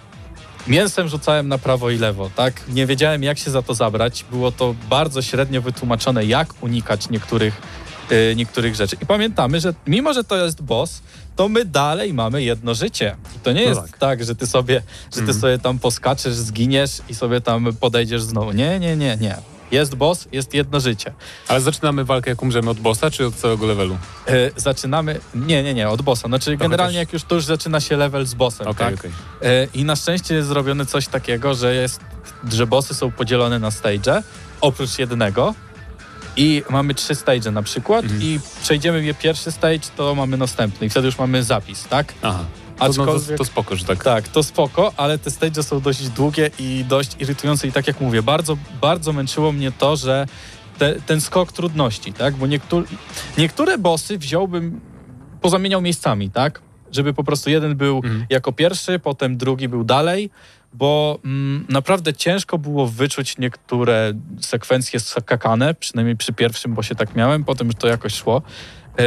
mięsem 0.68 1.08
rzucałem 1.08 1.48
na 1.48 1.58
prawo 1.58 1.90
i 1.90 1.98
lewo, 1.98 2.30
tak? 2.36 2.62
Nie 2.70 2.86
wiedziałem, 2.86 3.24
jak 3.24 3.38
się 3.40 3.52
za 3.52 3.62
to 3.62 3.74
zabrać. 3.74 4.26
Było 4.32 4.52
to 4.52 4.76
bardzo 4.90 5.22
średnio 5.22 5.62
wytłumaczone, 5.62 6.26
jak 6.26 6.64
unikać 6.64 7.10
niektórych, 7.10 7.62
y, 8.12 8.36
niektórych 8.36 8.76
rzeczy. 8.76 8.96
I 9.02 9.06
pamiętamy, 9.06 9.60
że 9.60 9.74
mimo, 9.88 10.14
że 10.14 10.24
to 10.24 10.46
jest 10.46 10.62
boss, 10.62 11.02
to 11.36 11.50
my 11.50 11.66
dalej 11.66 12.14
mamy 12.14 12.44
jedno 12.44 12.74
życie. 12.74 13.16
I 13.36 13.40
to 13.40 13.52
nie 13.52 13.62
No 13.64 13.70
jest 13.70 13.82
tak. 13.82 13.98
tak. 13.98 14.24
że 14.24 14.36
ty 14.36 14.48
sobie, 14.48 14.82
że 15.06 15.16
ty 15.16 15.20
Mhm. 15.20 15.40
sobie 15.40 15.60
tam 15.60 15.80
poskaczesz, 15.80 16.34
zginiesz 16.34 17.02
i 17.10 17.16
sobie 17.16 17.42
tam 17.42 17.74
podejdziesz 17.80 18.22
znowu. 18.22 18.52
Nie, 18.52 18.80
nie, 18.80 18.96
nie, 18.98 19.18
nie. 19.22 19.38
Jest 19.72 19.96
boss, 19.96 20.28
jest 20.32 20.54
jedno 20.54 20.80
życie. 20.80 21.14
Ale 21.48 21.62
zaczynamy 21.62 22.06
walkę, 22.06 22.30
jak 22.30 22.42
umrzemy 22.42 22.70
od 22.70 22.80
bossa, 22.80 23.12
czy 23.12 23.26
od 23.28 23.36
całego 23.36 23.66
levelu? 23.66 23.98
Y, 24.30 24.52
zaczynamy. 24.56 25.20
Nie, 25.36 25.64
nie, 25.64 25.74
nie, 25.74 25.90
od 25.90 26.02
bossa. 26.02 26.28
Znaczy, 26.28 26.58
generalnie, 26.58 26.94
też- 26.94 27.00
jak 27.00 27.14
już 27.14 27.24
to 27.24 27.36
już 27.36 27.46
zaczyna 27.46 27.80
się 27.80 27.98
level 27.98 28.26
z 28.26 28.34
bossem, 28.34 28.68
Okej, 28.68 28.86
tak? 28.88 29.00
okej. 29.00 29.12
E, 29.42 29.68
I 29.74 29.84
na 29.86 29.96
szczęście 29.96 30.36
jest 30.36 30.48
zrobione 30.48 30.86
coś 30.86 31.08
takiego, 31.08 31.54
że 31.56 31.76
jest, 31.76 32.00
że 32.52 32.68
bossy 32.68 32.94
są 32.94 33.12
podzielone 33.12 33.60
na 33.60 33.72
stage, 33.72 34.24
oprócz 34.62 35.00
jednego. 35.00 35.54
I 36.38 36.64
mamy 36.70 36.94
trzy 36.94 37.16
stage 37.16 37.52
na 37.52 37.64
przykład 37.64 38.04
Mhm. 38.04 38.22
i 38.22 38.40
przejdziemy 38.62 39.04
je 39.06 39.14
pierwszy 39.14 39.52
stage, 39.52 39.80
to 39.96 40.16
mamy 40.16 40.38
następny 40.38 40.88
i 40.88 40.90
wtedy 40.90 41.06
już 41.06 41.18
mamy 41.20 41.44
zapis, 41.44 41.84
tak? 41.88 42.14
Aha. 42.22 42.46
To, 42.78 42.88
no, 42.88 42.94
to, 42.94 43.02
Aczkolwiek- 43.04 43.38
to 43.38 43.46
spoko, 43.46 43.76
że 43.76 43.86
tak. 43.86 44.04
Tak, 44.04 44.28
to 44.28 44.44
spoko, 44.44 44.94
ale 44.98 45.18
te 45.18 45.32
stage 45.32 45.64
są 45.64 45.82
dość 45.82 46.10
długie 46.10 46.50
i 46.60 46.86
dość 46.88 47.16
irytujące 47.20 47.68
i 47.68 47.72
tak 47.72 47.88
jak 47.88 48.02
mówię, 48.02 48.24
bardzo, 48.24 48.58
bardzo 48.82 49.14
męczyło 49.14 49.52
mnie 49.52 49.72
to, 49.72 49.96
że 49.96 50.26
te, 50.78 50.96
ten 51.02 51.22
skok 51.22 51.52
trudności, 51.52 52.14
tak? 52.14 52.36
Bo 52.36 52.48
niektóre, 52.48 52.88
niektóre 53.38 53.78
bossy 53.78 54.18
wziąłbym, 54.18 54.82
pozamieniał 55.42 55.82
miejscami, 55.82 56.30
tak? 56.32 56.62
Żeby 56.92 57.14
po 57.14 57.24
prostu 57.24 57.50
jeden 57.50 57.76
był 57.76 57.96
Mhm. 57.98 58.26
jako 58.30 58.52
pierwszy, 58.52 59.00
potem 59.00 59.38
drugi 59.38 59.68
był 59.70 59.84
dalej, 59.84 60.30
bo 60.74 61.20
mm, 61.26 61.66
naprawdę 61.70 62.14
ciężko 62.14 62.58
było 62.58 62.88
wyczuć 62.88 63.38
niektóre 63.38 64.14
sekwencje 64.42 65.00
skakane, 65.00 65.74
przynajmniej 65.74 66.18
przy 66.18 66.34
pierwszym 66.34 66.74
bossie 66.74 66.96
tak 66.96 67.16
miałem, 67.16 67.44
potem 67.44 67.68
już 67.68 67.76
to 67.76 67.88
jakoś 67.88 68.14
szło. 68.14 68.42
E, 69.00 69.04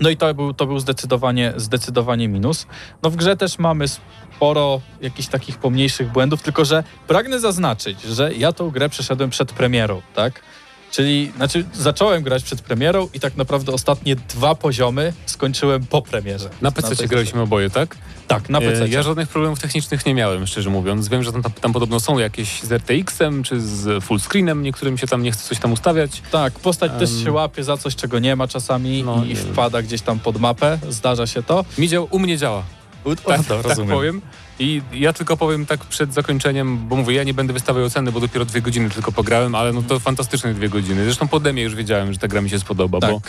no 0.00 0.10
i 0.10 0.16
to 0.16 0.34
był, 0.34 0.54
to 0.54 0.66
był 0.66 0.78
zdecydowanie, 0.78 1.52
zdecydowanie 1.56 2.28
minus. 2.28 2.66
No 3.02 3.10
w 3.10 3.16
grze 3.16 3.36
też 3.36 3.58
mamy 3.58 3.86
sporo 3.88 4.80
jakichś 5.00 5.28
takich 5.28 5.58
pomniejszych 5.58 6.12
błędów, 6.12 6.42
tylko 6.42 6.64
że 6.64 6.84
pragnę 7.06 7.40
zaznaczyć, 7.40 8.02
że 8.02 8.34
ja 8.34 8.52
tą 8.52 8.70
grę 8.70 8.88
przeszedłem 8.88 9.30
przed 9.30 9.52
premierą, 9.52 10.02
tak? 10.14 10.42
Czyli, 10.90 11.32
znaczy 11.36 11.64
zacząłem 11.72 12.22
grać 12.22 12.42
przed 12.42 12.62
premierą 12.62 13.08
i 13.14 13.20
tak 13.20 13.36
naprawdę 13.36 13.72
ostatnie 13.72 14.16
dwa 14.16 14.54
poziomy 14.54 15.12
skończyłem 15.26 15.86
po 15.86 16.02
premierze. 16.02 16.50
Na 16.62 16.70
PC 16.70 17.08
graliśmy 17.08 17.40
oboje, 17.40 17.70
tak? 17.70 17.96
Tak, 18.28 18.48
na 18.48 18.60
PC. 18.60 18.84
E, 18.84 18.88
Ja 18.88 19.02
żadnych 19.02 19.28
problemów 19.28 19.60
technicznych 19.60 20.06
nie 20.06 20.14
miałem, 20.14 20.46
szczerze 20.46 20.70
mówiąc. 20.70 21.08
Wiem, 21.08 21.22
że 21.22 21.32
tam, 21.32 21.42
tam 21.42 21.72
podobno 21.72 22.00
są 22.00 22.18
jakieś 22.18 22.62
z 22.62 22.72
RTX-em 22.72 23.42
czy 23.42 23.60
z 23.60 24.04
fullscreenem, 24.04 24.62
niektórym 24.62 24.98
się 24.98 25.06
tam 25.06 25.22
nie 25.22 25.32
chce 25.32 25.48
coś 25.48 25.58
tam 25.58 25.72
ustawiać. 25.72 26.22
Tak, 26.30 26.52
postać 26.52 26.92
też 26.98 27.10
Em, 27.10 27.24
się 27.24 27.32
łapie 27.32 27.64
za 27.64 27.76
coś, 27.76 27.96
czego 27.96 28.18
nie 28.18 28.36
ma 28.36 28.48
czasami 28.48 29.02
no, 29.02 29.24
i 29.24 29.28
nie. 29.28 29.36
wpada 29.36 29.82
gdzieś 29.82 30.02
tam 30.02 30.18
pod 30.18 30.40
mapę, 30.40 30.78
zdarza 30.88 31.26
się 31.26 31.42
to. 31.42 31.64
Mi 31.78 31.88
dział, 31.88 32.08
u 32.10 32.18
mnie 32.18 32.38
działa. 32.38 32.62
U, 33.04 33.16
Tak, 33.16 33.44
to 33.44 33.62
tak 33.68 33.78
powiem. 33.86 34.20
I 34.58 34.82
ja 34.92 35.12
tylko 35.12 35.36
powiem 35.36 35.66
tak 35.66 35.84
przed 35.84 36.14
zakończeniem, 36.14 36.88
bo 36.88 36.96
mówię, 36.96 37.14
ja 37.14 37.24
nie 37.24 37.34
będę 37.34 37.52
wystawiał 37.52 37.84
oceny, 37.84 38.12
bo 38.12 38.20
dopiero 38.20 38.44
dwie 38.44 38.62
godziny 38.62 38.90
tylko 38.90 39.12
pograłem, 39.12 39.54
ale 39.54 39.72
no 39.72 39.82
to 39.82 39.98
fantastyczne 40.00 40.54
dwie 40.54 40.68
godziny. 40.68 41.04
Zresztą 41.04 41.28
po 41.28 41.40
demie 41.40 41.62
już 41.62 41.74
wiedziałem, 41.74 42.12
że 42.12 42.18
ta 42.18 42.28
gra 42.28 42.40
mi 42.40 42.50
się 42.50 42.58
spodoba, 42.58 43.00
Tak. 43.00 43.10
bo 43.10 43.20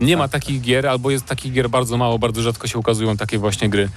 nie 0.00 0.16
ma 0.16 0.28
takich 0.28 0.60
gier, 0.60 0.86
albo 0.86 1.10
jest 1.10 1.24
takich 1.26 1.52
gier 1.52 1.70
bardzo 1.70 1.96
mało, 1.96 2.18
bardzo 2.18 2.42
rzadko 2.42 2.66
się 2.66 2.78
ukazują 2.78 3.16
takie 3.16 3.38
właśnie 3.38 3.68
gry, 3.68 3.88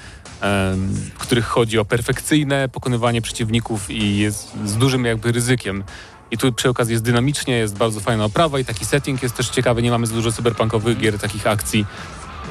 w 1.13 1.17
których 1.17 1.45
chodzi 1.45 1.79
o 1.79 1.85
perfekcyjne 1.85 2.69
pokonywanie 2.69 3.21
przeciwników 3.21 3.91
i 3.91 4.17
jest 4.17 4.51
z 4.65 4.77
dużym 4.77 5.05
jakby 5.05 5.31
ryzykiem. 5.31 5.83
I 6.31 6.37
tu 6.37 6.53
przy 6.53 6.69
okazji 6.69 6.91
jest 6.91 7.03
dynamicznie, 7.03 7.53
jest 7.53 7.77
bardzo 7.77 7.99
fajna 7.99 8.25
oprawa 8.25 8.59
i 8.59 8.65
taki 8.65 8.85
setting 8.85 9.23
jest 9.23 9.35
też 9.35 9.49
ciekawy. 9.49 9.81
Nie 9.81 9.91
mamy 9.91 10.07
za 10.07 10.13
dużo 10.13 10.31
cyberpunkowych 10.31 10.97
gier, 10.97 11.19
takich 11.19 11.47
akcji, 11.47 11.85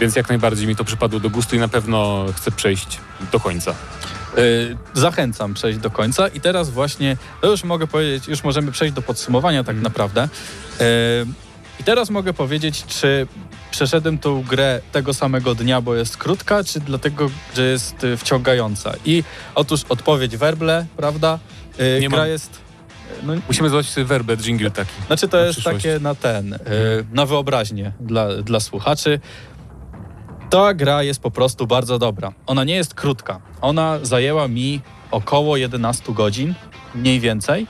więc 0.01 0.16
jak 0.16 0.28
najbardziej 0.28 0.66
mi 0.66 0.76
to 0.76 0.84
przypadło 0.84 1.20
do 1.20 1.30
gustu 1.30 1.57
i 1.57 1.59
na 1.59 1.68
pewno 1.68 2.24
chcę 2.36 2.51
przejść 2.51 2.99
do 3.32 3.41
końca. 3.41 3.74
Y, 4.39 4.76
Zachęcam 4.95 5.55
przejść 5.55 5.78
do 5.78 5.91
końca 5.91 6.28
i 6.28 6.41
teraz 6.41 6.70
właśnie, 6.70 7.16
to 7.41 7.51
już 7.51 7.64
mogę 7.64 7.87
powiedzieć, 7.87 8.28
już 8.28 8.45
możemy 8.45 8.72
przejść 8.72 8.95
do 8.95 9.03
podsumowania 9.03 9.64
tak 9.64 9.76
naprawdę. 9.76 10.28
Y, 10.81 10.87
I 11.81 11.85
teraz 11.85 12.11
mogę 12.11 12.33
powiedzieć, 12.33 12.85
czy 12.87 13.26
przeszedłem 13.70 14.18
tą 14.18 14.43
grę 14.43 14.81
tego 14.93 15.14
samego 15.14 15.55
dnia, 15.55 15.81
bo 15.81 15.95
jest 15.95 16.16
krótka, 16.16 16.64
czy 16.64 16.81
dlatego, 16.81 17.31
że 17.57 17.62
jest 17.62 18.05
y, 18.05 18.16
wciągająca. 18.16 18.93
I 19.05 19.24
otóż 19.55 19.81
odpowiedź 19.89 20.37
werble, 20.37 20.87
prawda? 20.97 21.39
Nie 22.01 22.09
gra 22.09 22.18
mam- 22.18 22.28
jest... 22.28 22.61
No, 23.22 23.33
Musimy 23.49 23.68
zobaczyć 23.68 23.93
sobie 23.93 24.05
werbę, 24.05 24.37
jingle 24.37 24.70
taki. 24.70 24.91
znaczy 25.07 25.28
to 25.28 25.39
jest 25.39 25.53
przyszłość. 25.53 25.76
takie 25.85 25.99
na 26.01 26.14
ten, 26.14 26.59
na 27.12 27.26
wyobraźnię 27.26 27.93
dla, 28.01 28.28
dla 28.43 28.61
słuchaczy. 28.61 29.20
Ta 30.51 30.74
gra 30.74 31.03
jest 31.03 31.20
po 31.20 31.30
prostu 31.30 31.66
bardzo 31.66 31.98
dobra. 31.98 32.32
Ona 32.46 32.64
nie 32.64 32.74
jest 32.74 32.94
krótka. 32.94 33.40
Ona 33.61 33.98
zajęła 34.03 34.48
mi 34.48 34.80
około 35.11 35.57
11 35.57 36.12
godzin, 36.14 36.55
mniej 36.94 37.20
więcej. 37.20 37.66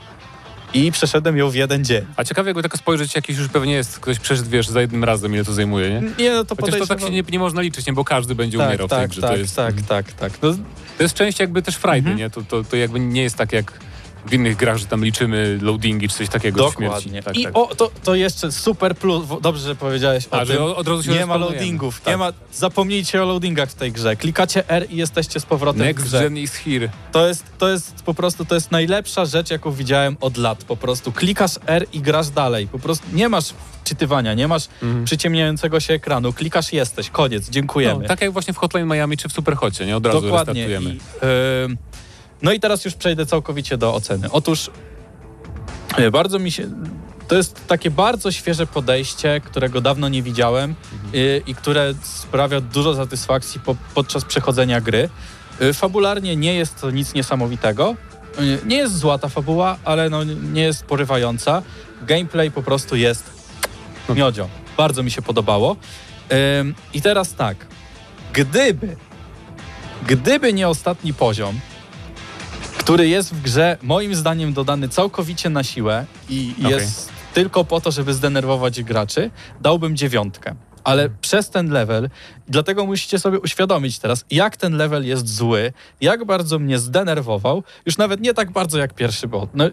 i 0.73 0.91
przeszedłem 0.91 1.37
ją 1.37 1.49
w 1.49 1.55
jeden 1.55 1.85
dzień. 1.85 2.05
A 2.15 2.23
ciekawe 2.23 2.49
jakby 2.49 2.63
tak 2.63 2.77
spojrzeć, 2.77 3.15
jakiś 3.15 3.37
już 3.37 3.47
pewnie 3.47 3.73
jest, 3.73 3.99
ktoś 3.99 4.19
przeszedł, 4.19 4.49
wiesz, 4.49 4.67
za 4.67 4.81
jednym 4.81 5.03
razem, 5.03 5.33
ile 5.33 5.45
to 5.45 5.53
zajmuje, 5.53 5.89
nie? 5.89 6.01
Nie, 6.23 6.31
no 6.31 6.45
to 6.45 6.55
Chociaż 6.61 6.79
to 6.79 6.87
tak 6.87 6.99
się 6.99 7.09
nie, 7.09 7.23
nie 7.31 7.39
można 7.39 7.61
liczyć, 7.61 7.87
nie? 7.87 7.93
Bo 7.93 8.03
każdy 8.05 8.35
będzie 8.35 8.57
tak, 8.57 8.67
umierał 8.67 8.87
w 8.87 8.89
tej 8.89 8.99
tak, 8.99 9.09
grze. 9.09 9.21
tak, 9.21 9.31
to, 9.31 9.37
jest, 9.37 9.55
tak, 9.55 9.81
tak, 9.81 10.11
tak. 10.13 10.31
No, 10.41 10.53
to 10.97 11.03
jest 11.03 11.15
część 11.15 11.39
jakby 11.39 11.61
też 11.61 11.75
frajdy, 11.75 12.09
Mhm. 12.09 12.17
nie? 12.17 12.29
To, 12.29 12.41
to, 12.43 12.63
to 12.63 12.75
jakby 12.75 12.99
nie 12.99 13.21
jest 13.23 13.35
tak 13.37 13.53
jak 13.53 13.79
w 14.25 14.33
innych 14.33 14.55
grach, 14.55 14.77
że 14.77 14.85
tam 14.85 15.05
liczymy 15.05 15.59
loadingi 15.61 16.09
czy 16.09 16.15
coś 16.17 16.29
takiego 16.29 16.57
do 16.57 16.63
dokładnie. 16.63 17.09
śmierci. 17.11 17.25
Tak, 17.25 17.37
I 17.37 17.43
tak. 17.43 17.57
o, 17.57 17.75
to, 17.75 17.91
to 18.03 18.15
jeszcze 18.15 18.51
super 18.51 18.95
plus, 18.95 19.25
w- 19.25 19.41
dobrze, 19.41 19.67
że 19.67 19.75
powiedziałeś 19.75 20.27
o 20.31 20.33
A, 20.39 20.45
tym. 20.45 20.61
od 20.63 20.87
razu 20.87 21.03
się 21.03 21.11
Nie 21.11 21.25
ma 21.25 21.35
loadingów, 21.37 22.01
Tak. 22.01 22.13
nie 22.13 22.17
ma, 22.17 22.33
zapomnijcie 22.53 23.23
o 23.23 23.25
loadingach 23.25 23.69
w 23.69 23.75
tej 23.75 23.91
grze. 23.91 24.15
Klikacie 24.15 24.69
R 24.69 24.87
i 24.89 24.95
jesteście 24.97 25.39
z 25.39 25.45
powrotem 25.45 25.81
w 25.81 25.85
Next 25.85 26.05
grze. 26.05 26.19
gen 26.19 26.37
is 26.37 26.51
here. 26.53 26.89
To 27.11 27.27
jest, 27.27 27.43
to 27.57 27.69
jest 27.69 27.93
po 28.05 28.13
prostu, 28.13 28.45
to 28.45 28.55
jest 28.55 28.71
najlepsza 28.71 29.25
rzecz, 29.25 29.51
jaką 29.51 29.71
widziałem 29.71 30.17
od 30.21 30.37
lat. 30.37 30.63
Po 30.63 30.77
prostu 30.77 31.11
klikasz 31.11 31.51
R 31.65 31.85
i 31.93 32.01
grasz 32.01 32.29
dalej. 32.29 32.67
Po 32.67 32.79
prostu 32.79 33.05
nie 33.13 33.29
masz 33.29 33.53
czytywania, 33.83 34.33
nie 34.33 34.47
masz 34.47 34.67
Mhm. 34.83 35.05
przyciemniającego 35.05 35.79
się 35.79 35.93
ekranu. 35.93 36.33
Klikasz 36.33 36.73
jesteś, 36.73 37.09
koniec, 37.09 37.49
dziękujemy. 37.49 38.01
No, 38.01 38.07
tak 38.07 38.21
jak 38.21 38.31
właśnie 38.31 38.53
w 38.53 38.57
Hotline 38.57 38.87
Miami 38.87 39.17
czy 39.17 39.29
w 39.29 39.33
Superhocie, 39.33 39.85
nie? 39.85 39.97
Od 39.97 40.05
razu 40.05 40.21
Dokładnie. 40.21 40.67
restartujemy. 40.67 40.95
I, 40.95 41.77
no 42.41 42.51
i 42.51 42.59
teraz 42.59 42.85
już 42.85 42.93
przejdę 42.93 43.25
całkowicie 43.25 43.77
do 43.77 43.93
oceny. 43.93 44.31
Otóż 44.31 44.71
y, 45.99 46.11
bardzo 46.11 46.39
mi 46.39 46.51
się. 46.51 46.69
To 47.27 47.35
jest 47.35 47.67
takie 47.67 47.91
bardzo 47.91 48.31
świeże 48.31 48.67
podejście, 48.67 49.41
którego 49.45 49.81
dawno 49.81 50.09
nie 50.09 50.23
widziałem 50.23 50.75
y, 51.13 51.41
i 51.47 51.55
które 51.55 51.93
sprawia 52.03 52.61
dużo 52.61 52.95
satysfakcji 52.95 53.59
po, 53.59 53.75
podczas 53.93 54.25
przechodzenia 54.25 54.81
gry. 54.81 55.09
Y, 55.61 55.73
fabularnie 55.73 56.35
nie 56.35 56.53
jest 56.53 56.81
to 56.81 56.91
nic 56.91 57.13
niesamowitego. 57.13 57.95
Nie 58.65 58.77
jest 58.77 58.97
zła 58.97 59.17
ta 59.17 59.29
fabuła, 59.29 59.77
ale 59.83 60.09
no, 60.09 60.23
nie 60.23 60.61
jest 60.61 60.83
porywająca. 60.83 61.61
Gameplay 62.01 62.51
po 62.51 62.63
prostu 62.63 62.95
jest 62.95 63.23
miodzio. 64.15 64.49
Bardzo 64.77 65.03
mi 65.03 65.11
się 65.11 65.21
podobało. 65.21 65.75
I 66.93 67.01
teraz 67.01 67.33
tak. 67.33 67.57
Gdyby 68.33 68.95
Gdyby 70.07 70.53
nie 70.53 70.67
ostatni 70.67 71.13
poziom, 71.13 71.59
który 72.81 73.07
jest 73.07 73.33
w 73.33 73.41
grze 73.41 73.77
moim 73.81 74.15
zdaniem 74.15 74.53
dodany 74.53 74.89
całkowicie 74.89 75.49
na 75.49 75.63
siłę 75.63 76.05
i 76.29 76.53
Okej. 76.59 76.71
jest 76.71 77.11
tylko 77.33 77.63
po 77.63 77.81
to, 77.81 77.91
żeby 77.91 78.13
zdenerwować 78.13 78.83
graczy, 78.83 79.31
dałbym 79.61 79.95
dziewiątkę. 79.95 80.55
Ale 80.83 81.09
przez 81.09 81.49
ten 81.49 81.69
level, 81.69 82.09
dlatego 82.47 82.85
musicie 82.85 83.19
sobie 83.19 83.39
uświadomić 83.39 83.99
teraz, 83.99 84.25
jak 84.31 84.57
ten 84.57 84.77
level 84.77 85.07
jest 85.07 85.35
zły, 85.35 85.73
jak 86.01 86.25
bardzo 86.25 86.59
mnie 86.59 86.79
zdenerwował, 86.79 87.63
już 87.85 87.97
nawet 87.97 88.21
nie 88.21 88.33
tak 88.33 88.51
bardzo 88.51 88.77
jak 88.77 88.93
pierwszy 88.93 89.27
boss. 89.27 89.49
No, 89.53 89.65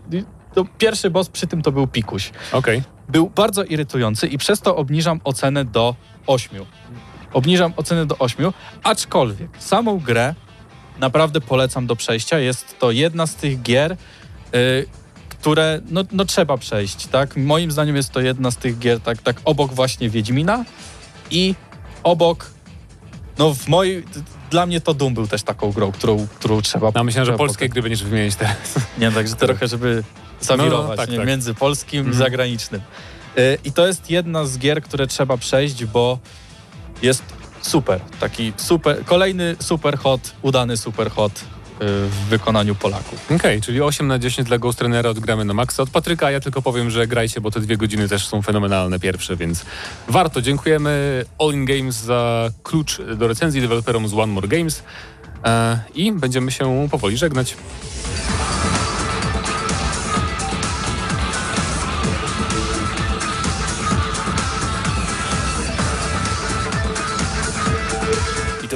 pierwszy 0.79 1.11
boss 1.11 1.29
przy 1.29 1.47
tym 1.47 1.63
to 1.63 1.73
był 1.73 1.87
pikuś 1.87 2.31
Okej. 2.53 2.83
był 3.09 3.31
bardzo 3.31 3.65
irytujący 3.65 4.27
i 4.27 4.39
przez 4.39 4.61
to 4.61 4.77
obniżam 4.77 5.21
ocenę 5.25 5.65
do 5.65 5.95
8. 6.27 6.65
Obniżam 7.33 7.73
ocenę 7.77 8.07
do 8.07 8.19
8, 8.19 8.53
aczkolwiek 8.83 9.51
samą 9.59 9.99
grę 9.99 10.35
naprawdę 10.99 11.41
polecam 11.41 11.87
do 11.87 11.97
przejścia. 11.97 12.39
Jest 12.39 12.79
to 12.79 12.91
jedna 12.91 13.27
z 13.27 13.35
tych 13.35 13.63
gier, 13.63 13.93
y, 13.93 13.97
które 15.29 15.81
no, 15.91 16.05
no 16.13 16.25
trzeba 16.25 16.57
przejść, 16.59 17.07
tak? 17.07 17.37
Moim 17.37 17.71
zdaniem 17.71 17.97
jest 17.97 18.11
to 18.13 18.21
jedna 18.21 18.51
z 18.51 18.57
tych 18.57 18.79
gier 18.79 19.01
tak, 19.01 19.23
tak 19.23 19.37
obok 19.45 19.73
właśnie 19.75 20.11
Wiedźmina 20.11 20.65
i 21.31 21.55
obok 22.03 22.51
no 23.39 23.55
w 23.55 23.69
mojej 23.69 24.05
dla 24.51 24.67
mnie 24.67 24.81
to 24.81 24.95
Doom 24.95 25.15
był 25.15 25.27
też 25.27 25.43
taką 25.43 25.73
grą, 25.73 25.93
którą, 25.93 26.27
którą 26.39 26.63
trzeba 26.63 26.93
No 26.95 27.05
myślałem, 27.05 27.27
że 27.33 27.39
polskie 27.39 27.69
gry 27.69 27.83
będziesz 27.83 28.05
wymieniać 28.05 28.35
teraz. 28.37 28.75
nie, 28.99 29.13
także 29.13 29.37
trochę, 29.37 29.69
żeby 29.69 30.05
zawirować 30.41 30.91
No, 30.91 30.97
tak, 30.97 31.11
nie, 31.11 31.17
tak. 31.17 31.27
między 31.27 31.55
polskim 31.55 31.99
i 31.99 32.09
Mhm. 32.09 32.17
zagranicznym. 32.19 32.81
Y, 33.39 33.59
I 33.65 33.73
to 33.73 33.87
jest 33.87 34.11
jedna 34.11 34.47
z 34.47 34.59
gier, 34.59 34.83
które 34.83 35.07
trzeba 35.07 35.37
przejść, 35.37 35.85
bo 35.85 36.19
jest 37.03 37.23
super. 37.63 38.01
Taki 38.21 38.53
super, 38.57 39.05
kolejny 39.05 39.57
super 39.61 39.99
hot, 39.99 40.21
udany 40.43 40.77
super 40.77 41.11
hot 41.11 41.33
y, 41.33 41.45
w 42.09 42.15
wykonaniu 42.29 42.75
Polaków. 42.75 43.33
Okej, 43.37 43.61
czyli 43.61 43.81
8 43.83 44.07
na 44.07 44.19
10 44.19 44.49
dla 44.49 44.59
Ghost 44.59 44.81
Runnera 44.81 45.11
odgramy 45.11 45.45
na 45.45 45.55
maksa. 45.55 45.83
Od 45.83 45.91
Patryka 45.91 46.31
ja 46.31 46.41
tylko 46.41 46.63
powiem, 46.63 46.91
że 46.91 47.07
grajcie, 47.07 47.41
bo 47.41 47.51
te 47.51 47.61
dwie 47.61 47.77
godziny 47.77 48.09
też 48.09 48.27
są 48.27 48.43
fenomenalne 48.43 48.99
pierwsze, 48.99 49.37
więc 49.37 49.65
warto. 50.09 50.43
Dziękujemy 50.43 51.25
All 51.39 51.53
In 51.53 51.65
Games 51.65 51.97
za 51.97 52.51
klucz 52.63 53.01
do 53.17 53.29
recenzji 53.29 53.61
deweloperom 53.61 54.09
z 54.09 54.15
One 54.15 54.33
More 54.33 54.49
Games 54.49 54.83
e, 55.45 55.79
i 55.95 56.13
będziemy 56.13 56.51
się 56.51 56.89
powoli 56.91 57.17
żegnać. 57.17 57.57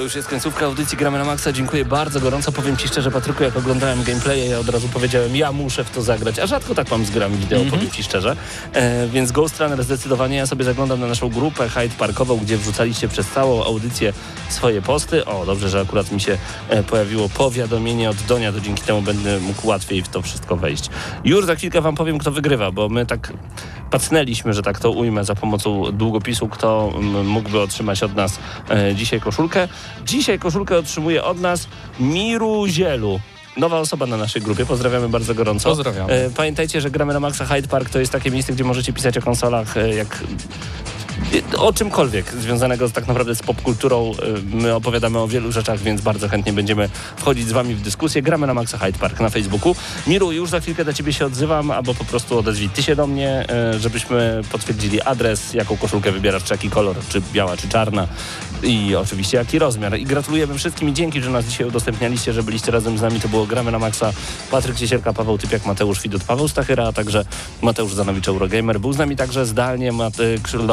Już 0.03 0.14
jest 0.14 0.28
końcówka 0.28 0.66
audycji 0.66 0.98
Gramy 0.98 1.18
na 1.18 1.24
Maxa. 1.24 1.53
Dziękuję 1.53 1.84
bardzo 1.84 2.20
gorąco. 2.20 2.53
Powiem 2.53 2.76
Ci 2.76 2.88
szczerze, 2.88 3.11
Patryku, 3.11 3.42
jak 3.42 3.57
oglądałem 3.57 4.03
gameplaye, 4.03 4.46
ja 4.46 4.59
od 4.59 4.68
razu 4.68 4.88
powiedziałem, 4.88 5.36
ja 5.36 5.53
muszę 5.53 5.84
w 5.84 5.90
to 5.90 6.03
zagrać. 6.03 6.38
A 6.38 6.46
rzadko 6.46 6.74
tak 6.74 6.90
mam 6.90 7.05
z 7.05 7.11
grami 7.11 7.36
wideo, 7.36 7.61
Mhm. 7.61 7.78
powiem 7.80 7.90
Ci 7.94 8.03
szczerze. 8.03 8.36
E, 8.72 9.09
więc 9.09 9.32
Ghost 9.32 9.61
Runner 9.61 9.82
zdecydowanie 9.84 10.36
ja 10.36 10.46
sobie 10.46 10.64
zaglądam 10.64 11.00
na 11.00 11.07
naszą 11.07 11.28
grupę 11.28 11.68
Hyde 11.68 11.94
Parkową, 11.98 12.36
gdzie 12.36 12.57
wrzucaliście 12.59 13.09
przez 13.09 13.28
całą 13.28 13.64
audycję 13.64 14.12
swoje 14.48 14.82
posty. 14.82 15.24
O, 15.24 15.46
dobrze, 15.46 15.68
że 15.68 15.80
akurat 15.80 16.12
mi 16.12 16.20
się 16.20 16.38
e, 16.68 16.82
pojawiło 16.82 17.28
powiadomienie 17.28 18.11
od 18.11 18.16
Donia, 18.16 18.53
to 18.53 18.61
dzięki 18.61 18.82
temu 18.82 19.03
będę 19.03 19.40
mógł 19.40 19.66
łatwiej 19.66 20.03
w 20.03 20.09
to 20.09 20.22
wszystko 20.22 20.57
wejść. 20.57 20.90
Już 21.24 21.44
za 21.46 21.55
chwilkę 21.55 21.80
Wam 21.80 21.94
powiem, 21.94 22.18
kto 22.18 22.30
wygrywa, 22.32 22.70
bo 22.72 22.88
my 22.88 23.07
tak 23.07 23.32
pacnęliśmy, 23.90 24.55
że 24.55 24.62
tak 24.62 24.78
to 24.80 24.90
ujmę, 24.90 25.24
za 25.24 25.34
pomocą 25.34 25.84
długopisu, 25.92 26.48
kto 26.48 26.92
mm, 26.94 27.26
mógłby 27.26 27.61
otrzymać 27.61 28.03
od 28.03 28.14
nas 28.14 28.38
e, 28.70 28.94
dzisiaj 28.94 29.20
koszulkę. 29.20 29.68
Dzisiaj 30.07 30.38
koszulkę 30.38 30.78
otrzymuje 30.78 31.24
od 31.24 31.40
nas 31.40 31.68
Miru 32.00 32.66
Zielu. 32.68 33.20
Nowa 33.57 33.78
osoba 33.80 34.07
na 34.07 34.16
naszej 34.16 34.42
grupie, 34.42 34.66
pozdrawiamy 34.66 35.09
bardzo 35.09 35.34
gorąco. 35.34 35.68
Pozdrawiamy. 35.68 36.12
E, 36.12 36.30
Pamiętajcie, 36.30 36.80
że 36.80 36.90
gramy 36.90 37.12
na 37.12 37.20
Maxa 37.20 37.44
Hyde 37.46 37.68
Park 37.68 37.90
to 37.90 37.98
jest 37.98 38.12
takie 38.12 38.30
miejsce, 38.30 38.53
gdzie 38.53 38.64
możecie 38.64 38.92
pisać 38.92 39.18
o 39.18 39.22
konsolach 39.22 39.76
e, 39.76 39.94
jak 39.94 40.20
o 41.58 41.72
czymkolwiek 41.72 42.30
związanego 42.32 42.88
z, 42.88 42.92
tak 42.92 43.06
naprawdę 43.08 43.34
z 43.34 43.42
popkulturą. 43.42 44.12
E, 44.52 44.56
My 44.56 44.74
opowiadamy 44.74 45.18
o 45.18 45.28
wielu 45.28 45.52
rzeczach, 45.52 45.80
więc 45.80 46.00
bardzo 46.00 46.28
chętnie 46.28 46.52
będziemy 46.52 46.88
wchodzić 47.16 47.48
z 47.48 47.52
wami 47.52 47.74
w 47.74 47.82
dyskusję. 47.82 48.22
Gramy 48.22 48.46
na 48.46 48.54
Maxa 48.54 48.78
Hyde 48.78 48.98
Park 48.98 49.20
na 49.20 49.30
Facebooku. 49.30 49.74
Miru, 50.06 50.32
już 50.32 50.50
za 50.50 50.60
chwilkę 50.60 50.84
do 50.84 50.92
ciebie 50.92 51.12
się 51.12 51.26
odzywam, 51.26 51.70
albo 51.70 51.94
po 51.94 52.04
prostu 52.04 52.38
odezwij 52.38 52.68
ty 52.68 52.82
się 52.82 52.96
do 52.96 53.06
mnie, 53.06 53.44
e, 53.48 53.78
żebyśmy 53.78 54.40
potwierdzili 54.52 55.00
adres, 55.02 55.54
jaką 55.54 55.76
koszulkę 55.76 56.12
wybierasz, 56.12 56.44
czy 56.44 56.54
jaki 56.54 56.70
kolor, 56.70 56.96
czy 57.08 57.22
biała, 57.32 57.56
czy 57.56 57.68
czarna 57.68 58.08
i 58.62 58.94
oczywiście 58.96 59.36
jaki 59.38 59.58
rozmiar. 59.58 59.98
I 59.98 60.04
gratulujemy 60.04 60.54
wszystkim 60.54 60.88
i 60.88 60.92
dzięki, 60.92 61.22
że 61.22 61.30
nas 61.30 61.44
dzisiaj 61.44 61.66
udostępnialiście, 61.66 62.32
że 62.32 62.42
byliście 62.42 62.72
razem 62.72 62.98
z 62.98 63.02
nami. 63.02 63.20
To 63.20 63.28
było 63.28 63.46
Gramy 63.46 63.72
na 63.72 63.78
Maxa. 63.78 64.12
Patryk 64.50 64.76
Ciesielka, 64.76 65.12
Paweł 65.12 65.38
Typiak, 65.38 65.66
Mateusz 65.66 66.00
Widut, 66.02 66.24
Paweł 66.24 66.48
Stachyra, 66.48 66.86
a 66.88 66.92
także 66.92 67.24
Mateusz 67.62 67.94
Zanowicz, 67.94 68.28
Eurogamer. 68.28 68.80
Był 68.80 68.92
z 68.92 68.98
nami 68.98 69.16
także 69.16 69.46
zdalnie 69.46 69.92
Mat- 69.92 70.16
Krzy- 70.42 70.66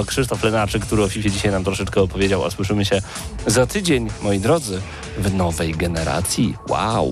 Lenarczyk, 0.44 0.86
który 0.86 1.04
o 1.04 1.10
FIFA 1.10 1.30
dzisiaj 1.30 1.52
nam 1.52 1.64
troszeczkę 1.64 2.02
opowiedział, 2.02 2.46
a 2.46 2.52
słyszymy 2.52 2.86
się 2.86 3.02
za 3.48 3.66
tydzień, 3.66 4.10
moi 4.22 4.40
drodzy, 4.40 4.82
w 5.18 5.34
nowej 5.34 5.72
generacji. 5.72 6.58
Wow! 6.70 7.12